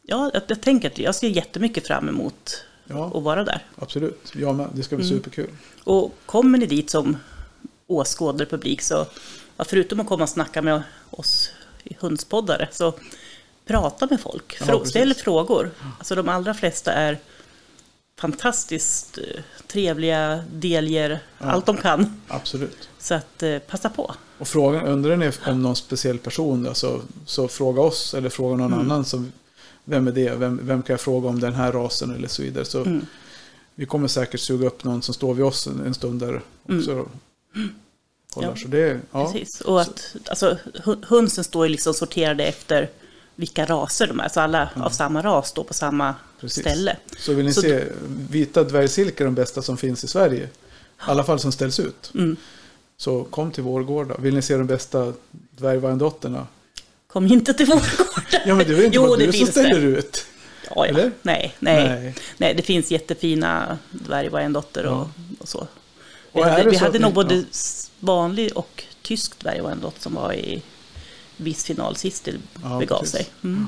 ja, 0.04 0.32
jag, 0.34 0.42
jag 0.48 0.62
tänker 0.62 0.90
att 0.90 0.98
jag 0.98 1.16
ser 1.16 1.28
jättemycket 1.30 1.88
fram 1.88 2.10
emot 2.10 2.64
Ja, 2.88 3.12
att 3.18 3.24
vara 3.24 3.44
där. 3.44 3.66
absolut. 3.76 4.32
Jag 4.36 4.56
med. 4.56 4.70
Det 4.74 4.84
ska 4.84 4.96
bli 4.96 5.06
Mm. 5.06 5.18
superkul. 5.18 5.50
Och 5.84 6.14
kommer 6.26 6.58
ni 6.58 6.66
dit 6.66 6.90
som 6.90 7.18
åskådarpublik 7.88 8.82
så, 8.82 9.06
ja, 9.58 9.64
förutom 9.64 10.00
att 10.00 10.08
komma 10.08 10.24
och 10.24 10.30
snacka 10.30 10.62
med 10.62 10.84
oss 11.10 11.52
hundspoddare, 12.00 12.68
så 12.72 12.94
prata 13.66 14.08
med 14.10 14.22
folk. 14.22 14.58
Ja, 14.68 14.86
ställ 14.86 15.14
frågor. 15.14 15.72
Alltså 15.98 16.16
de 16.16 16.30
allra 16.30 16.54
flesta 16.54 16.94
är 16.94 17.18
fantastiskt 18.20 19.18
eh, 19.18 19.42
trevliga, 19.68 20.44
delger 20.54 21.20
allt 21.38 21.66
de 21.66 21.78
kan. 21.78 22.22
Absolut. 22.28 22.90
Så 23.00 23.14
att 23.14 23.44
eh, 23.44 23.60
passa 23.60 23.90
på. 23.90 24.16
Och 24.38 24.48
frågan, 24.48 24.86
undrar 24.86 25.18
ni 25.18 25.32
om 25.46 25.64
någon 25.64 25.76
speciell 25.76 26.18
person, 26.20 26.68
alltså, 26.68 27.02
så 27.26 27.48
fråga 27.48 27.82
oss 27.82 28.14
eller 28.14 28.30
fråga 28.30 28.56
någon 28.56 28.74
Mm. 28.74 28.80
annan. 28.86 29.06
Som, 29.06 29.32
vem 29.84 30.08
är 30.08 30.12
det? 30.12 30.36
Vem, 30.36 30.60
vem 30.64 30.82
kan 30.84 30.94
jag 30.94 31.02
fråga 31.02 31.30
om 31.30 31.40
den 31.40 31.54
här 31.54 31.72
rasen 31.72 32.16
eller 32.16 32.28
så 32.28 32.42
vidare. 32.42 32.66
Så 32.66 32.82
Mm. 32.84 33.06
vi 33.76 33.86
kommer 33.86 34.08
säkert 34.08 34.40
suga 34.40 34.68
upp 34.68 34.84
någon 34.84 35.02
som 35.02 35.14
står 35.14 35.34
vid 35.34 35.46
oss 35.46 35.68
en, 35.68 35.86
en 35.86 35.94
stund 35.94 36.20
där 36.20 36.42
också. 36.70 37.08
Kollar. 38.30 38.50
Ja, 38.50 38.56
Så 38.56 38.68
det, 38.68 39.00
ja, 39.12 39.32
Precis. 39.32 39.62
Och 39.62 39.82
att 39.82 40.16
alltså, 40.30 40.58
hönsen 41.08 41.44
står 41.44 41.66
ju 41.66 41.72
liksom 41.72 41.94
sorterade 41.94 42.44
efter 42.46 42.90
vilka 43.36 43.66
raser 43.66 44.08
de 44.08 44.20
är. 44.20 44.30
Så 44.30 44.40
alla 44.40 44.70
av 44.76 44.90
samma 44.90 45.22
ras 45.22 45.50
står 45.50 45.64
på 45.64 45.74
samma 45.74 46.16
Precis. 46.40 46.64
ställe. 46.64 46.98
Så 47.18 47.34
vill 47.34 47.46
ni 47.46 47.54
Så 47.54 47.62
se, 47.62 47.84
vita 48.30 48.64
dvärgsilke 48.64 49.24
är 49.24 49.26
de 49.26 49.36
bästa 49.36 49.62
som 49.62 49.78
finns 49.78 50.04
i 50.04 50.08
Sverige. 50.08 50.44
I 50.44 50.50
alla 50.98 51.24
fall 51.24 51.40
som 51.40 51.52
ställs 51.52 51.80
ut. 51.80 52.12
Mm. 52.14 52.36
Så 52.98 53.24
kom 53.24 53.52
till 53.52 53.64
vår 53.64 53.84
gård 53.84 54.08
då. 54.08 54.16
Vill 54.20 54.34
ni 54.36 54.42
se 54.42 54.58
de 54.58 54.68
bästa 54.68 55.14
dvärgvargdotterna? 55.52 56.48
Kom 57.08 57.28
inte 57.28 57.54
till 57.54 57.66
vår 57.66 57.76
gård. 57.76 58.24
Ja 58.46 58.56
men 58.56 58.68
det 58.68 58.74
är 58.74 58.84
inte 58.86 58.96
Jo, 58.96 59.08
bara 59.08 59.18
det 59.18 59.26
du 59.26 59.34
som 59.34 59.48
ställer 59.48 59.80
det. 59.82 59.98
ut? 60.00 60.26
Ja, 60.76 60.88
ja. 60.88 60.94
Nej, 60.94 61.12
nej, 61.22 61.56
Nej. 61.60 62.16
nej. 62.38 62.54
det 62.54 62.62
finns 62.64 62.92
jättefina 62.92 63.78
dvärgvargendotter 63.92 64.86
och, 64.86 65.08
och 65.40 65.48
så. 65.48 65.68
Vi 66.34 66.42
Och 66.42 66.46
det 66.46 66.70
vi 66.70 66.78
så 66.78 66.86
hade 66.86 67.00
nog 67.00 67.14
både 67.14 67.44
vanlig 68.00 68.58
och 68.58 68.84
tysk 69.02 69.40
dvärgvargendott 69.40 70.02
som 70.02 70.14
var 70.14 70.34
i 70.34 70.62
viss 71.38 71.64
final 71.64 71.96
sist 71.96 72.24
det 72.26 72.34
Ja, 72.64 72.80
begav 72.80 73.00
precis. 73.00 73.12
sig. 73.16 73.28
Mm. 73.44 73.68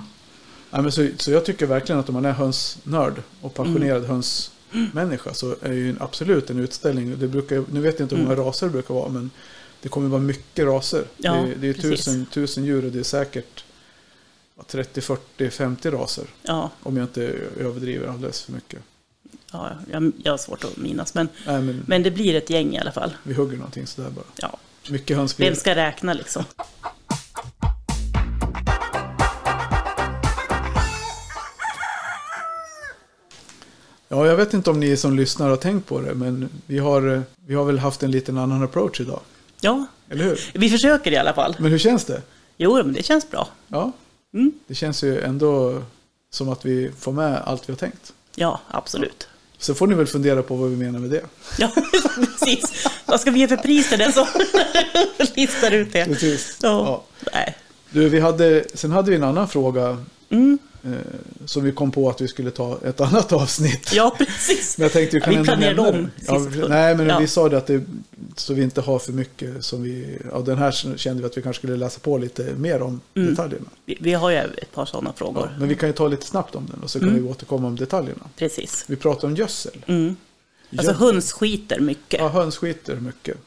Ja, 0.71 0.82
men 0.82 0.91
så, 0.91 1.08
så 1.17 1.32
jag 1.32 1.45
tycker 1.45 1.65
verkligen 1.65 2.00
att 2.00 2.10
om 2.10 2.13
man 2.13 2.26
är 2.26 2.32
hönsnörd 2.32 3.24
och 3.41 3.54
passionerad 3.54 3.97
Mm. 4.06 4.10
hönsmänniska 4.10 5.34
så 5.34 5.56
är 5.62 5.71
ju 5.74 5.89
en, 5.89 5.97
absolut 6.02 6.50
en 6.50 6.60
utställning. 6.60 7.19
Det 7.19 7.28
brukar, 7.28 7.63
nu 7.71 7.82
vet 7.82 8.00
jag 8.00 8.06
inte 8.06 8.15
hur 8.15 8.24
många 8.24 8.36
raser 8.36 8.65
det 8.67 8.71
brukar 8.71 8.93
vara 8.93 9.10
men 9.10 9.32
det 9.82 9.89
kommer 9.89 10.08
vara 10.10 10.21
mycket 10.21 10.65
raser. 10.65 10.97
Mm. 10.97 11.08
Ja, 11.17 11.34
det, 11.34 11.52
är- 11.52 11.56
det 11.56 11.69
är 11.69 11.74
precis. 11.74 12.06
tusen, 12.06 12.26
tusen 12.26 12.65
djur 12.65 12.86
och 12.86 12.91
det 12.91 13.00
är 13.00 13.04
säkert 13.04 13.63
ja, 14.58 14.63
30, 14.67 15.02
40, 15.02 15.50
50 15.50 15.89
raser. 15.91 16.26
Ja, 16.43 16.69
Om 16.84 16.97
jag 16.97 17.04
inte 17.04 17.24
överdriver 17.60 18.08
alldeles 18.08 18.41
för 18.41 18.52
mycket. 18.52 18.80
Ja 19.52 19.70
jag, 19.92 20.12
jag 20.24 20.34
har 20.34 20.38
svårt 20.38 20.64
att 20.64 20.78
minnas. 20.78 21.14
Men, 21.14 21.30
Nej, 21.48 21.62
men, 21.62 21.84
men 21.88 22.04
det 22.04 22.12
blir 22.12 22.36
ett 22.36 22.50
gäng 22.50 22.76
i 22.76 22.80
alla 22.80 22.92
fall. 22.92 23.12
vi 23.24 23.34
hugger 23.34 23.58
någonting 23.58 23.88
sådär 23.88 24.10
bara. 24.10 24.26
Ja. 24.36 24.58
Mycket 24.90 25.18
höns 25.18 25.38
blir 25.38 25.48
Vem 25.48 25.56
ska 25.56 25.76
räkna 25.76 26.14
liksom? 26.14 26.44
Ja, 34.08 34.28
jag 34.28 34.36
vet 34.36 34.54
inte 34.54 34.70
om 34.70 34.80
ni 34.80 34.98
som 34.98 35.16
lyssnar 35.16 35.50
har 35.50 35.58
tänkt 35.58 35.88
på 35.88 36.02
det 36.02 36.14
men 36.14 36.50
vi 36.66 36.80
har, 36.80 37.24
vi 37.46 37.56
har 37.56 37.66
väl 37.66 37.80
haft 37.80 38.04
en 38.04 38.12
liten 38.12 38.38
annan 38.38 38.64
approach 38.64 39.02
idag. 39.02 39.20
Ja, 39.62 39.86
Eller 40.10 40.24
hur? 40.24 40.40
vi 40.54 40.70
försöker 40.70 41.12
i 41.12 41.18
alla 41.18 41.34
fall. 41.34 41.56
Men 41.60 41.72
hur 41.72 41.78
känns 41.78 42.06
det? 42.06 42.22
Jo, 42.58 42.76
men 42.76 42.94
det 42.94 43.04
känns 43.04 43.30
bra. 43.32 43.48
Ja, 43.68 43.92
Mm. 44.34 44.52
det 44.68 44.76
känns 44.76 45.04
ju 45.04 45.22
ändå 45.22 45.82
som 46.30 46.50
att 46.50 46.66
vi 46.66 46.92
får 47.00 47.12
med 47.12 47.42
allt 47.46 47.70
vi 47.70 47.74
har 47.74 47.78
tänkt. 47.78 48.14
Ja, 48.36 48.60
absolut. 48.68 49.28
Så 49.62 49.74
får 49.74 49.88
ni 49.88 49.95
väl 49.95 50.08
fundera 50.08 50.43
på 50.43 50.56
vad 50.56 50.69
vi 50.69 50.76
menar 50.76 51.00
med 51.00 51.10
det. 51.10 51.21
Ja, 51.58 51.71
precis. 52.39 52.88
Vad 53.06 53.19
ska 53.21 53.32
vi 53.32 53.39
ge 53.39 53.47
för 53.47 53.58
pris 53.58 53.89
till 53.89 54.00
den 54.00 54.13
som 54.13 54.26
listar 55.36 55.71
ut 55.71 55.93
det? 55.93 56.06
Precis. 56.06 56.58
Ja. 56.62 56.69
Ja. 56.69 57.30
Nej. 57.34 57.56
Du, 57.89 58.10
vi 58.10 58.19
hade, 58.19 58.63
sen 58.74 58.91
hade 58.91 59.10
vi 59.12 59.15
en 59.17 59.24
annan 59.24 59.47
fråga 59.50 59.97
Mm. 60.30 60.60
eh, 60.84 60.89
som 61.45 61.63
vi 61.63 61.71
kom 61.71 61.91
på 61.91 62.10
att 62.10 62.21
vi 62.21 62.28
skulle 62.28 62.52
ta 62.52 62.80
ett 62.86 63.02
annat 63.02 63.32
avsnitt. 63.32 63.93
Ja, 63.93 64.15
precis. 64.17 64.78
Men 64.78 64.84
jag 64.84 64.91
tänkte 64.93 65.15
vi 65.15 65.19
Ja, 65.19 65.26
kan 65.26 65.60
vi 65.60 65.65
ändå 65.65 65.84
planerade 65.84 65.89
om 66.00 66.10
Ja, 66.28 66.43
sekund. 66.52 66.69
nej, 66.69 66.95
men 66.95 67.08
Ja. 67.08 67.19
vi 67.19 67.28
sa 67.28 67.50
det 67.50 67.58
att 67.58 67.67
det, 67.67 67.82
så 68.36 68.54
vi 68.54 68.63
inte 68.63 68.82
har 68.82 69.00
för 69.00 69.12
mycket 69.13 69.65
som 69.65 69.84
vi, 69.84 70.17
ja 70.32 70.39
den 70.41 70.58
här 70.58 70.72
kände 70.98 71.22
vi 71.22 71.26
att 71.28 71.38
vi 71.38 71.41
kanske 71.41 71.60
skulle 71.60 71.76
läsa 71.78 72.00
på 72.00 72.17
lite 72.17 72.54
mer 72.54 72.82
om 72.82 73.02
Mm. 73.15 73.30
detaljerna. 73.30 73.65
Vi, 73.86 73.98
vi 74.02 74.13
har 74.13 74.30
ju 74.30 74.38
ett 74.38 74.72
par 74.74 74.86
sådana 74.86 75.13
frågor. 75.13 75.50
Ja, 75.54 75.60
men 75.60 75.70
vi 75.70 75.76
kan 75.76 75.89
ju 75.89 75.94
ta 75.94 76.08
lite 76.08 76.26
snabbt 76.26 76.56
om 76.56 76.65
den 76.72 76.84
och 76.84 76.89
så 76.89 77.00
kan 77.00 77.10
Mm. 77.10 77.24
vi 77.24 77.30
återkomma 77.30 77.67
om 77.67 77.76
detaljerna. 77.76 78.30
Precis. 78.36 78.86
Vi 78.88 78.96
pratar 78.96 79.28
om 79.28 79.36
gödsel. 79.36 79.86
Mm. 79.88 80.15
Alltså 80.78 80.91
Gö- 80.91 80.96
hönsskiter 80.96 81.80
mycket. 81.80 82.20
Ja, 82.20 82.28
hönsskiter 82.30 82.96
mycket. 82.96 83.38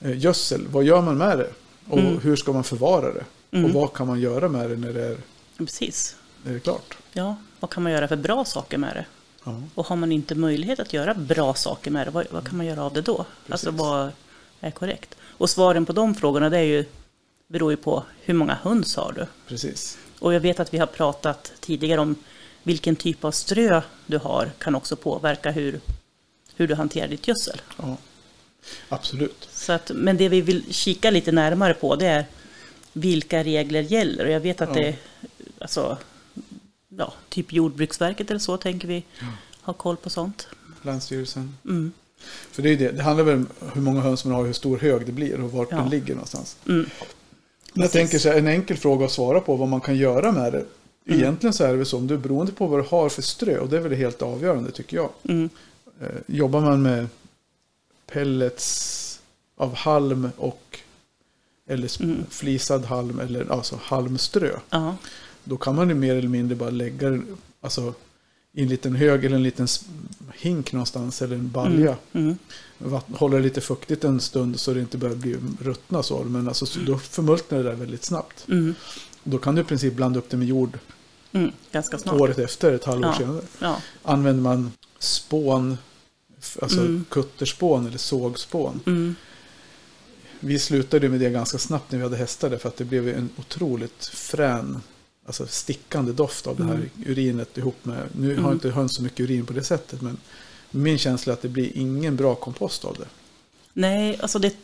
Eh, 0.00 0.18
Gödsel, 0.18 0.66
vad 0.70 0.84
gör 0.84 1.02
man 1.02 1.16
med 1.18 1.38
det? 1.38 1.50
Och 1.88 1.98
Mm. 1.98 2.18
hur 2.20 2.36
ska 2.36 2.52
man 2.52 2.64
förvara 2.64 3.12
det? 3.12 3.24
Mm. 3.50 3.64
Och 3.64 3.70
vad 3.70 3.92
kan 3.92 4.06
man 4.06 4.20
göra 4.20 4.48
med 4.48 4.70
det 4.70 4.76
när 4.76 4.92
det 4.92 5.04
är, 5.06 5.16
Precis. 5.58 6.16
när 6.44 6.50
det 6.52 6.58
är 6.58 6.60
klart? 6.60 6.96
Ja, 7.12 7.36
vad 7.60 7.70
kan 7.70 7.82
man 7.82 7.92
göra 7.92 8.08
för 8.08 8.16
bra 8.16 8.44
saker 8.44 8.78
med 8.78 8.96
det? 8.96 9.04
Ja. 9.44 9.62
Och 9.74 9.86
har 9.86 9.96
man 9.96 10.12
inte 10.12 10.34
möjlighet 10.34 10.80
att 10.80 10.92
göra 10.92 11.14
bra 11.14 11.54
saker 11.54 11.90
med 11.90 12.06
det, 12.06 12.10
vad, 12.10 12.26
vad 12.30 12.46
kan 12.48 12.56
man 12.56 12.66
göra 12.66 12.82
av 12.84 12.92
det 12.92 13.00
då? 13.00 13.24
Alltså 13.48 13.70
vad 13.70 14.10
är 14.60 14.70
korrekt? 14.70 15.16
Och 15.22 15.50
svaren 15.50 15.86
på 15.86 15.92
de 15.92 16.14
frågorna 16.14 16.50
det 16.50 16.58
är 16.58 16.62
ju, 16.62 16.84
beror 17.48 17.70
ju 17.70 17.76
på 17.76 18.02
hur 18.22 18.34
många 18.34 18.54
höns 18.54 18.96
har 18.96 19.12
du? 19.12 19.26
Precis. 19.48 19.98
Och 20.18 20.34
jag 20.34 20.40
vet 20.40 20.60
att 20.60 20.74
vi 20.74 20.78
har 20.78 20.86
pratat 20.86 21.52
tidigare 21.60 22.00
om 22.00 22.14
vilken 22.62 22.96
typ 22.96 23.24
av 23.24 23.30
strö 23.30 23.82
du 24.06 24.18
har 24.18 24.50
kan 24.58 24.74
också 24.74 24.96
påverka 24.96 25.50
hur, 25.50 25.80
hur 26.56 26.68
du 26.68 26.74
hanterar 26.74 27.08
ditt 27.08 27.28
gödsel. 27.28 27.60
Ja. 27.78 27.96
Absolut. 28.88 29.48
Så 29.52 29.72
att, 29.72 29.90
men 29.94 30.16
det 30.16 30.28
vi 30.28 30.40
vill 30.40 30.74
kika 30.74 31.10
lite 31.10 31.32
närmare 31.32 31.74
på 31.74 31.96
det 31.96 32.06
är 32.06 32.26
vilka 32.92 33.44
regler 33.44 33.80
gäller. 33.82 34.24
Och 34.24 34.30
jag 34.30 34.40
vet 34.40 34.60
att 34.60 34.76
Ja. 34.76 34.82
det 34.82 34.96
alltså, 35.58 35.98
ja, 36.98 37.12
typ 37.28 37.52
Jordbruksverket 37.52 38.30
eller 38.30 38.40
så 38.40 38.56
tänker 38.56 38.88
vi 38.88 39.04
ha 39.62 39.72
koll 39.72 39.96
på 39.96 40.10
sånt. 40.10 40.48
Länsstyrelsen. 40.82 41.56
Mm. 41.64 41.92
För 42.50 42.62
det, 42.62 42.70
är 42.70 42.76
det. 42.76 42.90
det 42.90 43.02
handlar 43.02 43.24
väl 43.24 43.34
om 43.34 43.46
hur 43.74 43.80
många 43.82 44.00
höns 44.00 44.24
man 44.24 44.34
har, 44.34 44.44
hur 44.44 44.52
stor 44.52 44.78
hög 44.78 45.06
det 45.06 45.12
blir 45.12 45.40
och 45.40 45.52
vart 45.52 45.68
Ja. 45.70 45.76
den 45.76 45.88
ligger 45.90 46.14
någonstans. 46.14 46.56
Mm. 46.68 46.86
Men 47.74 47.82
jag 47.82 47.92
tänker 47.92 48.18
så 48.18 48.28
här, 48.28 48.38
en 48.38 48.48
enkel 48.48 48.76
fråga 48.76 49.04
att 49.06 49.12
svara 49.12 49.40
på 49.40 49.56
vad 49.56 49.68
man 49.68 49.80
kan 49.80 49.96
göra 49.96 50.32
med 50.32 50.52
det. 50.52 50.64
Mm. 51.06 51.20
Egentligen 51.20 51.52
så 51.52 51.64
är 51.64 51.68
det 51.68 51.76
väl 51.76 51.86
så, 51.86 51.96
om 51.96 52.06
du 52.06 52.14
är 52.14 52.18
beroende 52.18 52.52
på 52.52 52.66
vad 52.66 52.78
du 52.80 52.86
har 52.88 53.08
för 53.08 53.22
strö, 53.22 53.58
och 53.58 53.68
det 53.68 53.76
är 53.76 53.80
väl 53.80 53.90
det 53.90 53.96
helt 53.96 54.22
avgörande 54.22 54.70
tycker 54.70 54.96
jag. 54.96 55.10
Mm. 55.22 55.48
Eh, 56.00 56.06
jobbar 56.26 56.60
man 56.60 56.82
med 56.82 57.06
pellets 58.06 59.20
av 59.56 59.74
halm 59.74 60.28
och 60.36 60.78
eller 61.66 62.02
Mm. 62.02 62.24
flisad 62.30 62.84
halm 62.84 63.20
eller 63.20 63.52
alltså 63.52 63.78
halmströ. 63.82 64.58
Ja, 64.70 64.96
då 65.44 65.56
kan 65.56 65.74
man 65.76 65.88
ju 65.88 65.94
mer 65.94 66.16
eller 66.16 66.28
mindre 66.28 66.56
bara 66.56 66.70
lägga 66.70 67.10
det 67.10 67.22
alltså, 67.60 67.94
i 68.52 68.62
en 68.62 68.68
liten 68.68 68.96
hög 68.96 69.24
eller 69.24 69.36
en 69.36 69.42
liten 69.42 69.66
hink 70.34 70.72
någonstans 70.72 71.22
eller 71.22 71.36
en 71.36 71.50
balja. 71.50 71.96
Mm. 72.12 72.36
Vatt- 72.78 73.06
Hålla 73.16 73.36
det 73.36 73.42
lite 73.42 73.60
fuktigt 73.60 74.04
en 74.04 74.20
stund 74.20 74.60
så 74.60 74.74
det 74.74 74.80
inte 74.80 74.98
börjar 74.98 75.16
bli 75.16 75.36
ruttna 75.60 76.02
så. 76.02 76.24
Men 76.24 76.48
alltså, 76.48 76.66
så 76.66 76.80
då 76.80 76.98
förmultnar 76.98 77.58
det 77.58 77.64
där 77.64 77.74
väldigt 77.74 78.04
snabbt. 78.04 78.44
Mm. 78.48 78.74
Då 79.24 79.38
kan 79.38 79.54
du 79.54 79.60
i 79.60 79.64
princip 79.64 79.94
blanda 79.94 80.18
upp 80.18 80.30
det 80.30 80.36
med 80.36 80.48
jord 80.48 80.78
Mm. 81.34 81.50
Ganska 81.72 81.98
snart. 81.98 82.20
året 82.20 82.38
efter, 82.38 82.72
ett 82.72 82.84
halvår 82.84 83.06
Ja. 83.06 83.14
senare. 83.18 83.42
Ja. 83.58 83.76
Använder 84.02 84.42
man 84.42 84.72
spån, 84.98 85.78
alltså 86.62 86.80
Mm. 86.80 87.04
kutterspån 87.10 87.86
eller 87.86 87.98
sågspån. 87.98 88.80
Mm. 88.86 89.14
Vi 90.40 90.58
slutade 90.58 91.08
med 91.08 91.20
det 91.20 91.30
ganska 91.30 91.58
snabbt 91.58 91.92
när 91.92 91.98
vi 91.98 92.04
hade 92.04 92.16
hästar 92.16 92.50
därför 92.50 92.68
att 92.68 92.76
det 92.76 92.84
blev 92.84 93.08
en 93.08 93.28
otroligt 93.36 94.04
frän, 94.06 94.80
alltså 95.26 95.46
stickande 95.46 96.12
doft 96.12 96.46
av 96.46 96.56
det 96.56 96.64
här 96.64 96.74
Mm. 96.74 96.88
urinet 97.06 97.58
ihop 97.58 97.84
med, 97.84 98.08
nu 98.12 98.28
har 98.34 98.38
Mm. 98.40 98.52
inte 98.52 98.70
höns 98.70 98.94
så 98.96 99.02
mycket 99.02 99.20
urin 99.20 99.46
på 99.46 99.52
det 99.52 99.64
sättet 99.64 100.02
men 100.02 100.16
min 100.70 100.98
känsla 100.98 101.32
är 101.32 101.34
att 101.36 101.42
det 101.42 101.48
blir 101.48 101.76
ingen 101.76 102.16
bra 102.16 102.34
kompost 102.34 102.84
av 102.84 102.96
det. 102.98 103.06
Nej, 103.72 104.18
alltså 104.22 104.38
det, 104.38 104.56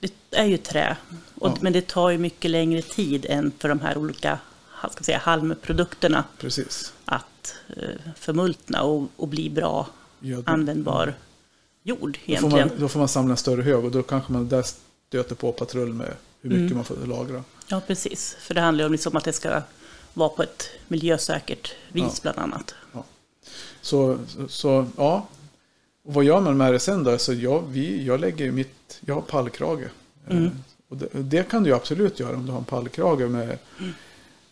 det 0.00 0.12
är 0.30 0.44
ju 0.44 0.56
trä. 0.56 0.96
Och, 1.34 1.48
Ja. 1.48 1.56
Men 1.60 1.72
det 1.72 1.86
tar 1.86 2.10
ju 2.10 2.18
mycket 2.18 2.50
längre 2.50 2.82
tid 2.82 3.26
än 3.28 3.52
för 3.58 3.68
de 3.68 3.80
här 3.80 3.98
olika 3.98 4.38
ska 4.92 5.04
säga, 5.04 5.18
halmprodukterna 5.18 6.24
Precis. 6.38 6.92
att 7.04 7.54
eh, 7.76 8.12
förmultna 8.16 8.82
och, 8.82 9.08
och 9.16 9.28
bli 9.28 9.50
bra 9.50 9.86
Göd- 10.20 10.42
användbar 10.48 11.14
jord 11.82 12.00
Då 12.12 12.12
får, 12.18 12.30
egentligen. 12.30 12.68
man, 12.68 12.78
då 12.80 12.88
får 12.88 12.98
man 12.98 13.08
samla 13.08 13.30
en 13.30 13.36
större 13.36 13.62
hög 13.62 13.84
och 13.84 13.90
då 13.90 14.02
kanske 14.02 14.32
man 14.32 14.48
där 14.48 14.64
stöter 15.08 15.34
på 15.34 15.52
patrull 15.52 15.92
med 15.92 16.12
hur 16.40 16.50
mycket 16.50 16.62
Mm. 16.62 16.76
man 16.76 16.84
får 16.84 16.96
lagra. 17.06 17.44
Ja, 17.68 17.80
precis. 17.86 18.36
För 18.40 18.54
det 18.54 18.60
handlar 18.60 18.82
ju 18.82 18.86
om 18.86 18.92
liksom 18.92 19.16
att 19.16 19.24
det 19.24 19.32
ska 19.32 19.62
vara 20.14 20.28
på 20.28 20.42
ett 20.42 20.68
miljösäkert 20.88 21.74
vis 21.92 22.04
Ja. 22.04 22.32
bland 22.32 22.38
annat. 22.38 22.74
Så, 23.80 24.18
så, 24.28 24.48
så 24.48 24.86
ja. 24.96 25.26
Och 26.04 26.14
vad 26.14 26.24
gör 26.24 26.40
man 26.40 26.56
med 26.56 26.72
det 26.72 26.78
sen 26.80 27.04
då? 27.04 27.18
Så 27.18 27.32
jag, 27.32 27.64
vi, 27.68 28.04
jag 28.04 28.20
lägger 28.20 28.50
mitt, 28.52 28.98
jag 29.00 29.14
har 29.14 29.22
pallkrage. 29.22 29.84
Mm. 30.28 30.44
Eh, 30.44 30.50
Och 30.88 30.96
det, 30.96 31.08
det 31.12 31.48
kan 31.50 31.62
du 31.62 31.72
absolut 31.74 32.20
göra 32.20 32.36
om 32.36 32.46
du 32.46 32.52
har 32.52 32.58
en 32.58 32.64
pallkrage 32.64 33.20
med, 33.30 33.58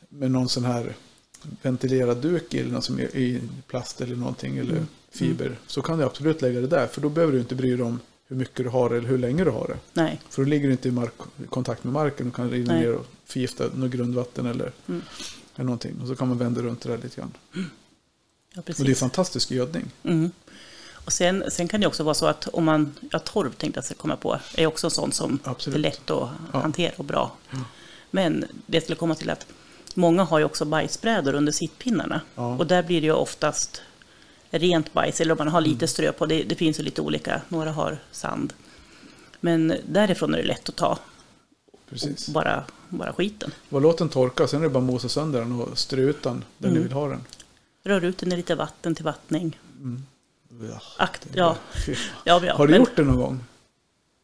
med 0.08 0.30
någon 0.30 0.48
sån 0.48 0.64
här 0.64 0.94
ventilerad 1.62 2.16
duk 2.16 2.54
eller 2.54 2.70
något 2.70 2.84
som 2.84 2.98
är 2.98 3.16
i 3.16 3.40
plast 3.66 4.00
eller 4.00 4.16
någonting 4.16 4.58
eller 4.58 4.72
Mm. 4.72 4.86
fiber. 5.10 5.58
Så 5.66 5.82
kan 5.82 5.98
du 5.98 6.04
absolut 6.04 6.42
lägga 6.42 6.60
det 6.60 6.66
där. 6.66 6.86
För 6.86 7.00
då 7.00 7.08
behöver 7.08 7.32
du 7.32 7.38
inte 7.40 7.54
bry 7.54 7.76
dig 7.76 7.82
om 7.86 8.00
hur 8.32 8.38
mycket 8.38 8.56
du 8.56 8.68
har 8.68 8.90
eller 8.90 9.08
hur 9.08 9.18
länge 9.18 9.44
du 9.44 9.50
har 9.50 9.66
det. 9.68 9.76
Nej, 10.02 10.20
För 10.30 10.42
då 10.44 10.48
ligger 10.48 10.66
du 10.66 10.72
inte 10.72 10.88
i 10.88 10.92
mark, 10.92 11.12
kontakt 11.50 11.84
med 11.84 11.92
marken 11.92 12.28
och 12.28 12.34
kan 12.34 12.50
rinna 12.50 12.74
ner 12.74 12.92
och 12.94 13.06
förgifta 13.24 13.64
något 13.74 13.90
grundvatten 13.90 14.46
eller, 14.46 14.72
Mm. 14.88 15.02
eller 15.54 15.64
någonting. 15.64 16.00
Och 16.02 16.08
så 16.08 16.14
kan 16.16 16.28
man 16.28 16.38
vända 16.38 16.60
runt 16.62 16.80
det 16.80 16.88
där 16.88 16.98
lite 16.98 17.16
grann. 17.20 17.32
ja, 17.52 17.60
Och 17.60 17.66
det 18.54 18.58
är 18.58 18.62
precis. 18.62 19.00
fantastisk 19.00 19.50
gödning. 19.50 19.90
Mm. 20.04 20.30
Och 21.04 21.12
sen, 21.12 21.44
sen 21.48 21.68
kan 21.68 21.80
det 21.80 21.86
också 21.86 22.02
vara 22.02 22.14
så 22.14 22.26
att 22.26 22.48
om 22.48 22.64
man, 22.64 22.94
ja 23.10 23.18
torv 23.18 23.52
tänkte 23.52 23.82
jag 23.88 23.98
komma 23.98 24.16
på, 24.16 24.38
är 24.54 24.66
också 24.66 24.86
en 24.86 24.90
sån 24.90 25.12
som 25.12 25.38
Absolut. 25.44 25.76
är 25.76 25.80
lätt 25.80 26.10
att 26.10 26.28
Ja. 26.52 26.58
hantera 26.60 26.92
och 26.96 27.04
bra. 27.04 27.32
Men 28.10 28.44
det 28.66 28.80
skulle 28.80 28.96
komma 28.96 29.14
till 29.14 29.30
att 29.30 29.46
många 29.94 30.24
har 30.24 30.38
ju 30.38 30.44
också 30.44 30.64
bajsbrädor 30.64 31.34
under 31.34 31.52
sittpinnarna. 31.52 32.20
Ja. 32.34 32.56
Och 32.56 32.66
där 32.66 32.82
blir 32.82 33.00
det 33.00 33.06
ju 33.06 33.12
oftast 33.12 33.82
rent 34.58 34.92
bajs, 34.92 35.20
eller 35.20 35.32
om 35.32 35.38
man 35.38 35.48
har 35.48 35.58
Mm. 35.60 35.70
lite 35.70 35.86
strö 35.88 36.12
på. 36.12 36.26
Det, 36.26 36.42
det 36.42 36.54
finns 36.54 36.78
ju 36.78 36.82
lite 36.82 37.00
olika, 37.02 37.42
några 37.48 37.72
har 37.72 37.98
sand. 38.10 38.52
Men 39.40 39.74
därifrån 39.88 40.34
är 40.34 40.38
det 40.38 40.44
lätt 40.44 40.68
att 40.68 40.76
ta 40.76 40.98
Precis. 41.90 42.28
bara, 42.28 42.64
bara 42.88 43.12
skiten. 43.12 43.50
Och 43.70 43.80
låt 43.80 43.98
den 43.98 44.08
torka, 44.08 44.46
sen 44.46 44.58
är 44.60 44.62
det 44.62 44.68
bara 44.70 44.78
att 44.78 44.84
mosa 44.84 45.08
sönder 45.08 45.40
den 45.40 45.52
och 45.60 45.78
strö 45.78 46.00
ut 46.02 46.22
den 46.22 46.44
där 46.58 46.68
Mm. 46.68 46.78
ni 46.80 46.84
vill 46.88 46.92
ha 46.92 47.08
den. 47.08 47.20
Rör 47.84 48.04
ut 48.04 48.18
den 48.18 48.32
i 48.32 48.36
lite 48.36 48.54
vatten 48.54 48.94
till 48.94 49.04
vattning. 49.04 49.58
Ja. 50.70 50.80
Akt, 50.98 51.26
ja, 51.34 51.56
ja, 52.24 52.40
ja, 52.46 52.54
Har 52.56 52.66
du 52.66 52.70
men- 52.70 52.80
gjort 52.80 52.96
det 52.96 53.02
någon 53.02 53.16
gång? 53.16 53.44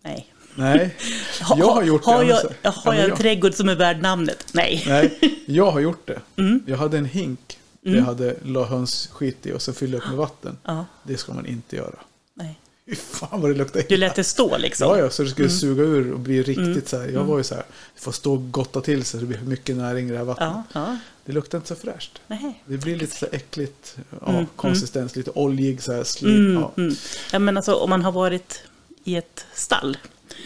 Nej. 0.04 0.32
Nej. 0.54 0.96
Jag 1.56 1.66
har 1.70 1.82
gjort 1.82 2.04
det. 2.04 2.10
Har 2.10 2.24
jag, 2.24 2.36
har 2.72 2.94
jag 2.94 3.04
en 3.04 3.08
jag- 3.08 3.18
trädgård 3.18 3.54
som 3.54 3.68
är 3.68 3.74
värd 3.76 4.02
namnet? 4.02 4.46
Nej. 4.52 4.84
Nej, 4.86 5.18
jag 5.46 5.70
har 5.70 5.80
gjort 5.80 6.06
det. 6.06 6.20
Mm. 6.36 6.62
Jag 6.66 6.76
hade 6.76 6.98
en 6.98 7.04
hink 7.04 7.58
Mm. 7.88 7.98
jag 7.98 8.07
hade 8.07 8.37
la 8.44 8.64
höns 8.64 9.09
skit 9.12 9.46
i 9.46 9.53
och 9.53 9.62
så 9.62 9.72
fyllde 9.72 9.96
upp 9.98 10.07
med 10.07 10.16
vatten. 10.16 10.57
Ja, 10.64 10.85
Det 11.03 11.16
ska 11.16 11.33
man 11.35 11.46
inte 11.46 11.77
göra. 11.77 11.98
nej. 12.35 12.61
Fy 12.87 12.94
fan 12.94 13.40
vad 13.40 13.51
det 13.51 13.55
luktar 13.55 13.83
Du 13.88 13.96
lät 13.96 14.14
det 14.14 14.24
stå 14.24 14.59
liksom? 14.59 14.88
Ja, 14.88 14.98
ja, 14.98 15.11
så 15.11 15.22
det 15.22 15.29
skulle 15.31 15.48
Mm. 15.48 15.59
suga 15.59 15.83
ur 15.83 16.12
och 16.12 16.18
bli 16.20 16.38
riktigt 16.42 16.59
Mm. 16.66 16.83
så 16.87 16.98
här. 16.98 17.09
Jag 17.09 17.24
var 17.24 17.38
ju 17.38 17.44
så 17.44 17.55
här, 17.55 17.64
det 17.94 18.01
får 18.01 18.12
stå 18.12 18.33
och 18.35 18.51
gotta 18.53 18.81
till 18.81 19.05
sig 19.05 19.20
så 19.20 19.27
det 19.27 19.27
blir 19.27 19.40
mycket 19.40 19.77
näring 19.77 20.09
i 20.09 20.12
det 20.12 20.18
här 20.18 20.24
vattnet. 20.24 20.48
Ja, 20.48 20.62
ja. 20.81 20.98
Det 21.24 21.33
luktar 21.33 21.59
inte 21.59 21.68
så 21.68 21.74
fräscht. 21.74 22.20
Nej. 22.27 22.62
Det 22.66 22.77
blir 22.77 22.96
lite 22.96 23.16
så 23.16 23.27
äckligt, 23.33 23.96
ja, 24.20 24.29
Mm, 24.29 24.46
konsistens, 24.57 25.16
lite 25.16 25.31
oljig 25.31 25.83
så 25.83 25.92
här 25.92 26.05
slit. 26.05 26.31
Mm, 26.38 26.55
Ja. 26.62 26.72
mm. 26.77 26.94
Ja, 27.33 27.38
men 27.38 27.57
alltså 27.57 27.74
om 27.74 27.90
man 27.90 28.03
har 28.03 28.12
varit 28.12 28.62
i 29.05 29.16
ett 29.16 29.46
stall 29.55 29.96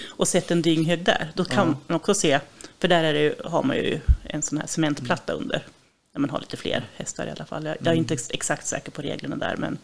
och 0.09 0.28
sett 0.28 0.50
en 0.50 0.62
dynghög 0.62 1.05
där, 1.05 1.33
då 1.37 1.44
kan 1.44 1.66
man 1.87 1.96
också 1.96 2.14
se, 2.14 2.40
för 2.81 2.88
där 2.88 3.05
är 3.05 3.12
det, 3.12 3.35
har 3.44 3.62
man 3.62 3.76
ju 3.76 4.00
en 4.24 4.42
sån 4.42 4.59
här 4.59 4.66
cementplatta 4.66 5.33
under, 5.33 5.66
när 6.12 6.20
man 6.20 6.31
har 6.31 6.40
lite 6.40 6.57
fler 6.57 6.88
hästar 6.96 7.27
i 7.27 7.31
alla 7.31 7.44
fall. 7.44 7.64
Jag, 7.64 7.77
jag 7.81 7.87
är 7.92 7.96
inte 7.98 8.14
ex- 8.14 8.31
exakt 8.31 8.66
säker 8.66 8.90
på 8.90 9.03
reglerna 9.03 9.37
där, 9.37 9.57
men 9.57 9.79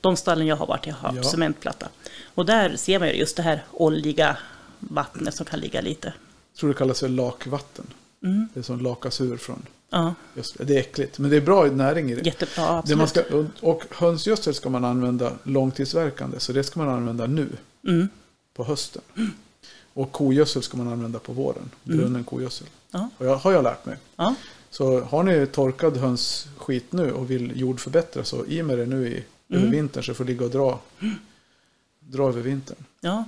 de 0.00 0.16
stallen 0.16 0.46
jag 0.46 0.56
har 0.56 0.66
varit 0.66 0.86
i 0.86 0.90
har 0.90 1.14
Ja. 1.16 1.22
cementplatta. 1.22 1.88
Och 2.34 2.46
där 2.46 2.76
ser 2.76 2.98
man 2.98 3.08
ju 3.08 3.14
just 3.14 3.36
det 3.36 3.42
här 3.42 3.64
oljiga 3.72 4.36
vattnet 4.78 5.34
som 5.34 5.46
kan 5.46 5.60
ligga 5.60 5.80
lite. 5.80 6.12
Jag 6.52 6.60
tror 6.60 6.68
det 6.70 6.74
kallas 6.78 7.00
för 7.00 7.08
lakvatten. 7.08 7.86
Mm. 8.24 8.48
Det 8.54 8.62
som 8.62 8.80
lakas 8.80 9.20
ur 9.20 9.36
från. 9.36 9.66
Ja, 9.90 10.14
Just, 10.34 10.58
det. 10.58 10.64
det 10.64 10.74
är 10.76 10.80
äckligt, 10.80 11.18
men 11.18 11.30
det 11.30 11.36
är 11.36 11.40
bra 11.40 11.64
näring 11.64 12.10
i 12.10 12.14
det. 12.14 12.26
jättebra, 12.26 12.64
det 12.72 12.78
absolut. 12.78 12.98
man 12.98 13.08
ska, 13.08 13.22
och, 13.66 13.84
hönsgödsel 13.90 14.54
ska 14.54 14.68
man 14.70 14.84
använda 14.84 15.32
långtidsverkande, 15.42 16.40
så 16.40 16.52
det 16.52 16.64
ska 16.64 16.80
man 16.80 16.88
använda 16.88 17.26
nu 17.26 17.48
Mm. 17.88 18.08
på 18.54 18.64
hösten. 18.64 19.02
Och 19.94 20.12
kogödsel 20.12 20.62
ska 20.62 20.76
man 20.76 20.88
använda 20.88 21.18
på 21.18 21.32
våren, 21.32 21.70
Mm. 21.86 21.98
brunnen 21.98 22.24
kogödsel. 22.24 22.66
Ja. 22.90 23.08
Och 23.18 23.26
jag, 23.26 23.36
har 23.36 23.52
jag 23.52 23.64
lärt 23.64 23.86
mig. 23.86 23.96
Ja. 24.16 24.34
Så 24.70 25.00
har 25.00 25.22
ni 25.22 25.46
torkad 25.46 25.96
hönsskit 25.96 26.92
nu 26.92 27.12
och 27.12 27.30
vill 27.30 27.60
jordförbättra 27.60 28.24
så 28.24 28.46
i 28.46 28.62
med 28.62 28.78
det 28.78 28.86
nu 28.86 29.08
i, 29.08 29.24
över 29.48 29.62
Mm. 29.62 29.70
vintern 29.70 30.02
så 30.04 30.14
får 30.14 30.24
ligga 30.24 30.44
och 30.44 30.50
dra, 30.50 30.80
dra 32.00 32.28
över 32.28 32.40
vintern. 32.42 32.76
Ja. 33.00 33.24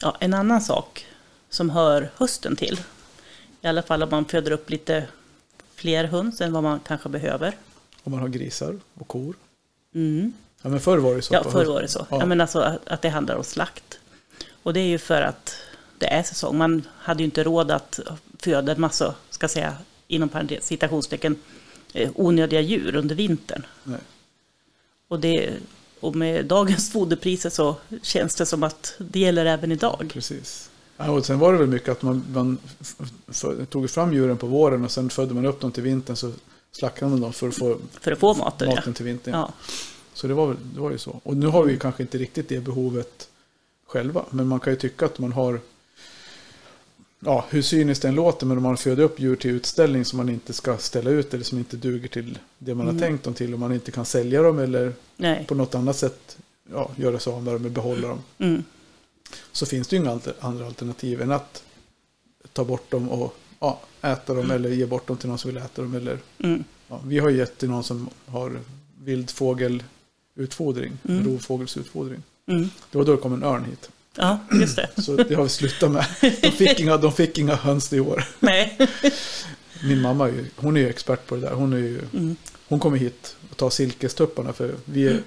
Ja, 0.00 0.16
en 0.20 0.34
annan 0.34 0.60
sak 0.60 1.06
som 1.48 1.70
hör 1.70 2.10
hösten 2.16 2.56
till, 2.56 2.80
i 3.60 3.66
alla 3.66 3.82
fall 3.82 4.02
om 4.02 4.08
man 4.10 4.24
föder 4.24 4.50
upp 4.50 4.70
lite 4.70 5.08
fler 5.74 6.04
höns 6.04 6.40
än 6.40 6.52
vad 6.52 6.62
man 6.62 6.80
kanske 6.80 7.08
behöver. 7.08 7.56
Om 8.02 8.12
man 8.12 8.20
har 8.20 8.28
grisar 8.28 8.78
och 8.94 9.08
kor. 9.08 9.34
Mm. 9.94 10.32
Ja 10.64 10.70
men 10.70 10.80
förr 10.80 10.98
var 10.98 11.14
det 11.14 11.22
så. 11.22 11.34
Ja, 11.34 11.44
förr 11.44 11.64
var 11.64 11.82
det 11.82 11.88
så. 11.88 12.06
Ja. 12.10 12.18
Ja. 12.18 12.26
men 12.26 12.40
alltså 12.40 12.60
att, 12.60 12.88
att 12.88 13.02
det 13.02 13.08
handlar 13.08 13.36
om 13.36 13.44
slakt. 13.44 13.98
Och 14.62 14.72
det 14.74 14.80
är 14.80 14.86
ju 14.86 14.98
för 14.98 15.22
att 15.22 15.56
det 15.98 16.06
är 16.06 16.22
säsong. 16.22 16.58
Man 16.58 16.82
hade 16.98 17.18
ju 17.18 17.24
inte 17.24 17.44
råd 17.44 17.70
att 17.70 18.00
föda 18.38 18.72
en 18.72 18.80
massa, 18.80 19.14
ska 19.30 19.48
säga, 19.48 19.76
inom 20.08 20.28
parentes, 20.28 20.66
citationstecken, 20.66 21.36
eh, 21.92 22.10
onödiga 22.14 22.60
djur 22.60 22.96
under 22.96 23.14
vintern. 23.14 23.66
Nej. 23.82 24.00
Och 25.08 25.20
det, 25.20 25.52
och 26.00 26.16
med 26.16 26.46
dagens 26.46 26.92
foderpriser 26.92 27.50
så 27.50 27.76
känns 28.02 28.34
det 28.34 28.46
som 28.46 28.62
att 28.62 28.94
det 28.98 29.20
gäller 29.20 29.46
även 29.46 29.72
idag. 29.72 30.10
Precis. 30.12 30.70
Ja, 30.96 31.10
och 31.10 31.26
sen 31.26 31.38
var 31.38 31.52
det 31.52 31.58
väl 31.58 31.68
mycket 31.68 31.88
att 31.88 32.02
man, 32.02 32.24
man 32.32 32.58
tog 33.70 33.90
fram 33.90 34.12
djuren 34.12 34.36
på 34.36 34.46
våren 34.46 34.84
och 34.84 34.90
sen 34.90 35.10
födde 35.10 35.34
man 35.34 35.46
upp 35.46 35.60
dem 35.60 35.72
till 35.72 35.82
vintern 35.82 36.16
så 36.16 36.32
slaktade 36.72 37.10
man 37.10 37.20
dem 37.20 37.32
för 37.32 37.48
att 37.48 37.54
få 37.54 37.78
För 38.00 38.12
att 38.12 38.18
få 38.18 38.34
maten. 38.34 38.68
Ja. 38.68 38.74
maten 38.74 38.94
till 38.94 39.04
vintern. 39.04 39.34
Ja. 39.34 39.52
Så 40.14 40.26
det 40.26 40.34
var, 40.34 40.56
det 40.74 40.80
var 40.80 40.90
ju 40.90 40.98
så. 40.98 41.20
Och 41.24 41.36
nu 41.36 41.46
har 41.46 41.64
vi 41.64 41.72
ju 41.72 41.78
kanske 41.78 42.02
inte 42.02 42.18
riktigt 42.18 42.48
det 42.48 42.60
behovet 42.60 43.28
själva. 43.86 44.24
Men 44.30 44.48
man 44.48 44.60
kan 44.60 44.72
ju 44.72 44.76
tycka 44.78 45.06
att 45.06 45.18
man 45.18 45.32
har, 45.32 45.60
ja 47.20 47.44
hur 47.50 47.62
cyniskt 47.62 48.02
det 48.02 48.08
än 48.08 48.14
låter, 48.14 48.46
men 48.46 48.56
om 48.56 48.62
man 48.62 48.76
föder 48.76 49.02
upp 49.04 49.20
djur 49.20 49.36
till 49.36 49.50
utställning 49.50 50.04
som 50.04 50.16
man 50.16 50.28
inte 50.28 50.52
ska 50.52 50.76
ställa 50.78 51.10
ut 51.10 51.34
eller 51.34 51.44
som 51.44 51.58
inte 51.58 51.76
duger 51.76 52.08
till 52.08 52.38
det 52.58 52.74
man 52.74 52.86
Mm. 52.88 52.96
har 53.00 53.06
tänkt 53.08 53.24
dem 53.24 53.34
till 53.34 53.52
och 53.54 53.60
man 53.60 53.72
inte 53.72 53.90
kan 53.90 54.04
sälja 54.04 54.42
dem 54.42 54.58
eller 54.58 54.92
Nej. 55.16 55.44
på 55.48 55.54
något 55.54 55.74
annat 55.74 55.96
sätt 55.96 56.36
ja, 56.72 56.90
göra 56.96 57.18
sig 57.18 57.32
av 57.32 57.42
med 57.42 57.54
dem 57.54 57.62
eller 57.62 57.74
behålla 57.74 58.08
dem. 58.08 58.18
Mm. 58.38 58.64
Så 59.52 59.66
finns 59.66 59.88
det 59.88 59.96
ju 59.96 60.02
inga 60.02 60.20
andra 60.40 60.66
alternativ 60.66 61.22
än 61.22 61.32
att 61.32 61.62
ta 62.52 62.64
bort 62.64 62.90
dem 62.90 63.08
och 63.10 63.34
ja, 63.60 63.80
äta 64.02 64.34
dem 64.34 64.50
eller 64.50 64.70
ge 64.70 64.86
bort 64.86 65.06
dem 65.06 65.16
till 65.16 65.28
någon 65.28 65.38
som 65.38 65.48
vill 65.50 65.62
äta 65.62 65.82
dem. 65.82 65.94
Eller, 65.94 66.18
Mm. 66.38 66.64
ja, 66.88 67.00
vi 67.06 67.18
har 67.18 67.28
ju 67.30 67.36
gett 67.38 67.58
till 67.58 67.70
någon 67.70 67.84
som 67.84 68.08
har 68.26 68.60
vildfågelutfodring, 70.34 70.98
Mm. 71.08 71.24
rovfågelsutfodring. 71.24 72.22
Mm. 72.46 72.70
Det 72.90 72.98
var 72.98 73.04
då 73.04 73.12
det 73.12 73.18
kom 73.22 73.32
en 73.34 73.42
örn 73.42 73.64
hit. 73.64 73.90
Ja, 74.16 74.38
just 74.60 74.76
det. 74.76 75.02
Så 75.02 75.16
det 75.16 75.34
har 75.34 75.42
vi 75.42 75.48
slutat 75.48 75.90
med. 75.90 76.06
De 76.42 76.50
fick 76.50 76.80
inga, 76.80 76.96
de 76.96 77.12
fick 77.12 77.38
inga 77.38 77.54
höns 77.54 77.92
i 77.92 78.00
år. 78.00 78.24
Nej. 78.40 78.78
Min 79.84 80.00
mamma 80.00 80.28
är 80.28 80.44
hon 80.56 80.76
är 80.76 80.80
ju 80.80 80.88
expert 80.88 81.26
på 81.26 81.34
det 81.34 81.40
där. 81.40 81.52
Hon, 81.52 81.72
är 81.72 81.76
ju, 81.78 81.98
Mm. 82.12 82.36
hon 82.68 82.80
kommer 82.80 82.96
hit 82.98 83.36
och 83.50 83.56
tar 83.56 83.70
silkestupparna 83.70 84.52
för 84.52 84.74
vi, 84.84 85.06
är, 85.08 85.22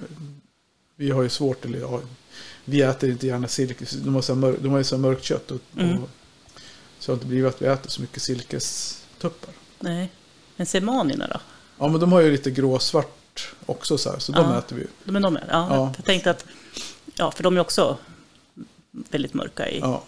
vi 0.96 1.10
har 1.10 1.22
ju 1.22 1.28
svårt, 1.28 1.64
eller 1.64 1.78
ja, 1.78 2.00
vi 2.64 2.82
äter 2.82 3.10
inte 3.10 3.26
gärna 3.26 3.48
silke. 3.48 3.84
De 4.04 4.14
har, 4.14 4.22
så 4.22 4.34
mörk, 4.34 4.56
de 4.60 4.68
har 4.68 4.78
ju 4.78 4.84
så 4.84 4.98
mörkt 4.98 5.24
kött. 5.24 5.50
Och, 5.50 5.60
Mm. 5.76 6.02
och, 6.02 6.08
så 6.98 7.12
har 7.12 7.16
det 7.16 7.18
inte 7.18 7.26
blivit 7.26 7.54
att 7.54 7.62
vi 7.62 7.66
äter 7.66 7.90
så 7.90 8.00
mycket 8.00 8.22
silkestuppar. 8.22 9.54
Nej. 9.80 10.10
Men 10.56 10.66
semanierna 10.66 11.26
då? 11.26 11.40
Ja, 11.78 11.88
men 11.88 12.00
de 12.00 12.12
har 12.12 12.20
ju 12.20 12.30
lite 12.32 12.50
gråsvart 12.50 13.27
också 13.66 13.98
så 13.98 14.10
här. 14.12 14.18
Så 14.18 14.32
de 14.32 14.50
Ja. 14.50 14.58
äter 14.58 14.76
vi 14.76 14.82
ju. 14.82 14.88
De 15.04 15.16
är 15.16 15.20
de 15.20 15.36
är? 15.36 15.44
Ja, 15.50 15.66
Ja. 15.70 15.92
Jag 15.96 16.04
tänkte 16.04 16.30
att, 16.30 16.44
ja, 17.14 17.30
för 17.30 17.42
de 17.42 17.56
är 17.56 17.60
också 17.60 17.96
väldigt 18.92 19.34
mörka 19.34 19.68
i, 19.68 19.78
Ja. 19.78 20.02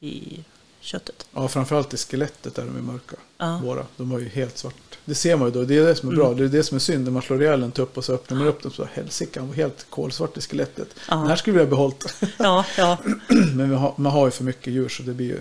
i 0.00 0.44
köttet. 0.80 1.26
ja, 1.34 1.48
framförallt 1.48 1.94
i 1.94 1.96
skelettet 1.96 2.58
är 2.58 2.64
de 2.64 2.76
ju 2.76 2.82
mörka. 2.82 3.16
Ja. 3.38 3.60
Våra. 3.64 3.86
De 3.96 4.10
har 4.10 4.18
ju 4.18 4.28
helt 4.28 4.58
svart. 4.58 4.74
Det 5.04 5.14
ser 5.14 5.36
man 5.36 5.48
ju 5.48 5.54
då. 5.54 5.64
Det 5.64 5.76
är 5.76 5.86
det 5.86 5.94
som 5.94 6.08
är 6.08 6.16
bra. 6.16 6.26
Mm. 6.26 6.38
Det 6.38 6.44
är 6.44 6.48
det 6.48 6.64
som 6.64 6.76
är 6.76 6.80
synd. 6.80 7.04
När 7.04 7.10
man 7.10 7.22
slår 7.22 7.42
ihjäl 7.42 7.62
en 7.62 7.72
tupp 7.72 7.96
och 7.98 8.04
så 8.04 8.12
öppnar 8.12 8.38
man 8.38 8.46
upp 8.46 8.62
den 8.62 8.72
så 8.72 8.88
helsike, 8.92 9.40
han 9.40 9.48
var 9.48 9.54
helt 9.54 9.86
kolsvart 9.90 10.36
i 10.36 10.40
skelettet. 10.40 10.88
Ja. 11.08 11.16
Den 11.16 11.26
här 11.26 11.36
skulle 11.36 11.56
vi 11.58 11.62
ha 11.64 11.70
behållit. 11.70 12.14
Ja, 12.38 12.64
ja, 12.78 12.98
Men 13.54 13.70
vi 13.70 13.76
har, 13.76 13.94
man 13.96 14.12
har 14.12 14.26
ju 14.26 14.30
för 14.30 14.44
mycket 14.44 14.72
djur 14.72 14.88
så 14.88 15.02
det 15.02 15.12
blir 15.14 15.26
ju 15.26 15.40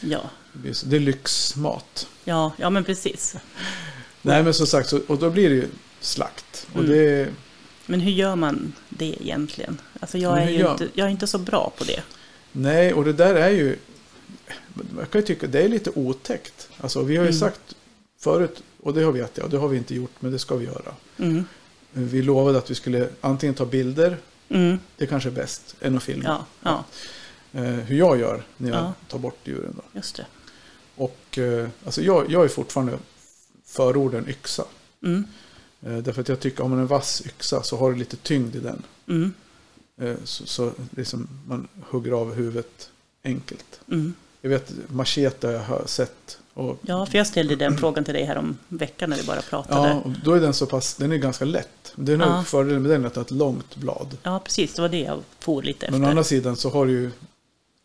ja, 0.00 0.20
det, 0.52 0.58
blir, 0.58 0.72
så- 0.72 0.86
det 0.86 0.96
är 0.96 1.00
lyxmat. 1.00 2.06
ja, 2.24 2.52
ja, 2.56 2.70
men 2.70 2.84
precis. 2.84 3.36
Nej 4.22 4.42
men 4.42 4.54
som 4.54 4.66
sagt, 4.66 4.88
så, 4.88 5.00
och 5.06 5.18
då 5.18 5.30
blir 5.30 5.48
det 5.48 5.54
ju 5.54 5.68
slakt. 6.00 6.66
Och 6.72 6.80
Mm. 6.84 6.90
det, 6.90 7.28
Men 7.86 8.00
hur 8.00 8.12
gör 8.12 8.36
man 8.36 8.72
det 8.88 9.16
egentligen? 9.22 9.80
Alltså 10.00 10.18
jag 10.18 10.42
är 10.42 10.48
ju 10.50 10.58
gör- 10.58 10.72
inte, 10.72 10.88
jag 10.94 11.06
är 11.06 11.10
inte 11.10 11.26
så 11.26 11.38
bra 11.38 11.72
på 11.78 11.84
det. 11.84 12.02
nej, 12.52 12.92
och 12.94 13.04
det 13.04 13.12
där 13.12 13.34
är 13.34 13.50
ju... 13.50 13.78
Jag 14.98 15.10
kan 15.10 15.20
ju 15.20 15.26
tycka 15.26 15.46
det 15.46 15.62
är 15.62 15.68
lite 15.68 15.90
otäckt. 15.94 16.68
Alltså 16.80 17.02
vi 17.02 17.16
har 17.16 17.24
ju 17.24 17.28
Mm. 17.30 17.40
sagt 17.40 17.74
förut, 18.18 18.62
och 18.82 18.94
det 18.94 19.02
har 19.02 19.12
vi 19.12 19.20
jag, 19.20 19.28
och 19.44 19.50
det 19.50 19.58
har 19.58 19.68
vi 19.68 19.76
inte 19.78 19.94
gjort, 19.94 20.10
men 20.20 20.32
det 20.32 20.38
ska 20.38 20.56
vi 20.56 20.64
göra. 20.66 20.94
Mm, 21.18 21.44
Vi 21.92 22.22
lovade 22.22 22.58
att 22.58 22.70
vi 22.70 22.74
skulle 22.74 23.08
antingen 23.20 23.54
ta 23.54 23.64
bilder, 23.64 24.16
mm, 24.48 24.78
det 24.96 25.06
kanske 25.06 25.28
är 25.28 25.32
bäst, 25.32 25.76
än 25.80 25.96
att 25.96 26.02
filma. 26.02 26.24
ja, 26.24 26.46
ja, 26.62 26.84
Eh, 27.52 27.62
hur 27.64 27.96
jag 27.98 28.18
gör 28.20 28.42
när 28.56 28.68
jag 28.70 28.78
Ja. 28.78 28.92
tar 29.08 29.18
bort 29.18 29.38
djuren. 29.44 29.72
Då. 29.76 29.82
just 29.92 30.16
det. 30.16 30.26
Och 30.96 31.38
eh, 31.38 31.68
alltså 31.84 32.02
jag, 32.02 32.30
jag 32.30 32.44
är 32.44 32.48
fortfarande 32.48 32.98
förorden 33.66 34.28
yxa. 34.28 34.64
Eh, 35.86 35.96
därför 35.98 36.20
att 36.20 36.28
jag 36.28 36.40
tycker 36.40 36.64
om 36.64 36.70
man 36.70 36.78
en 36.78 36.86
vass 36.86 37.22
yxa 37.26 37.62
så 37.62 37.76
har 37.76 37.92
det 37.92 37.98
lite 37.98 38.16
tyngd 38.16 38.56
i 38.56 38.60
den. 38.60 38.82
mm, 39.08 39.32
Eh, 40.00 40.14
så 40.24 40.46
så 40.46 40.72
liksom 40.96 41.28
man 41.46 41.68
hugger 41.90 42.12
av 42.12 42.34
huvudet 42.34 42.90
enkelt. 43.24 43.80
mm. 43.90 44.14
Jag 44.40 44.50
vet, 44.50 44.72
machete 44.88 45.48
har 45.48 45.76
jag 45.78 45.88
sett. 45.88 46.38
Och, 46.54 46.78
Ja, 46.82 47.06
för 47.06 47.18
jag 47.18 47.26
ställde 47.26 47.56
den 47.56 47.78
frågan 47.78 48.04
till 48.04 48.14
dig 48.14 48.24
här 48.24 48.36
om 48.36 48.58
veckan 48.68 49.10
när 49.10 49.16
vi 49.16 49.22
bara 49.22 49.42
pratade. 49.42 49.88
ja, 49.88 50.02
Ja, 50.04 50.12
då 50.24 50.32
är 50.32 50.40
den 50.40 50.54
så 50.54 50.66
pass, 50.66 50.94
den 50.94 51.12
är 51.12 51.16
ganska 51.16 51.44
lätt. 51.44 51.92
Det 51.96 52.12
är 52.12 52.16
Ja. 52.18 52.44
fördelen 52.46 52.82
med 52.82 52.90
den 52.90 53.04
att 53.06 53.14
det 53.14 53.20
är 53.20 53.24
ett 53.24 53.30
långt 53.30 53.76
blad. 53.76 54.16
precis. 54.44 54.74
Det 54.74 54.82
var 54.82 54.88
det 54.88 55.00
jag 55.00 55.18
for 55.38 55.62
lite 55.62 55.86
efter. 55.86 55.98
Men 55.98 56.06
å 56.06 56.10
andra 56.10 56.24
sidan 56.24 56.56
så 56.56 56.70
har 56.70 56.86
du 56.86 56.92
ju, 56.92 57.10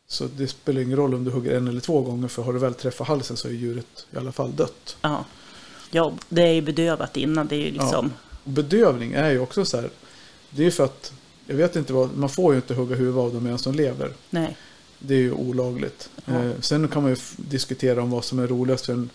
så 0.07 0.27
det 0.37 0.47
spelar 0.47 0.81
ingen 0.81 0.97
roll 0.97 1.13
om 1.13 1.23
du 1.23 1.31
hugger 1.31 1.57
en 1.57 1.67
eller 1.67 1.81
två 1.81 2.01
gånger 2.01 2.27
för 2.27 2.43
har 2.43 2.53
du 2.53 2.59
väl 2.59 2.73
träffat 2.73 3.07
halsen 3.07 3.37
så 3.37 3.47
är 3.47 3.51
djuret 3.51 4.05
i 4.11 4.17
alla 4.17 4.31
fall 4.31 4.55
dött. 4.55 4.97
Ja. 5.01 5.25
Ja, 5.93 6.13
det 6.29 6.41
är 6.41 6.53
ju 6.53 6.61
bedövat 6.61 7.17
innan. 7.17 7.47
Det 7.47 7.55
är 7.55 7.65
ju 7.65 7.71
liksom... 7.71 8.11
Och 8.43 8.51
bedövning 8.51 9.13
är 9.13 9.31
ju 9.31 9.39
också 9.39 9.65
så 9.65 9.77
här, 9.77 9.89
det 10.49 10.61
är 10.61 10.65
ju 10.65 10.71
för 10.71 10.83
att, 10.85 11.13
jag 11.47 11.55
vet 11.55 11.75
inte 11.75 11.93
vad, 11.93 12.17
man 12.17 12.29
får 12.29 12.53
ju 12.53 12.57
inte 12.57 12.73
hugga 12.73 12.95
huvudet 12.95 13.19
av 13.19 13.33
dem 13.33 13.43
medan 13.43 13.59
de 13.63 13.73
lever. 13.75 14.13
Nej. 14.29 14.57
Det 14.99 15.13
är 15.13 15.19
ju 15.19 15.31
olagligt. 15.31 16.09
Ja. 16.25 16.33
Eh, 16.43 16.51
sen 16.59 16.87
kan 16.87 17.01
man 17.01 17.11
ju 17.11 17.17
diskutera 17.37 18.01
om 18.03 18.09
vad 18.11 18.25
som 18.25 18.39
är 18.39 18.47
roligast 18.47 18.85
för, 18.85 18.93
en, 18.93 19.09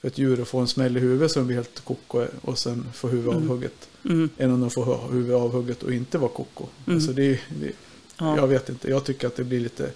för 0.00 0.08
ett 0.08 0.18
djur 0.18 0.42
att 0.42 0.48
få 0.48 0.58
en 0.58 0.68
smäll 0.68 0.96
i 0.96 1.00
huvudet 1.00 1.30
så 1.30 1.38
de 1.38 1.46
blir 1.46 1.56
helt 1.56 1.80
koko 1.84 2.26
och 2.42 2.58
sen 2.58 2.86
få 2.94 3.08
huvudet 3.08 3.32
Mm. 3.36 3.50
avhugget. 3.50 3.88
Mm, 4.04 4.28
Än 4.38 4.50
om 4.52 4.60
de 4.60 4.70
får 4.70 4.84
hu- 4.84 5.12
huvudet 5.12 5.36
avhugget 5.36 5.82
och 5.82 5.92
inte 5.92 6.18
vara 6.18 6.30
koko. 6.30 6.66
Mm. 6.86 6.96
Alltså 6.96 7.12
det, 7.12 7.24
är- 7.24 7.40
det, 7.60 7.72
ja. 8.18 8.36
Jag 8.36 8.46
vet 8.46 8.68
inte, 8.68 8.90
jag 8.90 9.04
tycker 9.04 9.26
att 9.26 9.36
det 9.36 9.44
blir 9.44 9.60
lite... 9.60 9.90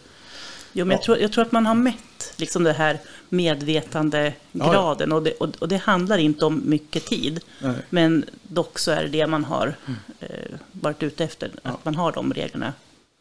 Jo, 0.77 0.85
men 0.85 0.91
jag, 0.93 1.01
Ja. 1.01 1.05
tror, 1.05 1.19
jag 1.19 1.33
tror 1.33 1.45
att 1.45 1.53
man 1.53 1.67
har 1.67 1.75
mätt 1.75 2.33
liksom 2.37 2.65
det 2.65 2.73
här 2.73 2.99
medvetandegraden. 3.29 5.12
Och, 5.12 5.23
det, 5.23 5.33
och, 5.33 5.49
och 5.59 5.69
det 5.69 5.77
handlar 5.77 6.19
inte 6.19 6.45
om 6.45 6.62
mycket 6.65 7.05
tid. 7.07 7.41
Nej. 7.62 7.75
Men 7.91 8.25
dock 8.43 8.79
så 8.79 8.91
är 8.91 9.03
det 9.03 9.09
det 9.09 9.27
man 9.27 9.45
har 9.45 9.77
eh, 10.21 10.29
varit 10.73 11.03
ute 11.03 11.25
efter. 11.25 11.47
Mm. 11.47 11.59
Ja. 11.62 11.71
Att 11.71 11.85
man 11.85 11.95
har 11.95 12.12
de 12.12 12.33
reglerna. 12.35 12.73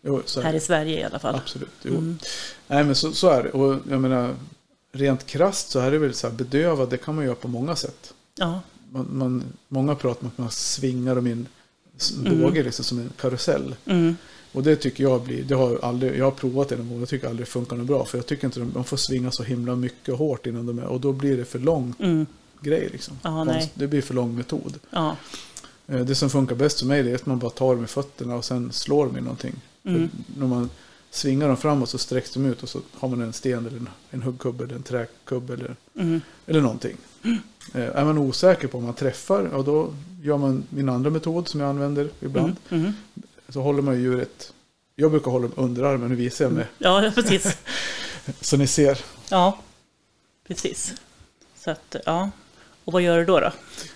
Jo, 0.01 0.21
Här 0.43 0.53
i 0.53 0.59
Sverige 0.59 0.99
i 0.99 1.03
alla 1.03 1.19
fall. 1.19 1.35
Absolut. 1.35 1.85
Mm. 1.85 2.17
Nej 2.67 2.83
men 2.83 2.95
så, 2.95 3.11
så 3.11 3.29
är 3.29 3.43
det. 3.43 3.49
Och 3.51 3.79
jag 3.89 4.01
menar, 4.01 4.35
rent 4.91 5.25
krasst 5.25 5.69
så 5.69 5.79
är 5.79 5.91
det 5.91 5.97
väl 5.97 6.13
så 6.13 6.27
här, 6.27 6.35
bedöva, 6.35 6.85
det 6.85 6.97
kan 6.97 7.15
man 7.15 7.25
göra 7.25 7.35
på 7.35 7.47
många 7.47 7.75
sätt. 7.75 8.13
Ja, 8.37 8.61
Man, 8.91 9.07
man, 9.11 9.43
många 9.67 9.95
pratar 9.95 10.21
om 10.21 10.27
att 10.27 10.37
man 10.37 10.51
svingar 10.51 11.15
dem 11.15 11.27
i 11.27 11.31
en 11.31 11.47
Mm. 12.19 12.41
båge 12.41 12.63
liksom 12.63 12.85
som 12.85 12.99
en 12.99 13.09
karusell. 13.17 13.75
mm, 13.85 14.17
Och 14.55 14.63
det 14.63 14.75
tycker 14.75 15.03
jag 15.03 15.21
blir, 15.21 15.43
det 15.43 15.55
har 15.55 15.79
aldrig, 15.81 16.17
jag 16.17 16.25
har 16.25 16.31
provat 16.31 16.69
det 16.69 16.75
någon 16.77 16.89
gång, 16.89 16.99
jag 16.99 17.09
tycker 17.09 17.27
aldrig 17.27 17.47
det 17.47 17.51
funkar 17.51 17.75
något 17.75 17.87
bra. 17.87 18.05
För 18.05 18.17
jag 18.17 18.25
tycker 18.25 18.47
inte 18.47 18.59
de, 18.59 18.71
de 18.73 18.83
får 18.83 18.97
svinga 18.97 19.31
så 19.31 19.43
himla 19.43 19.75
mycket 19.75 20.15
hårt 20.17 20.45
innan 20.45 20.65
de 20.65 20.79
är, 20.79 20.85
och 20.85 20.99
då 20.99 21.11
blir 21.11 21.37
det 21.37 21.45
för 21.45 21.59
lång 21.59 21.93
mm, 21.99 22.25
grej 22.61 22.89
liksom. 22.91 23.19
Nej. 23.23 23.31
Konst- 23.33 23.69
Det 23.73 23.87
blir 23.87 24.01
för 24.01 24.13
lång 24.13 24.35
metod. 24.35 24.73
ja, 24.89 25.15
Eh, 25.87 25.99
Det 25.99 26.15
som 26.15 26.29
funkar 26.29 26.55
bäst 26.55 26.79
för 26.79 26.85
mig 26.85 27.03
det 27.03 27.11
är 27.11 27.15
att 27.15 27.25
man 27.25 27.39
bara 27.39 27.51
tar 27.51 27.75
dem 27.75 27.83
i 27.83 27.87
fötterna 27.87 28.35
och 28.35 28.45
sen 28.45 28.71
slår 28.71 29.05
dem 29.05 29.17
i 29.17 29.21
någonting. 29.21 29.55
Mm. 29.83 30.09
När 30.37 30.47
man 30.47 30.69
svingar 31.11 31.47
dem 31.47 31.57
framåt 31.57 31.89
så 31.89 31.97
sträcks 31.97 32.33
de 32.33 32.45
ut 32.45 32.63
och 32.63 32.69
så 32.69 32.79
har 32.93 33.07
man 33.09 33.21
en 33.21 33.33
sten 33.33 33.65
eller 33.65 33.77
en, 33.77 33.89
en 34.11 34.21
huggkubbe 34.21 34.63
eller 34.63 34.75
en 34.75 34.83
träkubbe 34.83 35.53
eller, 35.53 35.75
mm, 35.99 36.21
eller 36.47 36.61
någonting. 36.61 36.97
Eh, 37.73 37.81
Är 37.97 38.05
man 38.05 38.17
osäker 38.17 38.67
på 38.67 38.77
om 38.77 38.83
man 38.83 38.93
träffar, 38.93 39.49
ja 39.51 39.61
då 39.61 39.93
gör 40.23 40.37
man 40.37 40.63
min 40.69 40.89
andra 40.89 41.09
metod 41.09 41.47
som 41.47 41.59
jag 41.59 41.69
använder 41.69 42.09
ibland. 42.21 42.55
mm, 42.69 42.83
mm. 42.83 42.93
Så 43.49 43.61
håller 43.61 43.81
man 43.81 43.95
ju 43.95 44.01
djuret, 44.01 44.53
jag 44.95 45.11
brukar 45.11 45.31
hålla 45.31 45.47
dem 45.47 45.53
under 45.65 45.83
armen, 45.83 46.09
nu 46.09 46.15
visar 46.15 46.45
jag 46.45 46.51
mig. 46.53 46.65
Ja, 46.77 47.11
precis. 47.15 47.57
Så 48.41 48.57
ni 48.57 48.67
ser. 48.67 48.99
Ja, 49.29 49.59
precis. 50.47 50.93
Så 51.55 51.71
att, 51.71 51.95
ja. 52.05 52.29
Och 52.85 52.93
vad 52.93 53.01
gör 53.01 53.17
du 53.17 53.25
då? 53.25 53.39
då? 53.39 53.51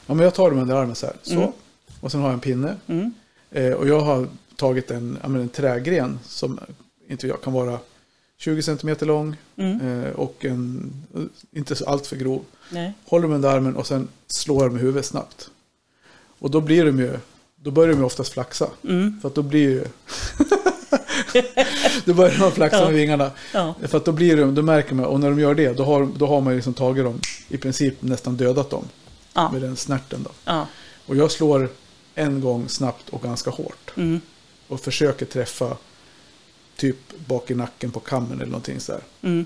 Ja, 0.06 0.14
men 0.14 0.20
jag 0.20 0.34
tar 0.34 0.50
dem 0.50 0.60
under 0.60 0.76
armen 0.76 0.96
så 0.96 1.06
här. 1.06 1.16
Så. 1.24 1.34
Mm. 1.34 1.52
Och 2.02 2.12
sen 2.12 2.22
har 2.22 2.28
jag 2.28 2.34
en 2.34 2.40
pinne. 2.40 2.76
Mm, 2.88 3.14
Eh, 3.52 3.72
och 3.74 3.88
jag 3.88 4.00
har 4.00 4.28
tagit 4.56 4.92
en, 4.92 5.18
en 5.24 5.50
trägren 5.50 6.20
som 6.26 6.60
inte 7.08 7.28
jag 7.28 7.42
kan 7.42 7.54
vara 7.54 7.80
20 8.38 8.62
cm 8.64 8.96
lång 9.02 9.36
mm, 9.56 10.04
eh, 10.04 10.12
och 10.12 10.46
en, 10.46 10.94
inte 11.52 11.76
så 11.76 11.86
allt 11.86 12.08
för 12.08 12.16
grov. 12.16 12.46
nej. 12.72 12.94
Håller 13.06 13.24
dem 13.24 13.36
under 13.36 13.50
armen 13.50 13.76
och 13.76 13.88
sen 13.88 14.08
slår 14.28 14.64
jag 14.64 14.72
med 14.72 14.82
huvudet 14.82 15.06
snabbt. 15.06 15.50
Och 16.40 16.52
då 16.52 16.62
blir 16.62 16.86
de 16.86 17.00
ju, 17.00 17.18
då 17.64 17.72
börjar 17.72 17.96
de 17.96 18.04
oftast 18.04 18.34
flaxa. 18.34 18.70
Mm, 18.84 19.20
För 19.22 19.28
att 19.28 19.36
då 19.36 19.42
blir 19.42 19.70
ju... 19.70 19.86
då 22.06 22.14
börjar 22.14 22.40
de 22.40 22.52
flaxa 22.52 22.78
Ja. 22.80 22.86
med 22.86 22.94
vingarna. 22.94 23.32
ja, 23.54 23.76
För 23.88 23.98
att 23.98 24.06
då 24.06 24.12
blir 24.12 24.38
de, 24.38 24.56
då 24.56 24.62
märker 24.62 24.96
man, 24.96 25.06
och 25.06 25.20
när 25.20 25.30
de 25.30 25.40
gör 25.40 25.56
det, 25.56 25.74
då 25.78 25.84
har, 25.84 26.06
då 26.18 26.28
har 26.28 26.42
man 26.42 26.56
liksom 26.56 26.74
tagit 26.74 27.04
dem, 27.06 27.20
i 27.48 27.58
princip 27.58 28.02
nästan 28.02 28.38
dödat 28.38 28.70
dem. 28.70 28.86
ja, 29.34 29.52
Med 29.52 29.62
den 29.62 29.76
snärten 29.76 30.24
då. 30.24 30.52
Och 31.08 31.16
jag 31.16 31.32
slår 31.32 31.70
en 32.16 32.42
gång 32.42 32.70
snabbt 32.70 33.10
och 33.10 33.22
ganska 33.22 33.50
hårt. 33.50 33.92
Mm, 33.98 34.22
Och 34.68 34.80
försöker 34.82 35.26
träffa 35.26 35.78
typ 36.78 36.98
bak 37.28 37.52
i 37.52 37.56
nacken 37.56 37.92
på 37.92 38.00
kammen 38.00 38.34
eller 38.38 38.46
någonting 38.52 38.80
så 38.80 38.92
här. 38.92 39.02
mm, 39.22 39.46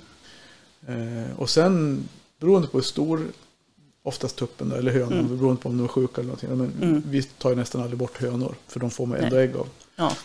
Eh, 0.87 1.39
och 1.39 1.49
sen, 1.49 2.07
beroende 2.39 2.67
på 2.67 2.77
hur 2.77 2.83
stor, 2.83 3.27
oftast 4.03 4.35
tuppen 4.35 4.69
då, 4.69 4.75
eller 4.75 4.91
hönan, 4.91 5.13
Mm. 5.19 5.37
beroende 5.37 5.61
på 5.61 5.69
om 5.69 5.77
de 5.77 5.83
är 5.83 5.87
sjuka 5.87 6.21
eller 6.21 6.27
någonting. 6.27 6.49
Men 6.79 6.89
Mm. 6.89 7.03
Vi 7.05 7.23
tar 7.23 7.49
ju 7.49 7.55
nästan 7.55 7.81
aldrig 7.81 7.97
bort 7.99 8.17
hönor, 8.21 8.55
för 8.67 8.79
de 8.79 8.91
får 8.91 9.05
man 9.05 9.17
ändå 9.17 9.35
Nej. 9.35 9.45
ägg 9.45 9.55
av. 9.55 9.67
ja, 9.95 10.15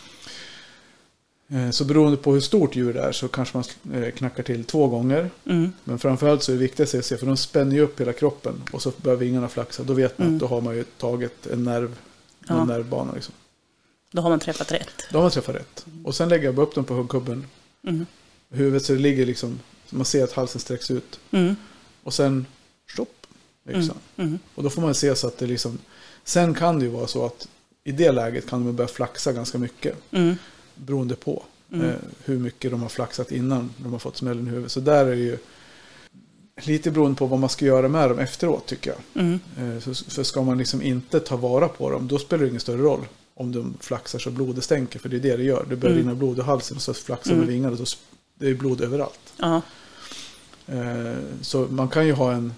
Eh, 1.51 1.71
så 1.71 1.85
beroende 1.85 2.17
på 2.17 2.33
hur 2.33 2.41
stort 2.41 2.77
djur 2.77 2.93
det 2.95 3.01
är 3.01 3.13
så 3.13 3.29
kanske 3.29 3.57
man 3.57 4.03
eh, 4.03 4.11
knackar 4.11 4.43
till 4.43 4.65
två 4.65 4.89
gånger. 4.89 5.31
mm, 5.45 5.73
Men 5.85 5.99
framförallt 5.99 6.43
så 6.43 6.53
är 6.53 6.57
det 6.57 6.63
viktigt 6.63 6.95
att 6.95 7.05
se, 7.05 7.17
för 7.17 7.27
de 7.27 7.37
spänner 7.37 7.73
ju 7.77 7.81
upp 7.81 8.01
hela 8.01 8.13
kroppen 8.13 8.63
och 8.73 8.83
så 8.83 8.93
börjar 8.97 9.17
vingarna 9.19 9.49
flaxa. 9.49 9.83
Då 9.83 9.93
vet 9.93 10.19
man 10.19 10.27
Mm. 10.27 10.37
att 10.37 10.41
då 10.41 10.47
har 10.47 10.61
man 10.61 10.77
ju 10.77 10.85
tagit 10.85 11.47
en 11.47 11.65
nerv, 11.65 11.95
Ja. 12.49 12.61
en 12.63 12.67
nervbana 12.69 13.13
liksom. 13.15 13.35
då 14.13 14.23
har 14.23 14.31
man 14.31 14.41
träffat 14.41 14.73
rätt. 14.73 15.07
Då 15.13 15.19
har 15.19 15.23
man 15.23 15.31
träffat 15.31 15.55
rätt. 15.55 15.87
Och 16.05 16.15
sen 16.15 16.29
lägger 16.29 16.45
jag 16.45 16.55
bara 16.55 16.67
upp 16.67 16.75
dem 16.75 16.85
på 16.85 16.95
huggkubben. 16.95 17.47
Mm, 17.87 18.07
Huvudet 18.51 18.85
så 18.85 18.93
det 18.93 18.99
ligger 18.99 19.27
liksom, 19.27 19.61
så 19.87 19.97
man 19.97 20.05
ser 20.05 20.25
att 20.25 20.33
halsen 20.33 20.61
sträcks 20.61 20.91
ut. 20.91 21.21
mm, 21.31 21.57
Och 22.03 22.15
sen, 22.15 22.47
stopp, 22.93 23.18
mm, 23.69 23.81
yxan. 23.81 23.97
mm, 24.17 24.39
Och 24.55 24.63
då 24.63 24.71
får 24.71 24.83
man 24.83 24.95
se 24.95 25.17
så 25.17 25.27
att 25.27 25.39
det 25.39 25.47
liksom, 25.47 25.79
sen 26.25 26.55
kan 26.55 26.79
det 26.79 26.85
ju 26.85 26.91
vara 26.91 27.07
så 27.07 27.27
att 27.27 27.49
i 27.85 27.93
det 27.93 28.13
läget 28.13 28.49
kan 28.49 28.65
de 28.65 28.77
börja 28.77 28.89
flaxa 28.89 29.33
ganska 29.33 29.59
mycket. 29.59 29.97
mm, 30.11 30.35
Beroende 30.75 31.15
på 31.17 31.43
Mm. 31.73 31.87
eh, 31.87 31.95
hur 32.25 32.39
mycket 32.39 32.71
de 32.71 32.83
har 32.83 32.89
flaxat 32.89 33.33
innan 33.33 33.71
de 33.77 33.93
har 33.93 33.99
fått 33.99 34.17
smällen 34.17 34.47
i 34.47 34.51
huvudet. 34.51 34.73
Så 34.73 34.81
där 34.81 35.05
är 35.07 35.11
det 35.11 35.17
ju 35.17 35.39
lite 36.65 36.91
beroende 36.91 37.19
på 37.19 37.27
vad 37.27 37.39
man 37.39 37.49
ska 37.49 37.65
göra 37.65 37.89
med 37.89 38.09
dem 38.11 38.19
efteråt 38.19 38.67
tycker 38.67 38.91
jag. 38.91 39.23
mm, 39.25 39.41
Eh, 39.59 39.81
så, 39.81 39.95
för 40.11 40.23
ska 40.23 40.43
man 40.43 40.59
liksom 40.59 40.83
inte 40.83 41.21
ta 41.21 41.37
vara 41.37 41.69
på 41.69 41.91
dem, 41.91 42.09
då 42.09 42.19
spelar 42.19 42.43
det 42.43 42.49
ingen 42.49 42.61
större 42.61 42.83
roll 42.83 43.07
om 43.35 43.53
de 43.53 43.75
flaxar 43.81 44.19
så 44.19 44.31
blodet 44.31 44.65
stänker. 44.65 44.99
För 44.99 45.09
det 45.09 45.17
är 45.17 45.21
det 45.21 45.37
det 45.37 45.43
gör. 45.43 45.67
Det 45.69 45.77
börjar 45.77 45.95
Mm. 45.95 46.07
rinna 46.07 46.15
blod 46.19 46.39
i 46.39 46.43
halsen 46.43 46.77
och 46.77 46.83
så 46.83 46.95
flaxar 46.95 47.31
Mm. 47.33 47.45
med 47.45 47.55
vingarna. 47.55 47.77
Då, 47.77 47.85
det 48.35 48.49
är 48.49 48.55
blod 48.55 48.81
överallt. 48.81 49.33
ja, 49.37 49.63
Eh, 50.67 51.17
så 51.41 51.67
man 51.71 51.89
kan 51.89 52.07
ju 52.07 52.13
ha 52.13 52.33
en, 52.33 52.55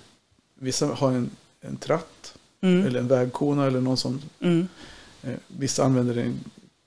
vissa 0.60 0.86
har 0.86 1.12
en, 1.12 1.30
en 1.60 1.76
tratt 1.76 2.34
mm, 2.60 2.86
eller 2.86 3.00
en 3.00 3.08
vägkona 3.08 3.66
eller 3.66 3.80
någon 3.80 3.96
som, 3.96 4.20
mm, 4.40 4.68
eh, 5.22 5.34
vissa 5.46 5.84
använder 5.84 6.16
en 6.16 6.40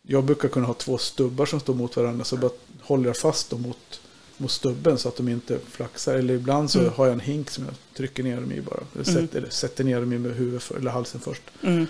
jag 0.07 0.24
brukar 0.24 0.49
kunna 0.49 0.65
ha 0.67 0.74
två 0.74 0.97
stubbar 0.97 1.45
som 1.45 1.59
står 1.59 1.74
mot 1.74 1.95
varandra. 1.97 2.24
Så 2.26 2.38
bara 2.38 2.51
håller 2.82 3.05
jag 3.09 3.17
fast 3.17 3.49
dem 3.49 3.61
mot, 3.61 4.01
mot 4.38 4.51
stubben 4.51 4.97
så 4.97 5.09
att 5.09 5.17
de 5.17 5.30
inte 5.30 5.59
flaxar. 5.69 6.15
Eller 6.15 6.34
ibland 6.34 6.71
så 6.71 6.80
Mm. 6.80 6.91
har 6.95 7.05
jag 7.05 7.13
en 7.13 7.19
hink 7.19 7.49
som 7.49 7.65
jag 7.65 7.74
trycker 7.97 8.24
ner 8.24 8.36
dem 8.41 8.51
i 8.51 8.61
bara. 8.61 8.80
Eller, 8.95 9.09
Mm. 9.09 9.21
sätter, 9.21 9.38
eller 9.38 9.49
sätter 9.49 9.84
ner 9.84 9.99
dem 9.99 10.13
i 10.13 10.17
med 10.17 10.36
huvudet 10.36 10.63
för, 10.63 10.76
eller 10.78 10.91
halsen 10.91 11.21
först. 11.21 11.41
Mm. 11.61 11.88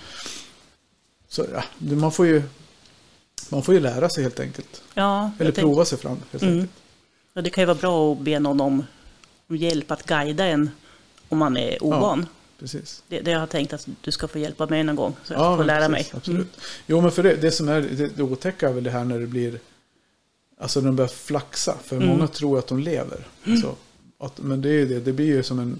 Så 1.27 1.45
ja, 1.53 1.63
man 1.95 2.11
får 2.11 2.25
ju 2.27 2.43
man 3.49 3.63
får 3.63 3.73
ju 3.73 3.79
lära 3.79 4.09
sig 4.09 4.23
helt 4.23 4.39
enkelt. 4.39 4.83
Ja, 4.93 5.31
Eller 5.39 5.51
prova 5.51 5.85
sig 5.85 5.97
fram 5.97 6.17
helt 6.31 6.43
Mm. 6.43 6.55
enkelt. 6.55 6.71
Ja, 7.33 7.41
det 7.41 7.49
kan 7.49 7.61
ju 7.61 7.65
vara 7.65 7.77
bra 7.77 8.11
att 8.13 8.19
be 8.19 8.39
någon 8.39 8.61
om, 8.61 8.83
om 9.47 9.55
hjälp 9.57 9.91
att 9.91 10.03
guida 10.05 10.45
en 10.45 10.69
om 11.33 11.39
man 11.39 11.57
är 11.57 11.83
ovan. 11.83 12.25
Precis. 12.59 13.03
Det, 13.07 13.19
det 13.21 13.31
jag 13.31 13.39
har 13.39 13.47
tänkt 13.47 13.73
att 13.73 13.87
du 14.01 14.11
ska 14.11 14.27
få 14.27 14.39
hjälpa 14.39 14.65
mig 14.67 14.83
någon 14.83 14.95
gång 14.95 15.15
så 15.23 15.33
jag 15.33 15.39
får 15.39 15.57
men 15.57 15.67
lära 15.67 15.89
precis, 15.89 15.91
mig. 15.91 16.01
Mm. 16.11 16.17
Absolut. 16.17 16.61
Jo, 16.87 17.01
men 17.01 17.11
för 17.11 17.23
det, 17.23 17.35
det 17.35 17.51
som 17.51 17.69
är 17.69 17.81
det, 17.81 18.07
det 18.17 18.23
otäcka 18.23 18.69
är 18.69 18.73
väl 18.73 18.83
det 18.83 18.89
här 18.91 19.03
när 19.05 19.19
det 19.19 19.27
blir... 19.27 19.59
Alltså 20.57 20.79
när 20.79 20.87
de 20.87 20.95
börjar 20.95 21.09
flaxa. 21.09 21.77
För 21.83 21.95
Mm. 21.95 22.07
många 22.07 22.27
tror 22.27 22.59
att 22.59 22.67
de 22.67 22.79
lever. 22.79 23.27
Alltså, 23.47 23.75
att, 24.19 24.41
men 24.41 24.61
det 24.61 24.69
är 24.69 24.73
ju 24.73 24.85
det. 24.85 24.99
Det 24.99 25.13
blir 25.13 25.25
ju 25.25 25.43
som 25.43 25.59
en... 25.59 25.79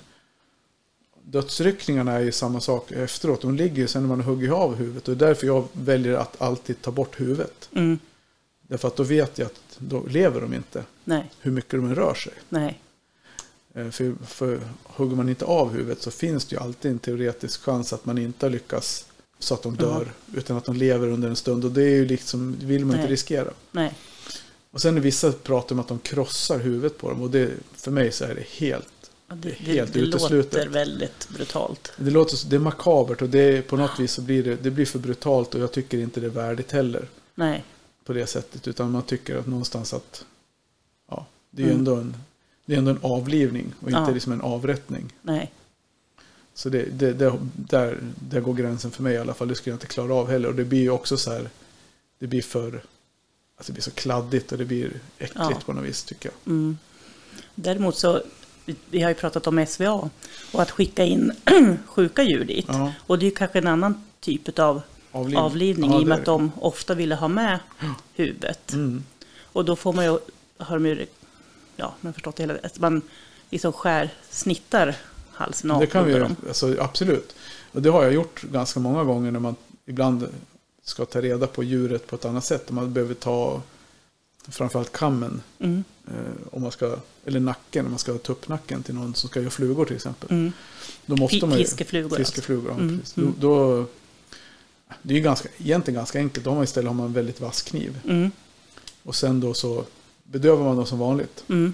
Dödsryckningarna 1.25 2.11
är 2.11 2.19
ju 2.19 2.31
samma 2.31 2.59
sak 2.59 2.91
efteråt. 2.91 3.41
De 3.41 3.55
ligger 3.55 3.75
ju 3.77 3.87
sen 3.87 4.01
när 4.01 4.09
man 4.09 4.21
huggit 4.21 4.51
av 4.51 4.75
huvudet. 4.75 5.07
Och 5.07 5.17
det 5.17 5.25
är 5.25 5.27
därför 5.27 5.47
jag 5.47 5.67
väljer 5.73 6.13
att 6.13 6.41
alltid 6.41 6.81
ta 6.81 6.91
bort 6.91 7.19
huvudet. 7.21 7.69
Mm. 7.75 7.99
Därför 8.67 8.87
att 8.87 8.95
då 8.95 9.03
vet 9.03 9.37
jag 9.37 9.45
att 9.45 9.61
då 9.77 10.05
lever 10.07 10.41
de 10.41 10.53
inte. 10.53 10.83
Nej, 11.03 11.31
Hur 11.41 11.51
mycket 11.51 11.71
de 11.71 11.85
än 11.85 11.95
rör 11.95 12.13
sig. 12.13 12.33
nej, 12.49 12.79
För, 13.73 14.25
för 14.25 14.59
hugger 14.83 15.15
man 15.15 15.29
inte 15.29 15.45
av 15.45 15.71
huvudet 15.73 16.01
så 16.01 16.11
finns 16.11 16.45
det 16.45 16.55
ju 16.55 16.61
alltid 16.61 16.91
en 16.91 16.99
teoretisk 16.99 17.61
chans 17.61 17.93
att 17.93 18.05
man 18.05 18.17
inte 18.17 18.49
lyckas 18.49 19.05
så 19.39 19.53
att 19.53 19.63
de 19.63 19.75
dör. 19.75 20.13
Utan 20.33 20.57
att 20.57 20.65
de 20.65 20.75
lever 20.75 21.07
under 21.07 21.29
en 21.29 21.35
stund. 21.35 21.65
Och 21.65 21.71
det 21.71 21.83
är 21.83 21.89
ju 21.95 22.05
liksom, 22.05 22.55
vill 22.59 22.85
man 22.85 22.95
Nej. 22.95 23.01
inte 23.01 23.13
riskera. 23.13 23.51
nej. 23.71 23.93
Och 24.71 24.81
sen 24.81 24.97
är 24.97 25.01
vissa 25.01 25.31
pratar 25.31 25.75
om 25.75 25.79
att 25.79 25.87
de 25.87 25.99
krossar 25.99 26.59
huvudet 26.59 26.97
på 26.97 27.09
dem. 27.09 27.21
Och 27.21 27.29
det, 27.29 27.51
för 27.75 27.91
mig 27.91 28.11
så 28.11 28.23
är 28.25 28.35
det 28.35 28.47
helt, 28.47 28.87
Ja, 29.27 29.35
Det 29.35 29.49
Det, 29.49 29.55
helt 29.55 29.93
det 29.93 29.99
uteslutet. 29.99 30.53
låter 30.53 30.69
väldigt 30.69 31.29
brutalt. 31.29 31.91
det 31.97 32.11
låter 32.11 32.49
det 32.49 32.55
är 32.55 32.59
makabert 32.59 33.21
och 33.21 33.29
det 33.29 33.61
på 33.61 33.77
något 33.77 33.99
vis 33.99 34.11
så 34.11 34.21
blir 34.21 34.43
det, 34.43 34.55
det 34.55 34.71
blir 34.71 34.85
för 34.85 34.99
brutalt. 34.99 35.55
Och 35.55 35.61
jag 35.61 35.71
tycker 35.71 35.97
inte 35.97 36.19
det 36.19 36.25
är 36.27 36.31
värdigt 36.31 36.71
heller 36.71 37.07
Nej, 37.35 37.63
på 38.05 38.13
det 38.13 38.27
sättet. 38.27 38.67
Utan 38.67 38.91
man 38.91 39.03
tycker 39.03 39.35
att 39.37 39.47
någonstans 39.47 39.93
att, 39.93 40.25
ja, 41.09 41.25
det 41.51 41.61
är 41.61 41.65
ju 41.65 41.71
Mm. 41.71 41.79
ändå 41.79 41.95
en, 41.95 42.15
det 42.65 42.73
är 42.73 42.77
ändå 42.77 42.91
en 42.91 42.99
avlivning 43.01 43.73
och 43.79 43.87
inte 43.89 43.99
Ja. 43.99 44.09
liksom 44.09 44.33
en 44.33 44.41
avrättning. 44.41 45.13
nej, 45.21 45.51
Så 46.53 46.69
det, 46.69 46.83
det, 46.83 47.13
det, 47.13 47.33
där, 47.55 47.97
där 48.29 48.41
går 48.41 48.53
gränsen 48.53 48.91
för 48.91 49.03
mig 49.03 49.13
i 49.13 49.17
alla 49.17 49.33
fall. 49.33 49.47
Det 49.47 49.55
skulle 49.55 49.71
jag 49.71 49.75
inte 49.75 49.87
klara 49.87 50.13
av 50.13 50.29
heller. 50.29 50.47
Och 50.49 50.55
det 50.55 50.63
blir 50.65 50.81
ju 50.81 50.89
också 50.89 51.17
så 51.17 51.31
här. 51.31 51.49
Det 52.19 52.27
blir 52.27 52.41
för. 52.41 52.83
Alltså 53.57 53.71
det 53.71 53.73
blir 53.73 53.83
så 53.83 53.91
kladdigt 53.91 54.51
och 54.51 54.57
det 54.57 54.65
blir 54.65 54.91
äckligt 55.17 55.35
Ja. 55.35 55.59
på 55.65 55.73
något 55.73 55.85
vis 55.85 56.03
tycker 56.03 56.29
jag. 56.29 56.53
Mm. 56.53 56.77
Däremot 57.55 57.97
så, 57.97 58.21
vi- 58.89 59.01
har 59.01 59.09
ju 59.09 59.15
pratat 59.15 59.47
om 59.47 59.65
SVA 59.67 60.09
och 60.51 60.61
att 60.61 60.71
skicka 60.71 61.03
in 61.03 61.31
sjuka 61.87 62.23
djur 62.23 62.45
dit. 62.45 62.65
Ja, 62.67 62.93
Och 62.99 63.19
det 63.19 63.25
är 63.27 63.31
kanske 63.31 63.57
en 63.59 63.67
annan 63.67 64.03
typ 64.19 64.59
av 64.59 64.81
avlivning. 65.11 65.37
avlivning 65.43 65.91
Ja, 65.91 65.99
i 65.99 66.03
och 66.03 66.07
med 66.07 66.17
att 66.19 66.25
de 66.25 66.51
ofta 66.61 66.93
ville 66.95 67.15
ha 67.15 67.27
med 67.27 67.59
huvudet. 68.13 68.73
Mm. 68.73 69.03
Och 69.41 69.65
då 69.65 69.75
får 69.75 69.93
man 69.93 70.05
ju, 70.05 70.17
har 70.57 70.79
de 70.79 70.85
ju, 70.85 71.05
ja, 71.75 71.95
har 72.01 72.11
förstått 72.11 72.35
det 72.35 72.43
hela, 72.43 72.55
att 72.63 72.79
man 72.79 73.01
liksom 73.49 73.73
skär, 73.73 74.13
snittar 74.29 74.95
halsen 75.31 75.71
av 75.71 75.79
Det 75.79 75.87
kan 75.87 76.05
vi 76.05 76.13
dem. 76.13 76.35
alltså, 76.47 76.75
absolut. 76.79 77.35
Och 77.71 77.81
det 77.81 77.89
har 77.89 78.03
jag 78.03 78.13
gjort 78.13 78.41
ganska 78.43 78.79
många 78.79 79.03
gånger 79.03 79.31
när 79.31 79.39
man 79.39 79.55
ibland 79.85 80.27
ska 80.83 81.05
ta 81.05 81.21
reda 81.21 81.47
på 81.47 81.63
djuret 81.63 82.07
på 82.07 82.15
ett 82.15 82.25
annat 82.25 82.45
sätt. 82.45 82.69
Om 82.69 82.75
man 82.75 82.93
behöver 82.93 83.13
ta 83.13 83.61
framförallt 84.47 84.91
kammen. 84.91 85.41
Mm, 85.59 85.83
Eh, 86.07 86.47
om 86.51 86.61
man 86.61 86.71
ska, 86.71 86.95
eller 87.25 87.39
nacken, 87.39 87.85
om 87.85 87.91
man 87.91 87.99
ska 87.99 88.17
ta 88.17 88.31
upp 88.33 88.47
nacken 88.47 88.83
till 88.83 88.95
någon 88.95 89.15
som 89.15 89.29
ska 89.29 89.39
göra 89.39 89.49
flugor 89.49 89.85
till 89.85 89.95
exempel. 89.95 90.31
mm. 90.31 90.51
Då 91.05 91.15
måste 91.15 91.45
man 91.45 91.57
ju, 91.57 91.63
Fiskeflugor 91.65 92.17
alltså. 92.17 92.31
Fiskeflugor, 92.33 92.71
ja, 92.71 92.77
Mm, 92.83 92.99
precis. 92.99 93.17
mm. 93.17 93.33
Då, 93.39 93.75
då, 93.79 93.85
det 95.01 95.13
är 95.13 95.15
ju 95.17 95.23
ganska, 95.23 95.49
egentligen 95.57 95.95
ganska 95.97 96.19
enkelt. 96.19 96.43
Då 96.45 96.49
har 96.51 96.55
man 96.55 96.63
istället 96.63 96.87
har 96.87 96.93
man 96.95 97.05
en 97.05 97.13
väldigt 97.13 97.41
vass 97.41 97.61
kniv. 97.61 97.99
Mm, 98.09 98.31
Och 99.03 99.15
sen 99.15 99.39
då 99.39 99.53
så 99.53 99.85
bedövar 100.23 100.63
man 100.65 100.75
dem 100.75 100.85
som 100.85 100.99
vanligt. 100.99 101.43
mm, 101.49 101.73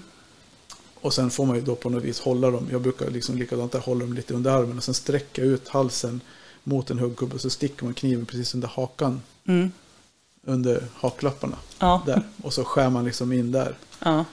Och 1.00 1.14
sen 1.14 1.30
får 1.30 1.46
man 1.46 1.56
ju 1.56 1.62
då 1.62 1.74
på 1.74 1.90
något 1.90 2.02
vis 2.04 2.20
hålla 2.20 2.50
dem. 2.50 2.68
Jag 2.72 2.80
brukar 2.80 3.10
liksom 3.10 3.36
likadant 3.38 3.72
där 3.72 3.78
hålla 3.80 4.00
dem 4.00 4.12
lite 4.14 4.34
under 4.34 4.50
armen. 4.50 4.76
Och 4.78 4.84
sen 4.84 4.94
sträcka 4.94 5.42
ut 5.42 5.68
halsen 5.68 6.20
mot 6.64 6.90
en 6.90 6.98
huggkubbe. 6.98 7.34
Och 7.34 7.40
så 7.40 7.50
sticker 7.50 7.84
man 7.84 7.94
kniven 7.94 8.26
precis 8.26 8.54
under 8.54 8.68
hakan. 8.68 9.22
mm. 9.46 9.72
Under 10.46 10.84
haklapparna. 10.94 11.56
Ja, 11.78 12.02
Där. 12.06 12.22
Och 12.42 12.52
så 12.54 12.64
skär 12.64 12.90
man 12.90 13.04
liksom 13.04 13.32
in 13.32 13.52
där. 13.52 13.78
ja, 14.04 14.24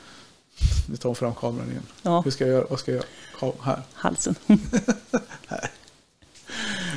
Nu 0.90 0.96
tar 0.98 1.10
hon 1.10 1.16
fram 1.16 1.36
kameran 1.36 1.70
igen. 1.72 1.84
ja, 2.02 2.22
Hur 2.22 2.32
ska 2.32 2.46
jag 2.48 2.54
göra? 2.54 2.66
Vad 2.70 2.80
ska 2.80 2.92
jag 2.92 3.04
göra? 3.42 3.54
Här. 3.62 3.82
halsen. 3.94 4.36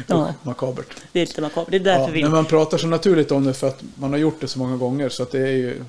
ja, 0.06 0.28
Usch, 0.28 0.46
Makabert. 0.46 0.94
det 1.12 1.20
är 1.20 1.26
lite 1.26 1.40
makabert. 1.40 1.70
Det 1.70 1.76
är 1.76 1.80
därför 1.80 2.02
Ja, 2.06 2.12
vi... 2.12 2.22
men 2.22 2.32
man 2.32 2.44
pratar 2.44 2.78
så 2.78 2.86
naturligt 2.86 3.32
om 3.32 3.44
det 3.44 3.54
för 3.54 3.68
att 3.68 3.82
man 3.94 4.10
har 4.10 4.18
gjort 4.18 4.40
det 4.40 4.48
så 4.48 4.58
många 4.58 4.76
gånger. 4.76 5.08
Så 5.08 5.22
att 5.22 5.30
det 5.30 5.38
är 5.48 5.52
ju... 5.52 5.84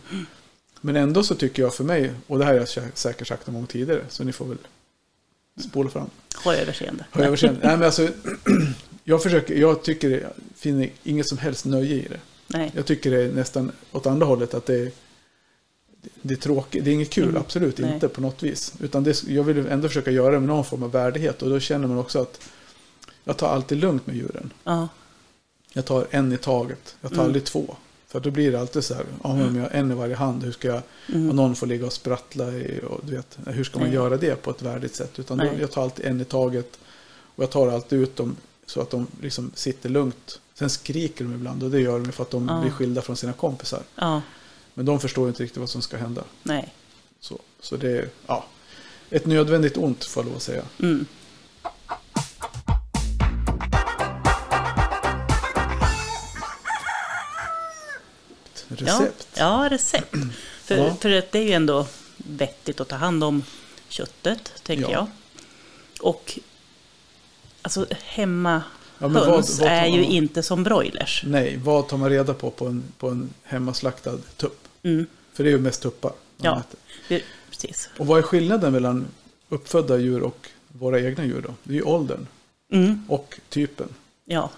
Men 0.82 0.96
ändå 0.96 1.24
så 1.24 1.36
tycker 1.36 1.64
jag 1.64 1.74
för 1.74 1.84
mig, 1.84 2.12
och 2.28 2.40
det 2.40 2.46
här 2.46 2.52
har 2.54 2.60
jag 2.60 2.68
sä- 2.68 2.92
säkert 2.94 3.28
sagt 3.28 3.48
någon 3.48 3.56
gång 3.56 3.68
tidigare, 3.68 4.02
så 4.10 4.24
ni 4.24 4.32
får 4.34 4.46
väl 4.46 4.58
spola 5.70 5.90
fram. 5.90 6.10
Ha 6.44 6.56
överseende. 6.56 7.06
Jag 7.14 7.26
överseende? 7.26 7.60
Nej, 7.64 7.78
men 7.78 7.86
alltså, 7.86 8.08
jag, 9.04 9.24
försöker, 9.24 9.56
jag 9.56 9.84
tycker, 9.84 10.10
jag 10.10 10.32
finner 10.56 10.90
inget 11.04 11.28
som 11.28 11.38
helst 11.38 11.66
nöje 11.66 11.96
i 11.96 12.08
det. 12.10 12.20
Nej. 12.48 12.72
Jag 12.76 12.86
tycker 12.86 13.12
det 13.12 13.22
är 13.24 13.32
nästan 13.32 13.72
åt 13.92 14.06
andra 14.08 14.26
hållet 14.26 14.54
att 14.54 14.66
det 14.66 14.76
är, 14.76 14.92
det 16.22 16.34
är 16.34 16.38
tråkigt. 16.38 16.86
Det 16.86 16.92
är 16.92 16.94
inget 16.94 17.10
kul, 17.10 17.30
Mm. 17.30 17.42
absolut 17.42 17.78
Nej. 17.78 17.94
inte 17.94 18.08
på 18.08 18.22
något 18.22 18.44
vis. 18.44 18.74
Utan 18.80 19.04
det, 19.04 19.24
jag 19.28 19.44
vill 19.44 19.66
ändå 19.68 19.88
försöka 19.88 20.12
göra 20.12 20.32
det 20.34 20.40
med 20.40 20.48
någon 20.50 20.66
form 20.66 20.84
av 20.84 20.92
värdighet. 20.92 21.42
Och 21.42 21.50
då 21.50 21.60
känner 21.60 21.88
man 21.88 21.98
också 21.98 22.22
att 22.22 22.42
jag 23.24 23.38
tar 23.38 23.48
alltid 23.50 23.78
lugnt 23.78 24.08
med 24.08 24.16
djuren. 24.16 24.54
Ja, 24.64 24.88
Jag 25.74 25.86
tar 25.86 26.08
en 26.12 26.32
i 26.34 26.38
taget. 26.38 26.96
Jag 27.02 27.10
tar 27.12 27.16
Mm. 27.16 27.26
aldrig 27.26 27.46
två. 27.46 27.76
För 28.12 28.20
då 28.20 28.32
blir 28.32 28.52
det 28.52 28.60
alltid 28.60 28.84
så 28.84 28.94
här, 28.94 29.06
ja, 29.24 29.36
men 29.36 29.48
om 29.48 29.56
jag 29.56 29.76
en 29.76 29.92
i 29.92 29.96
varje 29.96 30.16
hand, 30.16 30.44
hur 30.44 30.52
ska 30.52 30.68
jag, 30.68 30.82
mm. 31.08 31.30
och 31.30 31.36
någon 31.36 31.56
får 31.56 31.68
ligga 31.68 31.86
och 31.86 31.94
sprattla 31.94 32.52
i, 32.52 32.80
och 32.90 33.00
du 33.06 33.16
vet, 33.16 33.38
hur 33.48 33.64
ska 33.64 33.80
man 33.80 33.88
Nej. 33.88 33.96
göra 33.96 34.18
det 34.18 34.36
på 34.42 34.52
ett 34.52 34.62
värdigt 34.62 34.96
sätt? 34.96 35.20
Utan 35.20 35.38
då, 35.38 35.50
jag 35.60 35.72
tar 35.72 35.84
alltid 35.84 36.06
en 36.06 36.22
i 36.22 36.26
taget. 36.26 36.80
Och 37.36 37.44
jag 37.44 37.52
tar 37.52 37.68
alltid 37.68 38.00
ut 38.00 38.16
dem 38.16 38.36
så 38.66 38.82
att 38.82 38.90
de 38.90 39.08
liksom 39.22 39.52
sitter 39.56 39.90
lugnt. 39.90 40.40
Sen 40.54 40.70
skriker 40.70 41.24
de 41.26 41.34
ibland 41.34 41.64
och 41.64 41.72
det 41.72 41.80
gör 41.80 42.00
de 42.00 42.12
för 42.12 42.24
att 42.24 42.30
de 42.32 42.48
Ja. 42.48 42.62
blir 42.62 42.72
skilda 42.72 43.02
från 43.02 43.16
sina 43.18 43.34
kompisar. 43.34 43.82
ja, 43.96 44.22
Men 44.74 44.86
de 44.86 45.00
förstår 45.00 45.28
inte 45.28 45.44
riktigt 45.44 45.58
vad 45.60 45.70
som 45.70 45.82
ska 45.82 45.98
hända. 45.98 46.24
nej. 46.44 46.74
Så, 47.20 47.40
så 47.60 47.78
det 47.78 47.92
är 47.92 48.10
ja, 48.28 48.46
ett 49.10 49.26
nödvändigt 49.26 49.78
ont 49.78 50.04
får 50.04 50.24
jag 50.24 50.28
lov 50.28 50.36
att 50.36 50.42
säga. 50.44 50.64
Mm. 50.80 51.06
Ett 58.74 58.82
Ja, 58.82 58.86
recept. 58.88 59.28
ja, 59.38 59.68
recept. 59.72 60.16
För, 60.64 60.78
Ja. 60.78 60.96
för 61.02 61.12
att 61.18 61.32
det 61.32 61.40
är 61.40 61.44
ju 61.44 61.52
ändå 61.54 61.86
vettigt 62.18 62.80
att 62.82 62.88
ta 62.88 62.96
hand 62.96 63.24
om 63.24 63.44
köttet, 63.90 64.54
tänker 64.64 64.84
Ja. 64.84 64.92
jag. 64.92 65.08
Och 66.08 66.40
alltså 67.62 67.86
hemma 68.04 68.64
Ja, 69.00 69.08
vad- 69.08 69.26
höns 69.26 69.60
vad 69.60 69.70
är 69.70 69.86
ju 69.86 70.02
man- 70.02 70.12
inte 70.12 70.44
som 70.44 70.64
broilers. 70.64 71.24
Nej, 71.26 71.58
vad 71.64 71.88
tar 71.88 71.98
man 71.98 72.10
reda 72.10 72.34
på 72.34 72.52
på 72.52 72.66
en, 72.68 72.84
på 72.98 73.10
en 73.10 73.30
hemmaslaktad 73.44 74.18
tupp? 74.38 74.68
Mm. 74.84 75.06
För 75.34 75.44
det 75.44 75.50
är 75.50 75.52
ju 75.52 75.60
mest 75.60 75.82
tuppar. 75.82 76.14
Ja. 76.38 76.60
äter. 76.60 76.80
Det, 77.08 77.24
precis. 77.50 77.90
Och 77.98 78.08
vad 78.08 78.18
är 78.18 78.22
skillnaden 78.22 78.72
mellan 78.74 79.06
uppfödda 79.50 79.98
djur 79.98 80.22
och 80.24 80.48
våra 80.68 81.00
egna 81.00 81.26
djur 81.26 81.42
då? 81.48 81.54
Det 81.64 81.72
är 81.74 81.76
ju 81.76 81.82
åldern 81.84 82.28
Mm. 82.72 83.06
och 83.10 83.40
typen. 83.50 83.88
Ja. 84.26 84.50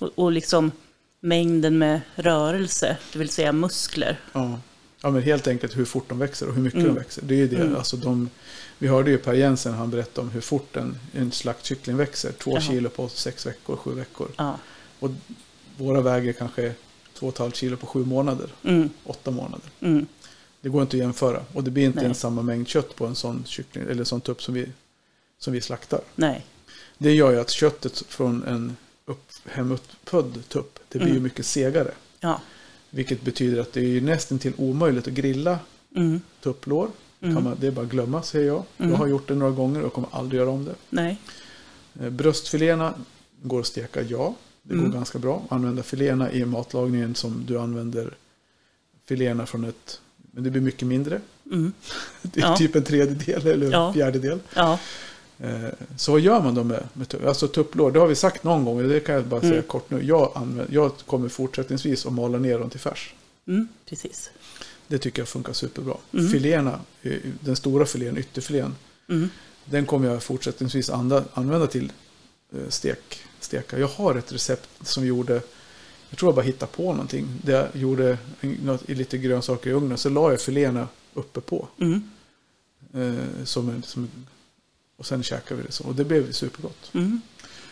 Och, 0.00 0.10
och 0.14 0.32
liksom 0.32 0.72
mängden 1.20 1.78
med 1.78 2.00
rörelse, 2.14 2.96
det 3.12 3.18
vill 3.18 3.28
säga 3.28 3.52
muskler. 3.52 4.20
Ja. 4.32 4.60
ja, 5.02 5.10
men 5.10 5.22
helt 5.22 5.46
enkelt 5.46 5.76
hur 5.76 5.84
fort 5.84 6.08
de 6.08 6.18
växer 6.18 6.48
och 6.48 6.54
hur 6.54 6.62
mycket 6.62 6.80
Mm. 6.80 6.94
de 6.94 7.00
växer. 7.00 7.22
Det 7.22 7.34
är 7.34 7.38
ju 7.38 7.48
det. 7.48 7.56
Mm. 7.56 7.76
Alltså 7.76 7.96
de, 7.96 8.30
vi 8.78 8.88
hörde 8.88 9.10
ju 9.10 9.18
Per 9.18 9.32
Jensen, 9.34 9.74
han 9.74 9.90
berättade 9.90 10.20
om 10.26 10.30
hur 10.30 10.40
fort 10.40 10.76
en, 10.76 10.98
en 11.14 11.32
slaktkyckling 11.32 11.96
växer. 11.96 12.32
Två 12.32 12.50
Jaha. 12.50 12.60
kilo 12.60 12.88
på 12.88 13.08
sex 13.08 13.46
veckor, 13.46 13.76
sju 13.76 13.94
veckor. 13.94 14.28
Ja. 14.36 14.58
Och 15.00 15.10
våra 15.76 16.00
väger 16.00 16.32
kanske 16.32 16.72
två 17.14 17.26
och 17.26 17.32
ett 17.32 17.38
halvt 17.38 17.56
kilo 17.56 17.76
på 17.76 17.86
sju 17.86 18.04
månader, 18.04 18.48
Mm. 18.64 18.90
åtta 19.04 19.30
månader. 19.30 19.66
Mm. 19.80 20.06
Det 20.60 20.68
går 20.68 20.82
inte 20.82 20.96
att 20.96 21.00
jämföra. 21.00 21.42
Och 21.52 21.64
det 21.64 21.70
blir 21.70 21.84
inte 21.84 22.00
ens 22.00 22.20
samma 22.20 22.42
mängd 22.42 22.68
kött 22.68 22.96
på 22.96 23.06
en 23.06 23.14
sån 23.14 23.44
kyckling 23.46 23.84
eller 23.90 24.04
sån 24.04 24.20
tupp 24.20 24.42
som 24.42 24.54
vi, 24.54 24.68
som 25.38 25.52
vi 25.52 25.60
slaktar. 25.60 26.00
Nej. 26.14 26.46
Det 26.98 27.12
gör 27.12 27.30
ju 27.32 27.40
att 27.40 27.50
köttet 27.50 28.02
från 28.08 28.44
en 28.44 28.76
hemuppfödd 29.48 30.48
tupp, 30.48 30.78
det 30.88 30.98
blir 30.98 31.08
ju 31.08 31.12
Mm. 31.12 31.22
mycket 31.22 31.46
segare. 31.46 31.90
Ja. 32.20 32.40
Vilket 32.90 33.22
betyder 33.22 33.60
att 33.60 33.72
det 33.72 33.80
är 33.96 34.00
nästan 34.00 34.38
till 34.38 34.52
omöjligt 34.56 35.06
att 35.08 35.12
grilla 35.14 35.58
Mm. 35.96 36.20
tupplår. 36.42 36.88
Mm. 37.20 37.44
Man, 37.44 37.56
det 37.60 37.66
är 37.66 37.70
bara 37.70 37.84
att 37.84 37.90
glömma, 37.90 38.22
säger 38.22 38.46
jag. 38.46 38.62
Mm. 38.78 38.90
Jag 38.90 38.98
har 38.98 39.06
gjort 39.06 39.28
det 39.28 39.34
några 39.34 39.52
gånger 39.52 39.82
och 39.82 39.92
kommer 39.92 40.08
aldrig 40.12 40.40
göra 40.40 40.50
om 40.50 40.64
det. 40.64 40.74
Nej. 40.90 41.18
Eh, 42.00 42.10
Bröstfiléerna 42.10 42.94
går 43.42 43.60
att 43.60 43.66
steka, 43.66 44.02
ja. 44.02 44.34
Det 44.62 44.74
går 44.74 44.80
Mm. 44.80 44.92
ganska 44.92 45.18
bra 45.18 45.42
använda 45.48 45.82
filéerna 45.82 46.32
i 46.32 46.44
matlagningen 46.44 47.14
som 47.14 47.44
du 47.46 47.58
använder 47.58 48.14
filéerna 49.08 49.46
från 49.46 49.64
ett... 49.64 50.00
Men 50.16 50.44
det 50.44 50.50
blir 50.50 50.62
mycket 50.62 50.88
mindre. 50.88 51.20
Mm. 51.52 51.72
Det 52.22 52.40
är 52.40 52.44
Ja. 52.44 52.56
typ 52.56 52.76
en 52.76 52.84
tredjedel 52.84 53.46
eller 53.46 53.70
Ja. 53.70 53.88
en 53.88 53.94
fjärdedel. 53.94 54.38
Ja. 54.54 54.78
Eh, 55.38 55.68
Så 55.96 56.12
vad 56.12 56.20
gör 56.20 56.42
man 56.42 56.54
då 56.54 56.64
med, 56.64 56.88
med? 56.92 57.14
Alltså 57.26 57.48
tupplår, 57.48 57.90
det 57.90 57.98
har 57.98 58.06
vi 58.06 58.14
sagt 58.14 58.44
någon 58.44 58.64
gång, 58.64 58.76
och 58.82 58.88
det 58.88 59.00
kan 59.00 59.14
jag 59.14 59.24
bara 59.24 59.40
säga 59.40 59.52
Mm. 59.52 59.64
kort 59.64 59.90
nu. 59.90 60.04
Jag, 60.04 60.32
använder, 60.34 60.74
jag 60.74 60.92
kommer 61.06 61.28
fortsättningsvis 61.28 62.06
att 62.06 62.12
mala 62.12 62.38
ner 62.38 62.58
dem 62.58 62.70
till 62.70 62.80
färs. 62.80 63.14
Mm, 63.48 63.68
precis. 63.88 64.30
Det 64.88 64.98
tycker 64.98 65.20
jag 65.22 65.28
funkar 65.28 65.52
superbra. 65.52 65.96
Mm. 66.12 66.28
Filéerna, 66.30 66.80
eh, 67.02 67.12
den 67.40 67.56
stora 67.56 67.86
filén, 67.86 68.18
ytterfilén, 68.18 68.74
Mm. 69.08 69.28
den 69.64 69.86
kommer 69.86 70.08
jag 70.08 70.22
fortsättningsvis 70.22 70.90
anda, 70.90 71.24
använda 71.34 71.66
till 71.66 71.92
eh, 72.54 72.68
stek, 72.68 73.18
steka. 73.40 73.78
Jag 73.78 73.88
har 73.88 74.14
ett 74.14 74.32
recept 74.32 74.68
som 74.82 75.06
gjorde, 75.06 75.34
jag 76.10 76.18
tror 76.18 76.28
jag 76.28 76.34
bara 76.34 76.42
hittade 76.44 76.72
på 76.72 76.82
någonting. 76.82 77.26
Där 77.44 77.52
jag 77.72 77.82
gjorde 77.82 78.18
något, 78.40 78.90
i 78.90 78.94
lite 78.94 79.18
grönsaker 79.18 79.70
i 79.70 79.72
ugnen, 79.72 79.98
så 79.98 80.08
la 80.08 80.30
jag 80.30 80.40
filéerna 80.40 80.88
uppe 81.14 81.40
på. 81.40 81.68
Mm. 81.80 82.10
Som 83.44 83.68
en, 83.68 83.82
som, 83.82 84.08
och 84.96 85.06
sen 85.06 85.22
käkade 85.22 85.60
vi 85.60 85.66
det 85.66 85.72
så. 85.72 85.84
Och 85.84 85.94
det 85.94 86.04
blev 86.04 86.32
supergott. 86.32 86.90
Mm. 86.94 87.20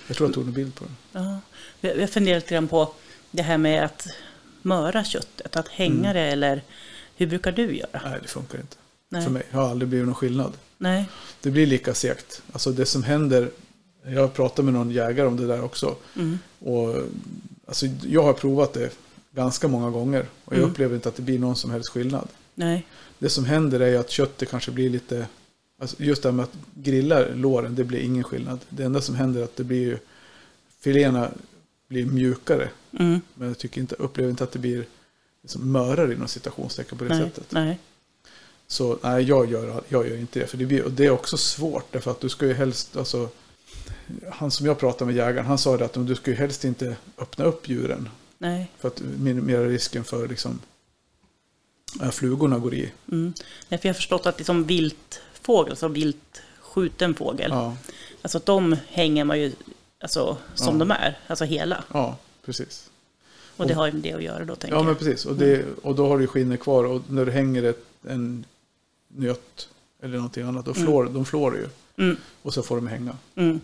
Jag 0.07 0.17
tror 0.17 0.29
jag 0.29 0.35
tog 0.35 0.47
en 0.47 0.53
bild 0.53 0.75
på 0.75 0.85
det. 0.85 0.91
Ja. 1.13 1.41
Jag 1.81 2.11
funderar 2.11 2.37
lite 2.37 2.55
grann 2.55 2.69
på 2.69 2.93
det 3.31 3.43
här 3.43 3.59
med 3.59 3.85
att 3.85 4.07
möra 4.63 5.05
köttet, 5.05 5.57
att 5.57 5.69
hänga 5.69 6.11
Mm. 6.11 6.15
det 6.15 6.21
eller 6.21 6.63
hur 7.17 7.27
brukar 7.27 7.53
du 7.53 7.77
göra? 7.77 8.01
Nej, 8.05 8.19
det 8.23 8.29
funkar 8.29 8.59
inte. 8.61 8.77
Nej. 9.09 9.23
För 9.25 9.31
mig. 9.31 9.43
Det 9.51 9.57
har 9.57 9.69
aldrig 9.71 9.89
blivit 9.89 10.07
någon 10.07 10.15
skillnad. 10.15 10.53
Nej. 10.79 11.05
Det 11.41 11.51
blir 11.51 11.67
lika 11.67 11.95
segt. 11.95 12.43
Alltså 12.53 12.71
det 12.73 12.87
som 12.87 13.03
händer, 13.03 13.51
jag 14.07 14.21
har 14.21 14.29
pratat 14.29 14.65
med 14.65 14.75
någon 14.75 14.91
jägare 14.91 15.27
om 15.27 15.37
det 15.37 15.47
där 15.47 15.65
också. 15.65 15.97
Mm. 16.17 16.39
Och, 16.59 16.97
alltså, 17.67 17.87
jag 18.07 18.23
har 18.23 18.33
provat 18.33 18.73
det 18.73 18.91
ganska 19.35 19.69
många 19.69 19.91
gånger. 19.91 20.27
Och 20.45 20.53
jag 20.53 20.59
Mm. 20.59 20.71
upplever 20.71 20.95
inte 20.95 21.09
att 21.09 21.17
det 21.17 21.23
blir 21.23 21.39
någon 21.39 21.57
som 21.57 21.71
helst 21.71 21.89
skillnad. 21.91 22.29
Nej. 22.55 22.87
Det 23.19 23.29
som 23.29 23.45
händer 23.45 23.81
är 23.81 23.99
att 23.99 24.11
köttet 24.11 24.51
kanske 24.51 24.71
blir 24.71 24.91
lite... 24.91 25.27
Alltså 25.85 26.03
just 26.03 26.23
det 26.23 26.29
här 26.29 26.37
med 26.37 26.43
att 26.43 26.57
grilla 26.75 27.29
låren, 27.35 27.75
det 27.75 27.85
blir 27.85 28.01
ingen 28.01 28.25
skillnad. 28.25 28.61
Det 28.69 28.85
enda 28.85 29.01
som 29.01 29.15
händer 29.15 29.41
är 29.41 29.45
att 29.45 29.57
det 29.57 29.65
blir 29.65 29.81
ju... 29.81 29.99
Filéerna 30.81 31.31
blir 31.89 32.07
mjukare. 32.07 32.69
Mm. 32.99 33.21
Men 33.35 33.49
jag 33.49 33.59
tycker 33.59 33.81
inte, 33.81 33.95
upplever 33.95 34.31
inte 34.31 34.45
att 34.45 34.53
det 34.53 34.59
blir 34.59 34.85
liksom 35.43 35.73
mörare 35.73 36.15
inom 36.15 36.29
citationstecken 36.29 36.99
på 36.99 37.05
det 37.05 37.15
Nej. 37.15 37.25
sättet. 37.25 37.53
Nej. 37.53 37.79
Så 38.67 38.99
nej, 39.03 39.25
jag 39.25 39.51
gör, 39.51 39.83
jag 39.89 40.09
gör 40.09 40.17
inte 40.17 40.41
det. 40.41 40.47
För 40.47 40.57
det, 40.57 40.67
blir, 40.67 40.85
och 40.85 40.93
det 40.93 41.07
är 41.07 41.11
också 41.11 41.37
svårt. 41.37 41.93
Därför 41.93 42.11
att 42.11 42.21
du 42.21 42.29
ska 42.29 42.47
ju 42.47 42.53
helst, 42.53 42.97
alltså, 42.97 43.29
han 44.31 44.51
som 44.51 44.67
jag 44.67 44.79
pratade 44.79 45.07
med 45.07 45.17
jägaren, 45.17 45.47
han 45.47 45.59
sa 45.59 45.77
det 45.77 45.85
att 45.85 46.07
du 46.07 46.15
ska 46.15 46.31
ju 46.31 46.37
helst 46.37 46.65
inte 46.65 46.97
öppna 47.19 47.45
upp 47.45 47.69
djuren. 47.69 48.09
Nej. 48.39 48.71
För 48.79 48.89
att 48.89 49.03
minimera 49.19 49.65
risken 49.65 50.05
för 50.05 50.29
liksom, 50.29 50.61
äh, 52.03 52.11
flugorna 52.11 52.59
går 52.59 52.75
i. 52.75 52.93
Mm. 53.13 53.33
Nej, 53.69 53.81
för 53.81 53.89
jag 53.89 53.95
har 53.95 53.97
förstått 53.97 54.27
att 54.27 54.39
liksom 54.39 54.67
viltfågel, 55.45 55.71
alltså 55.73 55.89
vilt 55.89 56.43
skjuten 56.61 57.15
fågel, 57.15 57.51
Ja, 57.51 57.77
alltså 58.23 58.41
de 58.45 58.77
hänger 58.89 59.25
man 59.25 59.41
ju 59.41 59.53
alltså, 60.01 60.37
som 60.55 60.75
Ja. 60.75 60.79
de 60.85 60.91
är, 60.91 61.19
alltså 61.27 61.45
hela. 61.45 61.85
ja 61.93 62.17
precis. 62.45 62.91
Och 63.57 63.67
det 63.67 63.75
har 63.75 63.87
ju 63.87 63.93
med 63.93 64.03
det 64.03 64.13
att 64.13 64.23
göra 64.23 64.45
då, 64.45 64.57
tänker 64.57 64.77
Ja, 64.77 64.83
men 64.83 64.89
jag. 64.89 64.99
precis. 64.99 65.27
Och, 65.27 65.37
det, 65.37 65.65
och 65.83 65.95
då 65.95 66.09
har 66.09 66.19
du 66.19 66.27
skinnet 66.27 66.61
kvar. 66.61 66.85
Och 66.85 67.03
när 67.09 67.25
du 67.27 67.33
hänger 67.33 67.63
ett, 67.63 67.85
en 68.09 68.45
nöt 69.09 69.69
eller 70.03 70.17
någonting 70.17 70.45
annat, 70.45 70.65
då 70.65 70.71
Mm. 70.71 70.85
flår, 70.85 71.05
de 71.05 71.25
flår 71.25 71.57
ju. 71.57 71.69
Mm. 72.05 72.17
Och 72.43 72.55
så 72.55 72.63
får 72.63 72.77
de 72.77 72.87
hänga. 72.87 73.17
Mm. 73.37 73.61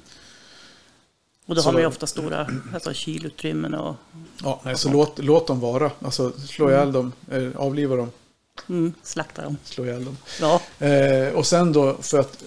Och 1.46 1.54
då 1.54 1.62
Så- 1.62 1.68
har 1.68 1.72
man 1.72 1.82
ju 1.82 1.88
ofta 1.88 2.06
stora 2.06 2.50
alltså, 2.74 2.92
kylutrymmen 2.92 3.74
och 3.74 3.96
Ja, 4.42 4.60
nej, 4.64 4.76
så 4.76 4.88
låt, 4.92 5.18
låt 5.18 5.46
dem 5.46 5.60
vara. 5.60 5.90
Alltså 6.00 6.32
slå 6.32 6.70
ihjäl 6.70 6.92
dem, 6.92 7.12
eh, 7.30 7.48
avliva 7.56 7.96
dem, 7.96 8.10
mm, 8.68 8.92
slakta 9.02 9.42
dem. 9.42 9.56
slå 9.64 9.84
ihjäl 9.84 10.04
dem. 10.04 10.16
Ja. 10.40 10.60
Eh, 10.86 11.34
och 11.34 11.46
sen 11.46 11.72
då, 11.72 11.96
för 12.00 12.18
att 12.18 12.44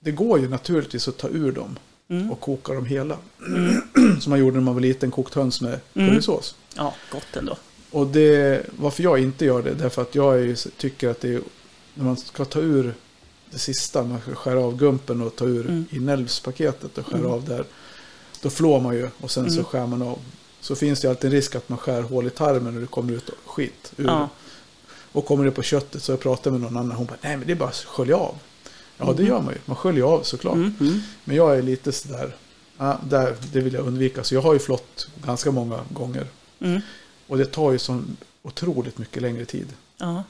det 0.00 0.10
går 0.10 0.40
ju 0.40 0.48
naturligtvis 0.48 1.08
att 1.08 1.16
ta 1.16 1.28
ur 1.28 1.52
dem 1.52 1.78
Mm. 2.08 2.30
och 2.30 2.40
koka 2.40 2.72
dem 2.72 2.84
hela. 2.86 3.18
Som 4.20 4.30
man 4.30 4.38
gjorde 4.38 4.56
när 4.56 4.62
man 4.64 4.74
var 4.74 4.80
liten, 4.80 5.10
kokt 5.10 5.34
höns 5.34 5.60
med 5.60 5.80
Mm. 5.94 6.08
currysås. 6.10 6.54
ja, 6.76 6.94
gott 7.12 7.36
ändå. 7.36 7.56
Och 7.90 8.06
det, 8.06 8.66
varför 8.78 9.02
jag 9.02 9.18
inte 9.18 9.44
gör 9.44 9.62
det, 9.62 9.74
därför 9.74 10.02
att 10.02 10.14
jag 10.14 10.40
ju- 10.40 10.56
tycker 10.56 11.08
att 11.08 11.20
det 11.20 11.28
är, 11.34 11.40
när 11.94 12.04
man 12.04 12.16
ska 12.16 12.44
ta 12.44 12.60
ur 12.60 12.94
det 13.50 13.58
sista, 13.58 14.02
man 14.02 14.20
ska 14.20 14.34
skära 14.34 14.60
av 14.60 14.76
gumpen 14.76 15.20
och 15.20 15.36
ta 15.36 15.44
ur 15.44 15.60
Mm. 15.66 15.84
inälvspaketet 15.90 16.98
och 16.98 17.06
skära 17.06 17.18
Mm. 17.18 17.30
av 17.32 17.44
där. 17.44 17.64
Då 18.42 18.50
flår 18.50 18.80
man 18.80 18.94
ju 18.94 19.08
och 19.20 19.30
sen 19.30 19.44
så 19.50 19.52
Mm. 19.52 19.64
skär 19.64 19.86
man 19.86 20.02
av. 20.02 20.18
Så 20.60 20.74
finns 20.76 21.00
det 21.00 21.08
alltid 21.08 21.24
en 21.24 21.30
risk 21.36 21.54
att 21.54 21.68
man 21.68 21.78
skär 21.78 22.02
hål 22.02 22.26
i 22.26 22.30
tarmen 22.30 22.74
när 22.74 22.80
det 22.80 22.86
kommer 22.86 23.12
ut 23.12 23.30
skit 23.44 23.92
ur. 23.96 24.04
Ja. 24.04 24.28
Och 25.16 25.26
kommer 25.26 25.44
det 25.44 25.50
på 25.50 25.62
köttet 25.62 26.02
så 26.02 26.12
jag 26.12 26.20
pratade 26.20 26.50
med 26.58 26.60
någon 26.60 26.76
annan. 26.76 26.96
Hon 26.96 27.06
bara, 27.06 27.16
nej 27.20 27.36
men 27.36 27.46
det 27.46 27.52
är 27.52 27.56
bara 27.56 27.68
att 27.68 27.74
skölja 27.76 28.16
av. 28.16 28.34
Ja 28.98 29.04
det 29.04 29.12
Mhm. 29.22 29.26
gör 29.26 29.40
man 29.42 29.52
ju. 29.54 29.58
Man 29.64 29.76
sköljer 29.76 30.04
av 30.04 30.22
såklart. 30.22 30.54
Mm, 30.54 30.74
mm. 30.80 31.00
Men 31.24 31.36
jag 31.36 31.58
är 31.58 31.62
lite 31.62 31.92
sådär, 31.92 32.36
ja, 32.78 33.00
där, 33.08 33.36
det 33.52 33.60
vill 33.60 33.74
jag 33.74 33.86
undvika. 33.86 34.24
Så 34.24 34.34
jag 34.34 34.42
har 34.42 34.52
ju 34.52 34.58
flott 34.58 35.08
ganska 35.24 35.50
många 35.50 35.80
gånger. 35.92 36.26
Mm. 36.60 36.80
Och 37.26 37.38
det 37.38 37.44
tar 37.46 37.72
ju 37.72 37.78
så 37.78 38.02
otroligt 38.42 38.98
mycket 38.98 39.22
längre 39.22 39.44
tid. 39.44 39.66
Ja. 39.98 40.22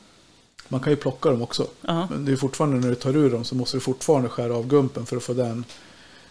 Man 0.68 0.80
kan 0.80 0.92
ju 0.92 0.96
plocka 0.96 1.30
dem 1.30 1.42
också. 1.42 1.66
Ja. 1.80 2.06
Men 2.10 2.24
det 2.24 2.32
är 2.32 2.36
fortfarande 2.36 2.76
när 2.76 2.88
du 2.88 2.94
tar 2.94 3.16
ur 3.16 3.30
dem 3.30 3.44
så 3.44 3.54
måste 3.54 3.76
du 3.76 3.80
fortfarande 3.80 4.28
skära 4.28 4.56
av 4.56 4.66
gumpen 4.66 5.06
för 5.06 5.16
att 5.16 5.22
få 5.22 5.32
den. 5.32 5.64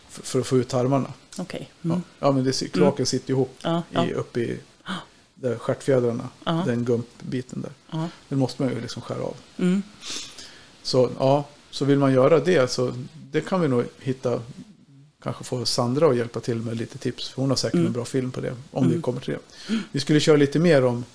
För, 0.09 0.39
att 0.39 0.47
få 0.47 0.57
ut 0.57 0.67
tarmarna. 0.69 1.13
Ja. 1.37 1.45
Mm. 1.83 2.01
ja 2.19 2.31
men 2.31 2.43
det, 2.43 2.71
kloaken 2.71 3.05
sitter 3.05 3.29
ihop 3.31 3.55
Ja. 3.61 3.83
Ja. 3.89 4.05
i, 4.05 4.13
uppe 4.13 4.39
i 4.39 4.59
där 5.35 5.57
stjärtfjädrarna. 5.57 6.29
Ja. 6.43 6.63
Den 6.65 6.85
gumpbiten 6.85 7.61
där. 7.61 7.71
Ja. 7.91 8.09
Den 8.29 8.39
måste 8.39 8.61
man 8.63 8.71
ju 8.73 8.81
liksom 8.81 9.01
skära 9.01 9.21
av. 9.23 9.35
Mm. 9.57 9.81
Så 10.83 11.09
ja, 11.19 11.45
så 11.71 11.85
vill 11.85 11.99
man 11.99 12.13
göra 12.13 12.39
det 12.39 12.71
så 12.71 12.93
det 13.31 13.41
kan 13.41 13.61
vi 13.61 13.67
nog 13.67 13.85
hitta. 13.99 14.41
Kanske 15.23 15.43
få 15.43 15.65
Sandra 15.65 16.07
att 16.09 16.17
hjälpa 16.17 16.39
till 16.39 16.55
med 16.57 16.77
lite 16.77 16.97
tips. 16.97 17.29
För 17.29 17.41
hon 17.41 17.49
har 17.49 17.57
säkert 17.57 17.73
Mm. 17.73 17.87
en 17.87 17.93
bra 17.93 18.05
film 18.05 18.31
på 18.31 18.41
det. 18.41 18.53
Om 18.71 18.83
Mm. 18.85 18.95
vi 18.95 19.01
kommer 19.01 19.19
till 19.21 19.33
det. 19.33 19.79
Vi 19.91 19.99
skulle 19.99 20.19
köra 20.19 20.37
lite 20.37 20.59
mer 20.59 20.85
om, 20.85 21.05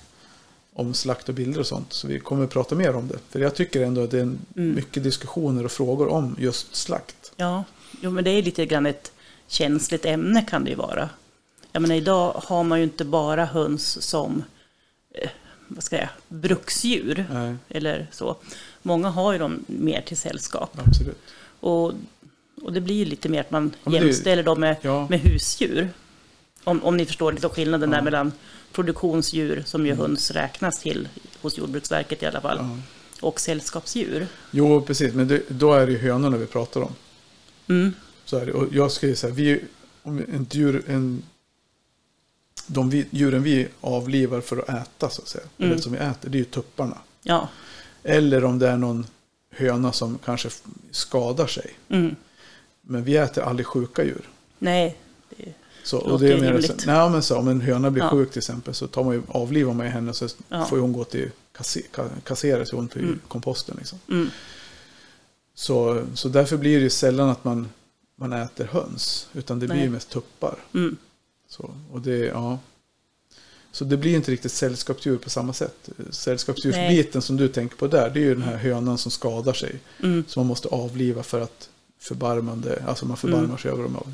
om 0.72 0.94
slakt 0.94 1.28
och 1.28 1.34
bilder 1.34 1.60
och 1.60 1.66
sånt. 1.66 1.92
Så 1.92 2.06
vi 2.08 2.20
kommer 2.20 2.44
att 2.44 2.50
prata 2.50 2.74
mer 2.74 2.94
om 2.96 3.08
det. 3.08 3.18
För 3.28 3.40
jag 3.40 3.54
tycker 3.54 3.82
ändå 3.82 4.04
att 4.04 4.10
det 4.10 4.18
är 4.18 4.22
Mm. 4.22 4.38
mycket 4.54 5.02
diskussioner 5.02 5.64
och 5.64 5.72
frågor 5.72 6.08
om 6.08 6.36
just 6.38 6.76
slakt. 6.76 7.32
Ja, 7.36 7.64
jo, 8.00 8.10
men 8.10 8.24
det 8.24 8.30
är 8.30 8.42
lite 8.42 8.66
grann 8.66 8.86
ett 8.86 9.12
känsligt 9.48 10.04
ämne 10.04 10.42
kan 10.50 10.64
det 10.64 10.70
ju 10.70 10.76
vara. 10.76 11.08
Jag 11.72 11.82
menar, 11.82 11.94
idag 11.94 12.42
har 12.44 12.64
man 12.64 12.78
ju 12.78 12.84
inte 12.84 13.04
bara 13.04 13.44
höns 13.44 14.02
som 14.02 14.42
eh, 15.14 15.30
vad 15.68 15.82
ska 15.84 15.96
jag, 15.98 16.08
bruksdjur. 16.28 17.26
Nej, 17.32 17.56
Eller 17.68 18.06
så. 18.12 18.36
Många 18.82 19.08
har 19.10 19.32
ju 19.32 19.38
dem 19.38 19.64
mer 19.66 20.00
till 20.02 20.16
sällskap. 20.16 20.78
absolut. 20.86 21.18
Och, 21.60 21.92
och 22.62 22.72
det 22.72 22.80
blir 22.80 22.94
ju 22.96 23.04
lite 23.04 23.28
mer 23.28 23.40
att 23.40 23.50
man 23.50 23.74
Ja, 23.84 23.92
jämställer 23.92 24.42
dem 24.42 24.60
med, 24.60 24.76
Ja. 24.82 25.06
med 25.10 25.20
husdjur. 25.20 25.88
Om, 26.64 26.84
om 26.84 26.96
ni 26.96 27.06
förstår 27.06 27.32
lite 27.32 27.48
skillnaden 27.48 27.90
där 27.90 27.98
Ja. 27.98 28.02
mellan 28.04 28.32
produktionsdjur, 28.72 29.62
som 29.66 29.86
ju 29.86 29.92
Mm. 29.92 30.00
höns 30.00 30.30
räknas 30.30 30.78
till 30.80 31.08
hos 31.42 31.58
Jordbruksverket 31.58 32.22
i 32.22 32.26
alla 32.26 32.40
fall, 32.40 32.58
Ja. 32.58 32.76
och 33.26 33.40
sällskapsdjur. 33.40 34.26
Jo, 34.50 34.82
precis. 34.82 35.14
Men 35.14 35.28
det, 35.28 35.42
då 35.48 35.72
är 35.72 35.86
det 35.86 35.92
ju 35.92 35.98
hönorna 35.98 36.36
vi 36.36 36.46
pratar 36.46 36.80
om. 36.80 36.92
Mm. 37.68 37.92
Så 38.24 38.36
är 38.38 38.46
det. 38.46 38.52
Och 38.52 38.66
jag 38.72 38.92
skulle 38.92 39.16
säga, 39.16 39.34
vi, 39.34 39.60
om 40.02 40.18
en 40.18 40.46
djur, 40.50 40.82
en, 40.88 41.22
de 42.66 42.90
vi, 42.90 43.06
djuren 43.11 43.42
vi 43.42 43.68
avlivar 43.80 44.40
för 44.40 44.56
att 44.58 44.68
äta 44.68 45.11
så 45.11 45.22
att 45.22 45.28
säga. 45.28 45.44
Mm. 45.58 45.70
Eller 45.72 45.82
som 45.82 45.92
vi 45.92 45.98
äter, 45.98 46.30
det 46.30 46.36
är 46.36 46.40
ju 46.40 46.44
tupparna. 46.44 46.98
Ja. 47.22 47.48
Eller 48.02 48.44
om 48.44 48.58
det 48.58 48.68
är 48.68 48.76
någon 48.76 49.06
höna 49.50 49.92
som 49.92 50.18
kanske 50.24 50.48
skadar 50.90 51.46
sig. 51.46 51.70
Mm. 51.88 52.16
Men 52.82 53.04
vi 53.04 53.16
äter 53.16 53.42
aldrig 53.44 53.66
sjuka 53.66 54.04
djur. 54.04 54.28
Nej. 54.58 54.96
Det, 55.36 55.52
Så, 55.84 55.98
och 55.98 56.08
Låter 56.11 56.24
det 56.26 56.32
är 56.46 56.52
mer 56.52 56.61
så, 56.61 56.72
nej, 56.86 57.11
men 57.11 57.22
så, 57.22 57.36
om 57.38 57.48
en 57.48 57.61
höna 57.61 57.90
blir 57.90 58.02
Ja. 58.02 58.11
sjuk 58.11 58.30
till 58.30 58.38
exempel 58.38 58.74
så 58.74 58.86
tar 58.86 59.04
man 59.04 59.14
ju, 59.14 59.22
avlivar 59.28 59.74
man 59.74 59.86
ju 59.86 59.92
henne 59.92 60.12
så 60.14 60.28
Ja. 60.48 60.64
får 60.64 60.78
hon 60.78 60.92
gå 60.92 61.04
till 61.04 61.30
kasse, 61.52 61.80
ka- 61.92 62.20
kassera 62.24 62.66
så 62.66 62.76
hon 62.76 62.88
till 62.88 63.02
Mm. 63.02 63.20
komposten. 63.28 63.74
Liksom. 63.78 63.98
mm. 64.08 64.30
Så, 65.54 66.02
så 66.14 66.28
därför 66.28 66.56
blir 66.56 66.80
det 66.80 66.90
sällan 66.90 67.28
att 67.28 67.44
man, 67.44 67.68
man 68.16 68.32
äter 68.32 68.64
höns. 68.64 69.28
Utan 69.32 69.58
det 69.58 69.66
blir 69.66 69.76
Nej. 69.76 69.84
ju 69.84 69.90
mest 69.90 70.11
tuppar. 70.11 70.54
Mm. 70.74 70.96
Så, 71.51 71.70
och 71.92 72.01
det, 72.01 72.16
ja. 72.16 72.59
så 73.72 73.84
det 73.84 73.96
blir 73.96 74.14
inte 74.14 74.32
riktigt 74.32 74.53
sällskapsdjur 74.53 75.18
på 75.18 75.30
samma 75.30 75.53
sätt. 75.53 75.88
Sällskapsdjursbiten 76.11 77.22
som 77.22 77.36
du 77.36 77.48
tänker 77.48 77.76
på 77.76 77.86
där, 77.86 78.11
det 78.11 78.20
är 78.20 78.24
ju 78.24 78.34
den 78.34 78.42
här 78.42 78.57
hönan 78.57 78.98
som 78.98 79.11
skadar 79.11 79.53
sig. 79.53 79.80
Mm. 80.03 80.24
Som 80.28 80.40
man 80.40 80.46
måste 80.46 80.68
avliva 80.68 81.22
för 81.22 81.40
att 81.40 81.68
förbarmande, 81.98 82.82
alltså 82.86 83.07
man 83.07 83.16
förbarmar 83.16 83.57
sig 83.57 83.70
över 83.70 83.82
dem 83.82 83.96
av 83.96 84.12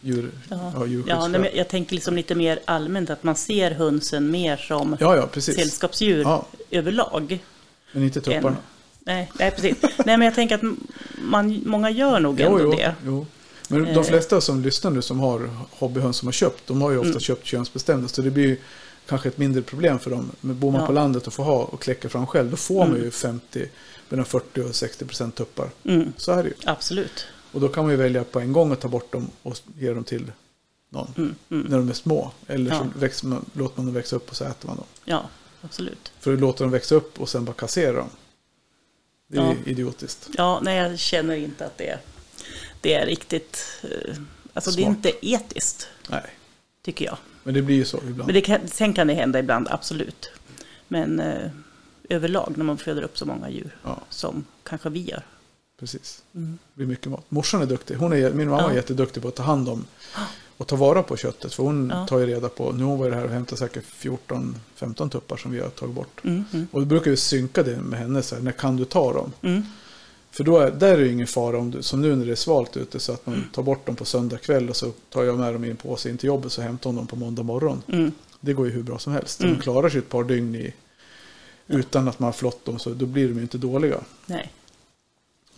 djur, 0.00 0.30
Ja. 0.48 0.72
ja, 0.74 0.86
Ja, 1.06 1.28
nej, 1.28 1.40
men 1.40 1.50
jag 1.54 1.68
tänker 1.68 1.94
liksom 1.94 2.16
lite 2.16 2.34
mer 2.34 2.58
allmänt 2.64 3.10
att 3.10 3.22
man 3.22 3.36
ser 3.36 3.70
hönsen 3.70 4.30
mer 4.30 4.56
som 4.56 4.96
ja, 5.00 5.16
ja, 5.16 5.26
precis. 5.26 5.56
sällskapsdjur 5.56 6.22
Ja, 6.22 6.46
överlag. 6.70 7.38
men 7.92 8.02
inte 8.02 8.20
tupparna. 8.20 8.56
Nej, 9.00 9.32
nej, 9.38 9.50
precis. 9.50 9.76
nej, 9.82 10.16
men 10.16 10.20
jag 10.22 10.34
tänker 10.34 10.54
att 10.54 10.76
man, 11.22 11.62
många 11.66 11.90
gör 11.90 12.20
nog 12.20 12.40
ändå 12.40 12.60
jo, 12.60 12.64
jo, 12.64 12.76
det. 12.76 12.94
jo. 13.06 13.26
Men 13.70 13.84
de 13.84 13.90
Eh. 13.90 14.02
flesta 14.02 14.40
som 14.40 14.60
lyssnar 14.62 14.90
nu 14.90 15.02
som 15.02 15.20
har 15.20 15.50
hobbyhöns 15.70 16.16
som 16.16 16.28
har 16.28 16.32
köpt, 16.32 16.66
de 16.66 16.82
har 16.82 16.90
ju 16.90 16.98
ofta 16.98 17.08
Mm. 17.10 17.20
köpt 17.20 17.46
könsbestämda. 17.46 18.08
Så 18.08 18.22
det 18.22 18.30
blir 18.30 18.46
ju 18.46 18.56
kanske 19.06 19.28
ett 19.28 19.38
mindre 19.38 19.62
problem 19.62 19.98
för 19.98 20.10
dem. 20.10 20.30
Men 20.40 20.58
bor 20.58 20.70
man 20.70 20.80
Ja. 20.80 20.86
på 20.86 20.92
landet 20.92 21.26
och 21.26 21.32
får 21.32 21.44
ha 21.44 21.64
och 21.64 21.80
kläcka 21.82 22.08
fram 22.08 22.26
själv, 22.26 22.50
då 22.50 22.56
får 22.56 22.78
man 22.78 22.88
Mm. 22.88 23.02
ju 23.02 23.10
50, 23.10 23.68
mellan 24.08 24.24
40 24.26 24.60
och 24.62 24.74
60 24.74 25.04
procent 25.04 25.34
tuppar. 25.34 25.70
Mm, 25.84 26.12
Så 26.16 26.32
är 26.32 26.42
det 26.42 26.48
ju. 26.48 26.54
absolut. 26.64 27.24
Och 27.52 27.60
då 27.60 27.68
kan 27.68 27.84
man 27.84 27.90
ju 27.90 27.96
välja 27.96 28.24
på 28.24 28.40
en 28.40 28.52
gång 28.52 28.72
att 28.72 28.80
ta 28.80 28.88
bort 28.88 29.12
dem 29.12 29.30
och 29.42 29.58
ge 29.78 29.92
dem 29.92 30.04
till 30.04 30.32
någon. 30.88 31.14
Mm, 31.16 31.34
mm. 31.50 31.66
När 31.70 31.78
de 31.78 31.88
är 31.88 31.92
små. 31.92 32.32
Eller 32.46 32.70
så 32.70 32.76
Ja. 32.76 32.86
växer 33.00 33.26
man, 33.26 33.44
låter 33.52 33.76
man 33.78 33.86
dem 33.86 33.94
växa 33.94 34.16
upp 34.16 34.30
och 34.30 34.36
så 34.36 34.44
äter 34.44 34.66
man 34.68 34.76
dem. 34.76 34.86
Ja, 35.04 35.28
absolut. 35.62 36.12
För 36.20 36.32
att 36.34 36.40
låta 36.40 36.64
dem 36.64 36.70
växa 36.70 36.94
upp 36.94 37.20
och 37.20 37.28
sen 37.28 37.44
bara 37.44 37.52
kassera 37.52 37.96
dem. 37.96 38.10
Det 39.28 39.38
är 39.38 39.42
Ja. 39.42 39.54
idiotiskt. 39.66 40.28
Ja, 40.38 40.60
nej, 40.62 40.76
jag 40.76 40.98
känner 40.98 41.36
inte 41.36 41.66
att 41.66 41.78
det 41.78 41.88
är, 41.88 42.00
det 42.80 42.94
är 42.94 43.06
riktigt... 43.06 43.64
eh, 43.82 44.14
Alltså 44.52 44.70
det 44.70 44.82
är 44.82 44.84
Smart. 44.84 44.96
inte 44.96 45.26
etiskt, 45.26 45.88
Nej, 46.08 46.22
tycker 46.82 47.04
jag. 47.04 47.16
men 47.42 47.54
det 47.54 47.62
blir 47.62 47.76
ju 47.76 47.84
så 47.84 47.96
ibland. 47.98 48.26
Men 48.26 48.34
det 48.34 48.40
kan, 48.40 48.68
sen 48.68 48.92
kan 48.94 49.06
det 49.06 49.14
hända 49.14 49.38
ibland, 49.38 49.68
absolut. 49.70 50.30
Men 50.88 51.20
eh, 51.20 51.50
överlag 52.08 52.52
när 52.56 52.64
man 52.64 52.78
föder 52.78 53.02
upp 53.02 53.18
så 53.18 53.26
många 53.26 53.50
djur 53.50 53.76
Ja, 53.84 54.00
som 54.08 54.44
kanske 54.62 54.88
vi 54.90 55.00
gör. 55.00 55.22
precis. 55.80 56.22
Mm. 56.34 56.58
Det 56.74 56.76
blir 56.78 56.86
mycket 56.86 57.06
mat. 57.06 57.24
Morsan 57.28 57.62
är 57.62 57.66
duktig. 57.66 57.94
Hon 57.94 58.12
är, 58.12 58.32
min 58.32 58.48
mamma 58.48 58.62
är 58.62 58.68
Ja. 58.68 58.74
jätteduktig 58.74 59.22
på 59.22 59.28
att 59.28 59.34
ta 59.36 59.42
hand 59.42 59.68
om 59.68 59.84
och 60.56 60.66
ta 60.66 60.76
vara 60.76 61.02
på 61.02 61.16
köttet. 61.16 61.54
För 61.54 61.62
hon 61.62 61.90
Ja. 61.94 62.06
tar 62.06 62.18
ju 62.18 62.26
reda 62.26 62.48
på, 62.48 62.72
nu 62.72 62.84
hon 62.84 62.98
varit 62.98 63.14
här 63.14 63.24
och 63.24 63.30
hämtat 63.30 63.58
säkert 63.58 63.84
14-15 63.84 65.10
tuppar 65.10 65.36
som 65.36 65.50
vi 65.50 65.60
har 65.60 65.68
tagit 65.68 65.94
bort. 65.94 66.20
Mm, 66.24 66.44
mm, 66.52 66.66
Och 66.72 66.80
då 66.80 66.86
brukar 66.86 67.10
vi 67.10 67.16
synka 67.16 67.62
det 67.62 67.76
med 67.76 67.98
henne, 67.98 68.22
så 68.22 68.34
här, 68.34 68.42
när 68.42 68.52
kan 68.52 68.76
du 68.76 68.84
ta 68.84 69.12
dem? 69.12 69.32
mm. 69.42 69.62
För 70.30 70.44
då 70.44 70.58
är, 70.58 70.70
där 70.70 70.94
är 70.94 70.98
det 70.98 71.08
ingen 71.08 71.26
fara 71.26 71.58
om 71.58 71.70
du, 71.70 71.82
som 71.82 72.02
nu 72.02 72.16
när 72.16 72.26
det 72.26 72.32
är 72.32 72.36
svalt 72.36 72.76
ute, 72.76 73.00
så 73.00 73.12
att 73.12 73.26
man 73.26 73.44
tar 73.52 73.62
bort 73.62 73.86
dem 73.86 73.96
på 73.96 74.04
söndag 74.04 74.38
kväll 74.38 74.68
och 74.70 74.76
så 74.76 74.90
tar 75.10 75.22
jag 75.24 75.38
med 75.38 75.52
dem 75.54 75.64
i 75.64 75.70
en 75.70 75.76
påse 75.76 76.10
in 76.10 76.18
till 76.18 76.26
jobbet 76.26 76.52
så 76.52 76.62
hämtar 76.62 76.90
hon 76.90 76.96
dem 76.96 77.06
på 77.06 77.16
måndag 77.16 77.42
morgon. 77.42 77.82
Mm. 77.88 78.12
Det 78.40 78.52
går 78.52 78.66
ju 78.66 78.72
hur 78.72 78.82
bra 78.82 78.98
som 78.98 79.12
helst. 79.12 79.40
Mm. 79.40 79.54
De 79.54 79.62
klarar 79.62 79.88
sig 79.88 79.98
ett 79.98 80.08
par 80.08 80.24
dygn 80.24 80.54
i, 80.54 80.74
utan 81.66 82.08
att 82.08 82.18
man 82.18 82.26
har 82.26 82.32
flott 82.32 82.64
dem, 82.64 82.78
så 82.78 82.90
då 82.90 83.06
blir 83.06 83.28
de 83.28 83.34
ju 83.36 83.42
inte 83.42 83.58
dåliga. 83.58 84.00
Nej. 84.26 84.52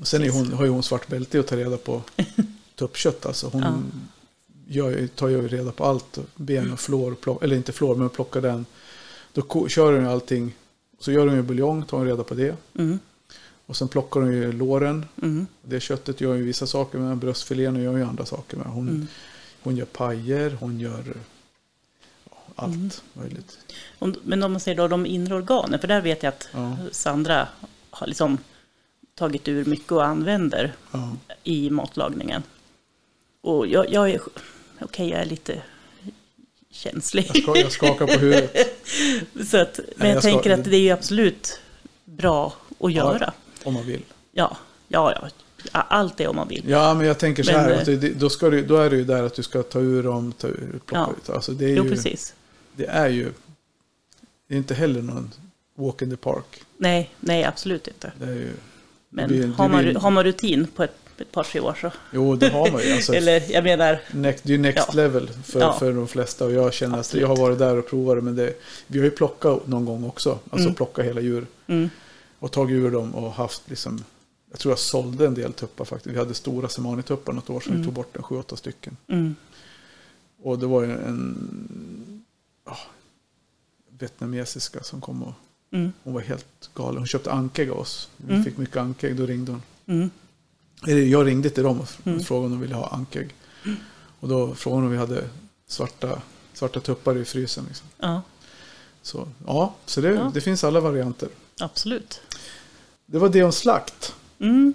Och 0.00 0.06
sen 0.06 0.30
hon, 0.30 0.52
har 0.52 0.64
ju 0.64 0.70
hon 0.70 0.82
svart 0.82 1.08
bälte 1.08 1.40
att 1.40 1.46
ta 1.46 1.56
reda 1.56 1.76
på 1.76 2.02
tuppkött. 2.74 3.26
Alltså 3.26 3.48
hon 3.48 3.62
Ja. 3.62 4.84
gör, 4.90 5.06
tar 5.06 5.28
ju 5.28 5.48
reda 5.48 5.72
på 5.72 5.84
allt. 5.84 6.18
Ben 6.34 6.72
och 6.72 6.80
flår, 6.80 7.14
plock, 7.14 7.44
eller 7.44 7.56
inte 7.56 7.72
flår, 7.72 7.94
men 7.94 8.08
plockar 8.08 8.40
den. 8.40 8.66
Då 9.32 9.68
kör 9.68 9.92
hon 9.92 10.02
ju 10.02 10.08
allting. 10.08 10.54
Så 11.00 11.12
gör 11.12 11.26
hon 11.26 11.36
ju 11.36 11.42
buljong, 11.42 11.84
tar 11.84 11.98
hon 11.98 12.06
reda 12.06 12.24
på 12.24 12.34
det. 12.34 12.56
Mm, 12.78 12.98
Och 13.72 13.76
sen 13.76 13.88
plockar 13.88 14.20
hon 14.20 14.32
ju 14.32 14.52
låren. 14.52 15.06
mm, 15.22 15.46
Det 15.62 15.80
köttet 15.80 16.20
gör 16.20 16.34
ju 16.34 16.42
vissa 16.42 16.66
saker 16.66 16.98
med. 16.98 17.16
Bröstfilén 17.16 17.82
gör 17.82 17.96
ju 17.96 18.04
andra 18.04 18.26
saker 18.26 18.56
med. 18.56 18.66
Hon, 18.66 18.88
mm. 18.88 19.06
hon 19.62 19.76
gör 19.76 19.84
pajer, 19.84 20.56
hon 20.60 20.80
gör 20.80 21.14
ja, 22.30 22.36
allt 22.54 22.74
Mm. 22.74 22.90
möjligt. 23.12 23.58
Om, 23.98 24.14
men 24.24 24.42
om 24.42 24.52
man 24.52 24.60
säger 24.60 24.76
då 24.76 24.88
de 24.88 25.06
inre 25.06 25.34
organen, 25.34 25.80
för 25.80 25.88
där 25.88 26.00
vet 26.00 26.22
jag 26.22 26.28
att 26.28 26.48
Ja, 26.52 26.76
Sandra 26.90 27.48
har 27.90 28.06
liksom 28.06 28.38
tagit 29.14 29.48
ur 29.48 29.64
mycket 29.64 29.92
och 29.92 30.06
använder 30.06 30.72
ja. 30.92 31.16
i 31.42 31.70
matlagningen. 31.70 32.42
Och 33.40 33.66
jag, 33.66 33.90
jag 33.90 34.10
är, 34.10 34.20
okej 34.80 35.08
jag 35.10 35.20
är 35.20 35.26
lite 35.26 35.62
känslig. 36.70 37.30
Jag, 37.34 37.42
ska, 37.42 37.56
jag 37.56 37.72
skakar 37.72 38.06
på 38.06 38.12
huvudet 38.12 38.56
Så 39.50 39.56
att, 39.56 39.78
men 39.78 39.86
Nej, 39.96 40.08
jag, 40.08 40.16
jag 40.16 40.22
tänker 40.22 40.50
att 40.50 40.64
det 40.64 40.76
är 40.76 40.80
ju 40.80 40.90
absolut 40.90 41.60
bra 42.04 42.52
att 42.80 42.92
göra. 42.92 43.32
Om 43.64 43.74
man 43.74 43.86
vill. 43.86 44.02
Ja, 44.32 44.56
ja, 44.88 45.12
ja. 45.22 45.28
Allt 45.72 46.16
det 46.16 46.26
om 46.26 46.36
man 46.36 46.48
vill. 46.48 46.64
Ja, 46.68 46.94
men 46.94 47.06
jag 47.06 47.18
tänker 47.18 47.42
så 47.42 47.52
Men, 47.52 47.60
här. 47.60 47.84
det, 47.84 48.08
då, 48.08 48.30
ska 48.30 48.50
du, 48.50 48.64
då 48.66 48.76
är 48.76 48.90
det 48.90 48.96
ju 48.96 49.04
där 49.04 49.22
att 49.22 49.34
du 49.34 49.42
ska 49.42 49.62
ta 49.62 49.80
ur 49.80 50.02
dem, 50.02 50.32
ta 50.32 50.48
ur, 50.48 50.80
plocka 50.86 51.06
Ja. 51.10 51.14
ut. 51.22 51.30
Alltså 51.30 51.52
det 51.52 51.64
är 51.64 51.76
Jo, 51.76 51.84
ju, 51.84 51.90
precis. 51.90 52.34
det 52.76 52.86
är 52.86 53.08
ju 53.08 53.32
det 54.48 54.54
är 54.54 54.58
inte 54.58 54.74
heller 54.74 55.02
någon 55.02 55.30
walk 55.74 56.02
in 56.02 56.10
the 56.10 56.16
park. 56.16 56.62
Nej, 56.76 57.10
nej, 57.20 57.44
absolut 57.44 57.88
inte. 57.88 58.12
Ju, 58.20 58.50
Men 59.10 59.28
blir- 59.28 59.46
har, 59.46 59.68
man, 59.68 59.82
blir- 59.82 59.94
har 59.94 60.10
man 60.10 60.24
rutin 60.24 60.66
på 60.76 60.82
ett, 60.82 60.94
ett 61.18 61.32
par, 61.32 61.44
tre 61.44 61.60
år 61.60 61.78
så. 61.80 61.90
jo, 62.12 62.36
det 62.36 62.48
har 62.48 62.70
man 62.72 62.82
ju. 62.82 62.92
Alltså, 62.92 63.14
Eller 63.14 63.52
jag 63.52 63.64
menar, 63.64 64.00
next, 64.12 64.44
det 64.44 64.52
är 64.52 64.56
ju 64.56 64.62
next 64.62 64.84
Ja. 64.88 64.94
level 64.96 65.30
för, 65.44 65.60
Ja. 65.60 65.72
för 65.78 65.92
de 65.92 66.08
flesta. 66.08 66.44
Och 66.44 66.52
jag 66.52 66.72
känner 66.74 66.98
att 66.98 67.14
jag 67.14 67.28
har 67.28 67.36
varit 67.36 67.58
där 67.58 67.76
och 67.78 67.86
provat 67.88 68.16
det. 68.16 68.22
Men 68.22 68.36
det, 68.36 68.54
vi 68.86 68.98
har 68.98 69.04
ju 69.04 69.10
plockat 69.10 69.66
någon 69.66 69.84
gång 69.84 70.04
också. 70.04 70.30
Alltså 70.30 70.64
Mm. 70.66 70.74
plocka 70.74 71.02
hela 71.02 71.20
djur. 71.20 71.46
mm, 71.66 71.90
Och 72.42 72.52
tagit 72.52 72.74
ur 72.74 72.90
dem 72.90 73.14
och 73.14 73.32
haft 73.32 73.62
liksom. 73.70 74.04
Jag 74.50 74.58
tror 74.58 74.72
jag 74.72 74.78
sålde 74.78 75.26
en 75.26 75.34
del 75.34 75.52
tuppar 75.52 75.84
faktiskt. 75.84 76.14
Vi 76.14 76.18
hade 76.18 76.34
stora 76.34 76.68
semanituppar 76.68 77.32
något 77.32 77.50
år 77.50 77.60
sedan. 77.60 77.72
Vi 77.72 77.76
Mm. 77.76 77.84
tog 77.86 77.94
bort 77.94 78.16
en 78.16 78.22
sju, 78.22 78.36
åtta 78.36 78.56
stycken. 78.56 78.96
mm, 79.08 79.34
Och 80.42 80.58
det 80.58 80.66
var 80.66 80.82
ju 80.82 80.90
en 80.92 82.24
ja, 82.66 82.76
vietnamesiska 83.98 84.82
som 84.82 85.00
kom 85.00 85.22
och 85.22 85.32
mm, 85.72 85.92
hon 86.02 86.14
var 86.14 86.20
helt 86.20 86.70
galen. 86.74 86.96
Hon 86.98 87.06
köpte 87.06 87.32
ankägg 87.32 87.70
av 87.70 87.78
oss. 87.78 88.08
Vi 88.16 88.32
Mm. 88.32 88.44
fick 88.44 88.56
mycket 88.56 88.76
ankägg, 88.76 89.16
då 89.16 89.26
ringde 89.26 89.52
hon. 89.52 89.62
mm, 89.86 90.10
Eller 90.86 91.02
jag 91.02 91.26
ringde 91.26 91.50
till 91.50 91.62
dem 91.64 91.80
och 91.80 91.88
Mm. 92.06 92.20
frågade 92.20 92.46
om 92.46 92.52
de 92.52 92.60
ville 92.60 92.74
ha 92.74 92.88
ankägg. 92.88 93.34
Och 94.20 94.28
då 94.28 94.54
frågade 94.54 94.76
hon 94.76 94.84
om 94.86 94.92
vi 94.92 94.98
hade 94.98 95.28
svarta, 95.66 96.22
svarta 96.52 96.80
tuppar 96.80 97.16
i 97.18 97.24
frysen. 97.24 97.64
Liksom. 97.68 97.86
ja, 97.98 98.22
Så, 99.02 99.28
ja, 99.46 99.74
så 99.86 100.00
det, 100.00 100.08
Ja. 100.14 100.30
det 100.34 100.40
finns 100.40 100.64
alla 100.64 100.80
varianter. 100.80 101.28
Absolut. 101.62 102.20
Det 103.06 103.18
var 103.18 103.28
det 103.28 103.42
om 103.42 103.52
slakt. 103.52 104.14
Mm. 104.40 104.74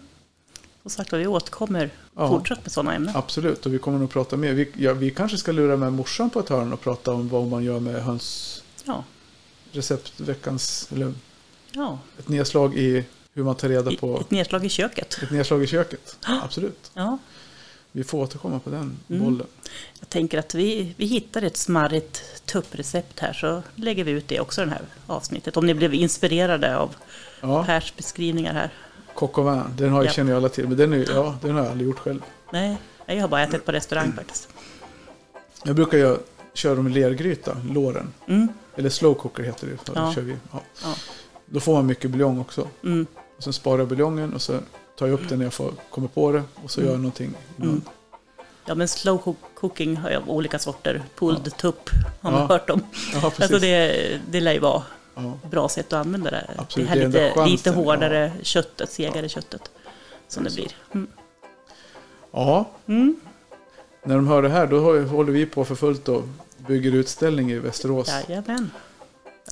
Som 0.82 0.92
sagt 0.92 1.14
vi 1.14 1.28
återkommer 1.28 1.90
Ja. 2.16 2.28
fortsatt 2.28 2.64
med 2.64 2.72
sådana 2.72 2.94
ämnen. 2.96 3.16
Absolut, 3.16 3.66
och 3.66 3.74
vi 3.74 3.80
kommer 3.80 4.00
nog 4.00 4.10
prata 4.10 4.38
mer. 4.38 4.54
Vi, 4.54 4.72
ja, 4.78 4.94
vi 4.94 5.12
kanske 5.12 5.38
ska 5.38 5.52
lura 5.52 5.78
med 5.78 5.94
morsan 5.94 6.30
på 6.30 6.40
ett 6.40 6.50
hörn 6.50 6.74
och 6.74 6.82
prata 6.82 7.14
om 7.14 7.30
vad 7.30 7.48
man 7.48 7.64
gör 7.64 7.80
med 7.80 8.04
höns 8.04 8.64
Ja, 8.84 9.04
receptveckans, 9.72 10.90
eller 10.92 11.14
ja. 11.72 12.00
ett 12.20 12.28
nedslag 12.30 12.78
i 12.78 13.06
hur 13.34 13.44
man 13.44 13.56
tar 13.56 13.70
reda 13.70 13.92
på 13.96 14.20
ett 14.20 14.32
nedslag 14.32 14.66
i 14.66 14.70
köket. 14.70 15.18
ett 15.24 15.32
nedslag 15.32 15.64
i 15.64 15.68
köket. 15.68 16.18
Absolut. 16.44 16.92
Ja, 16.94 17.18
Vi 17.92 18.04
får 18.04 18.18
återkomma 18.24 18.60
på 18.60 18.70
den 18.70 18.98
Mm. 19.10 19.24
bollen. 19.24 19.48
jag 20.00 20.10
tänker 20.10 20.38
att 20.40 20.56
vi, 20.56 20.94
vi 20.98 21.06
hittar 21.06 21.42
ett 21.42 21.58
smarrigt 21.58 22.24
tupprecept 22.46 23.20
här 23.20 23.34
så 23.34 23.64
lägger 23.76 24.04
vi 24.04 24.12
ut 24.12 24.28
det 24.28 24.40
också 24.40 24.62
i 24.62 24.66
det 24.66 24.72
här 24.72 24.82
avsnittet. 25.08 25.58
Om 25.58 25.66
ni 25.66 25.74
blev 25.74 25.94
inspirerade 25.94 26.78
av 26.78 26.96
Ja, 27.42 27.64
Pers 27.66 27.94
beskrivningar 27.98 28.54
här. 28.54 28.70
coq 29.14 29.36
den 29.78 29.90
har, 29.92 30.04
Ja. 30.04 30.12
känner 30.12 30.32
ju 30.32 30.38
alla 30.38 30.50
till. 30.50 30.68
Men 30.68 30.78
den, 30.78 30.94
är, 30.94 31.06
ja, 31.10 31.38
den 31.42 31.52
har 31.56 31.62
jag 31.64 31.72
aldrig 31.72 31.88
gjort 31.90 32.00
själv. 32.00 32.22
Nej, 32.52 32.78
jag 33.06 33.22
har 33.22 33.28
bara 33.28 33.44
ätit 33.44 33.66
på 33.66 33.72
restaurang 33.72 34.14
faktiskt. 34.14 34.50
Jag 35.64 35.76
brukar 35.76 35.98
ju 35.98 36.18
köra 36.54 36.76
dem 36.76 36.88
i 36.88 36.90
lergryta, 36.92 37.58
låren. 37.72 38.14
Mm, 38.28 38.48
Eller 38.76 38.90
slow 38.90 39.14
cooker 39.14 39.44
heter 39.44 39.68
det. 39.68 39.92
Ja. 39.96 40.14
Kör 40.14 40.22
vi. 40.22 40.36
Ja. 40.52 40.62
ja, 40.84 40.96
Då 41.46 41.60
får 41.60 41.74
man 41.74 41.86
mycket 41.86 42.12
buljong 42.12 42.40
också. 42.40 42.68
mm, 42.84 43.06
Och 43.38 43.44
sen 43.44 43.54
sparar 43.54 43.80
jag 43.80 43.88
buljongen 43.88 44.34
och 44.34 44.42
så 44.42 44.60
tar 44.98 45.08
jag 45.08 45.14
upp 45.14 45.30
den 45.30 45.38
när 45.39 45.45
jag 45.45 45.54
får, 45.54 45.72
kommer 45.89 46.08
på 46.08 46.32
det. 46.32 46.43
Och 46.64 46.72
så 46.72 46.80
Mm. 46.80 46.88
gör 46.88 46.93
jag 46.95 47.02
någonting. 47.02 47.34
innan. 47.58 47.70
Mm. 47.70 47.82
ja, 48.66 48.76
men 48.76 48.88
slow 48.88 49.18
cook- 49.24 49.36
cooking 49.56 49.98
har 49.98 50.10
jag 50.10 50.30
olika 50.30 50.60
sorter. 50.60 51.04
Pulled 51.16 51.58
tupp 51.58 51.89
har 52.22 52.32
man 52.32 52.41
Ja, 52.41 52.48
hört 52.48 52.70
om. 52.70 52.82
Ja. 53.14 53.26
Alltså 53.39 53.60
det, 53.60 54.20
det 54.30 54.41
lär 54.41 54.54
ju 54.54 54.60
vara 54.60 54.84
ja. 55.16 55.34
bra 55.50 55.70
sätt 55.70 55.93
att 55.93 56.06
använda 56.06 56.32
det. 56.32 56.50
Absolut, 56.58 56.88
det 56.89 56.93
här 57.00 57.08
det 57.08 57.20
är 57.20 57.30
lite, 57.30 57.45
lite 57.45 57.70
hårdare 57.72 58.32
köttet, 58.41 58.91
segare 58.91 59.30
köttet. 59.30 59.72
Som 60.28 60.43
det 60.43 60.54
blir. 60.56 60.72
Mm. 60.93 61.08
ja, 62.32 62.70
Mm. 62.88 63.16
när 64.04 64.16
de 64.16 64.28
hör 64.28 64.41
det 64.41 64.50
här 64.50 64.68
då 64.68 64.80
håller 65.06 65.32
vi 65.32 65.45
på 65.45 65.66
för 65.66 65.76
fullt 65.76 66.08
och 66.10 66.24
bygger 66.58 66.91
utställning 66.91 67.52
i 67.52 67.60
Västerås. 67.60 68.08
Jajamän. 68.30 68.72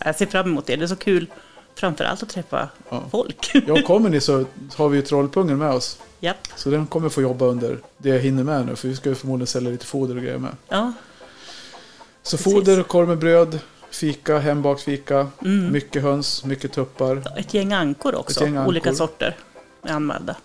Jag 0.05 0.15
ser 0.15 0.25
fram 0.25 0.45
emot 0.45 0.65
det. 0.65 0.75
Det 0.75 0.83
är 0.85 0.87
så 0.87 0.95
kul 0.95 1.27
framförallt 1.75 2.23
att 2.23 2.29
träffa 2.29 2.69
Ja. 2.89 3.03
folk. 3.11 3.51
Ja, 3.67 3.81
kommer 3.81 4.09
ni 4.09 4.21
så 4.21 4.45
har 4.75 4.89
vi 4.89 4.97
ju 4.97 5.01
Trollpungen 5.03 5.57
med 5.57 5.71
oss. 5.71 5.99
Japp. 6.19 6.37
Så 6.55 6.69
den 6.69 6.87
kommer 6.87 7.09
få 7.09 7.21
jobba 7.21 7.45
under 7.45 7.79
det 7.97 8.09
jag 8.09 8.19
hinner 8.19 8.43
med 8.43 8.65
nu. 8.65 8.75
För 8.75 8.87
vi 8.87 8.95
ska 8.95 9.09
ju 9.09 9.15
förmodligen 9.15 9.47
sälja 9.47 9.71
lite 9.71 9.85
foder 9.85 10.15
och 10.15 10.21
grejer 10.23 10.37
med. 10.37 10.55
Ja. 10.67 10.93
Så 12.23 12.37
Precis. 12.37 12.53
foder, 12.53 12.83
korv 12.83 13.07
med 13.07 13.17
bröd, 13.17 13.59
fika, 13.89 14.39
hembakt 14.39 14.81
fika. 14.81 15.27
Mm. 15.41 15.71
Mycket 15.71 16.01
höns, 16.03 16.45
mycket 16.45 16.71
tuppar. 16.71 17.23
Ett 17.39 17.53
gäng 17.53 17.73
ankor 17.73 18.15
också. 18.15 18.43
Gäng 18.43 18.55
ankor. 18.57 18.69
Olika 18.69 18.93
sorter 18.95 19.35
är 19.83 19.93
anmälda. 19.93 20.35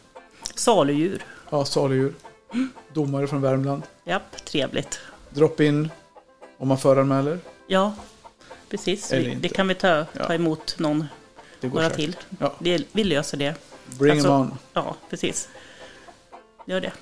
Saludjur. 0.55 1.25
Ja, 1.51 1.65
saludjur. 1.65 2.15
Domare 2.93 3.27
från 3.27 3.41
Värmland. 3.41 3.83
Japp, 4.05 4.45
trevligt. 4.45 4.99
Drop 5.31 5.61
in 5.61 5.91
om 6.59 6.69
man 6.69 6.79
föranmäler. 6.79 7.39
Ja, 7.67 7.95
precis. 8.69 9.13
Eller 9.13 9.29
inte. 9.29 9.41
det 9.43 9.49
kan 9.49 9.69
vi 9.69 9.75
ta, 9.75 10.05
ta 10.05 10.35
emot 10.35 10.75
någon, 10.79 11.07
Det 11.61 11.69
går 11.69 11.75
några 11.75 11.91
säkert. 11.91 12.05
till. 12.05 12.17
Ja. 12.39 12.53
Det, 12.59 12.85
vi 12.93 13.05
löser 13.05 13.37
det. 13.37 13.55
Bring 13.99 14.13
Alltså- 14.13 14.29
them 14.29 14.41
on. 14.41 14.59
Ja, 14.73 14.97
precis. 15.11 15.49
Gör 16.67 16.81
det. 16.81 16.93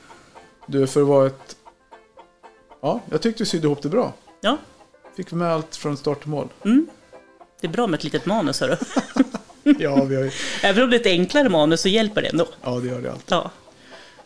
Du, 0.66 0.86
för 0.86 1.00
att 1.00 1.06
vara 1.06 1.26
ett... 1.26 1.56
Ja, 2.80 3.00
jag 3.10 3.22
tyckte 3.22 3.42
du 3.42 3.46
sydde 3.46 3.66
ihop 3.66 3.82
det 3.82 3.88
bra. 3.88 4.12
Ja. 4.40 4.56
Fick 5.16 5.32
med 5.32 5.52
allt 5.52 5.76
från 5.76 5.96
start 5.96 6.20
till 6.20 6.30
mål. 6.30 6.48
Mm. 6.64 6.86
Det 7.60 7.66
är 7.66 7.70
bra 7.70 7.86
med 7.86 7.98
ett 7.98 8.04
litet 8.04 8.26
manus, 8.26 8.60
hörru. 8.60 8.76
Ja, 9.78 10.04
vi 10.04 10.16
har 10.16 10.22
ju... 10.22 10.30
Även 10.62 10.84
om 10.84 10.90
det 10.90 10.96
är 10.96 11.00
ett 11.00 11.06
enklare 11.06 11.48
manus 11.48 11.80
så 11.80 11.88
hjälper 11.88 12.22
det 12.22 12.28
ändå. 12.28 12.46
ja 12.62 12.70
det 12.70 12.88
gör 12.88 13.00
det 13.00 13.12
allt. 13.12 13.30
Ja, 13.30 13.50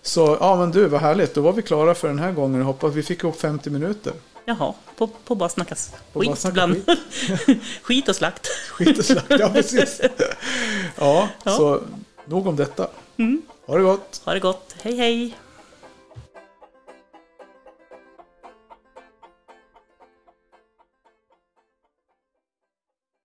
Så 0.03 0.37
ja 0.41 0.57
men 0.57 0.71
du, 0.71 0.87
vad 0.87 1.01
härligt. 1.01 1.35
Då 1.35 1.41
var 1.41 1.53
vi 1.53 1.63
klara 1.63 1.95
för 1.95 2.09
den 2.09 2.19
här 2.19 2.33
gången. 2.33 2.63
Hoppas 2.63 2.95
vi 2.95 3.03
fick 3.03 3.23
ihop 3.23 3.41
50 3.41 3.71
minuter. 3.71 4.13
Jaha, 4.45 4.75
på, 4.97 5.07
på 5.07 5.35
bara 5.35 5.49
snackas 5.49 5.91
På 6.13 6.19
bara 6.19 6.27
skit 6.31 6.39
snacka 6.39 6.65
ibland. 6.65 6.85
skit 7.83 8.09
och 8.09 8.17
slakt. 8.17 8.47
Skit 8.71 8.99
och 8.99 9.05
slakt, 9.05 9.31
ja 9.39 9.49
precis. 9.51 10.01
Ja, 10.99 11.29
Ja. 11.45 11.57
så 11.57 11.83
nog 12.25 12.47
om 12.47 12.57
detta. 12.57 12.87
Mm. 13.17 13.43
Ha 13.67 13.77
det 13.77 13.83
gott. 13.83 14.21
Ha 14.25 14.35
det 14.35 14.41
gott. 14.41 14.75
Hej 14.83 14.97
hej! 14.97 15.37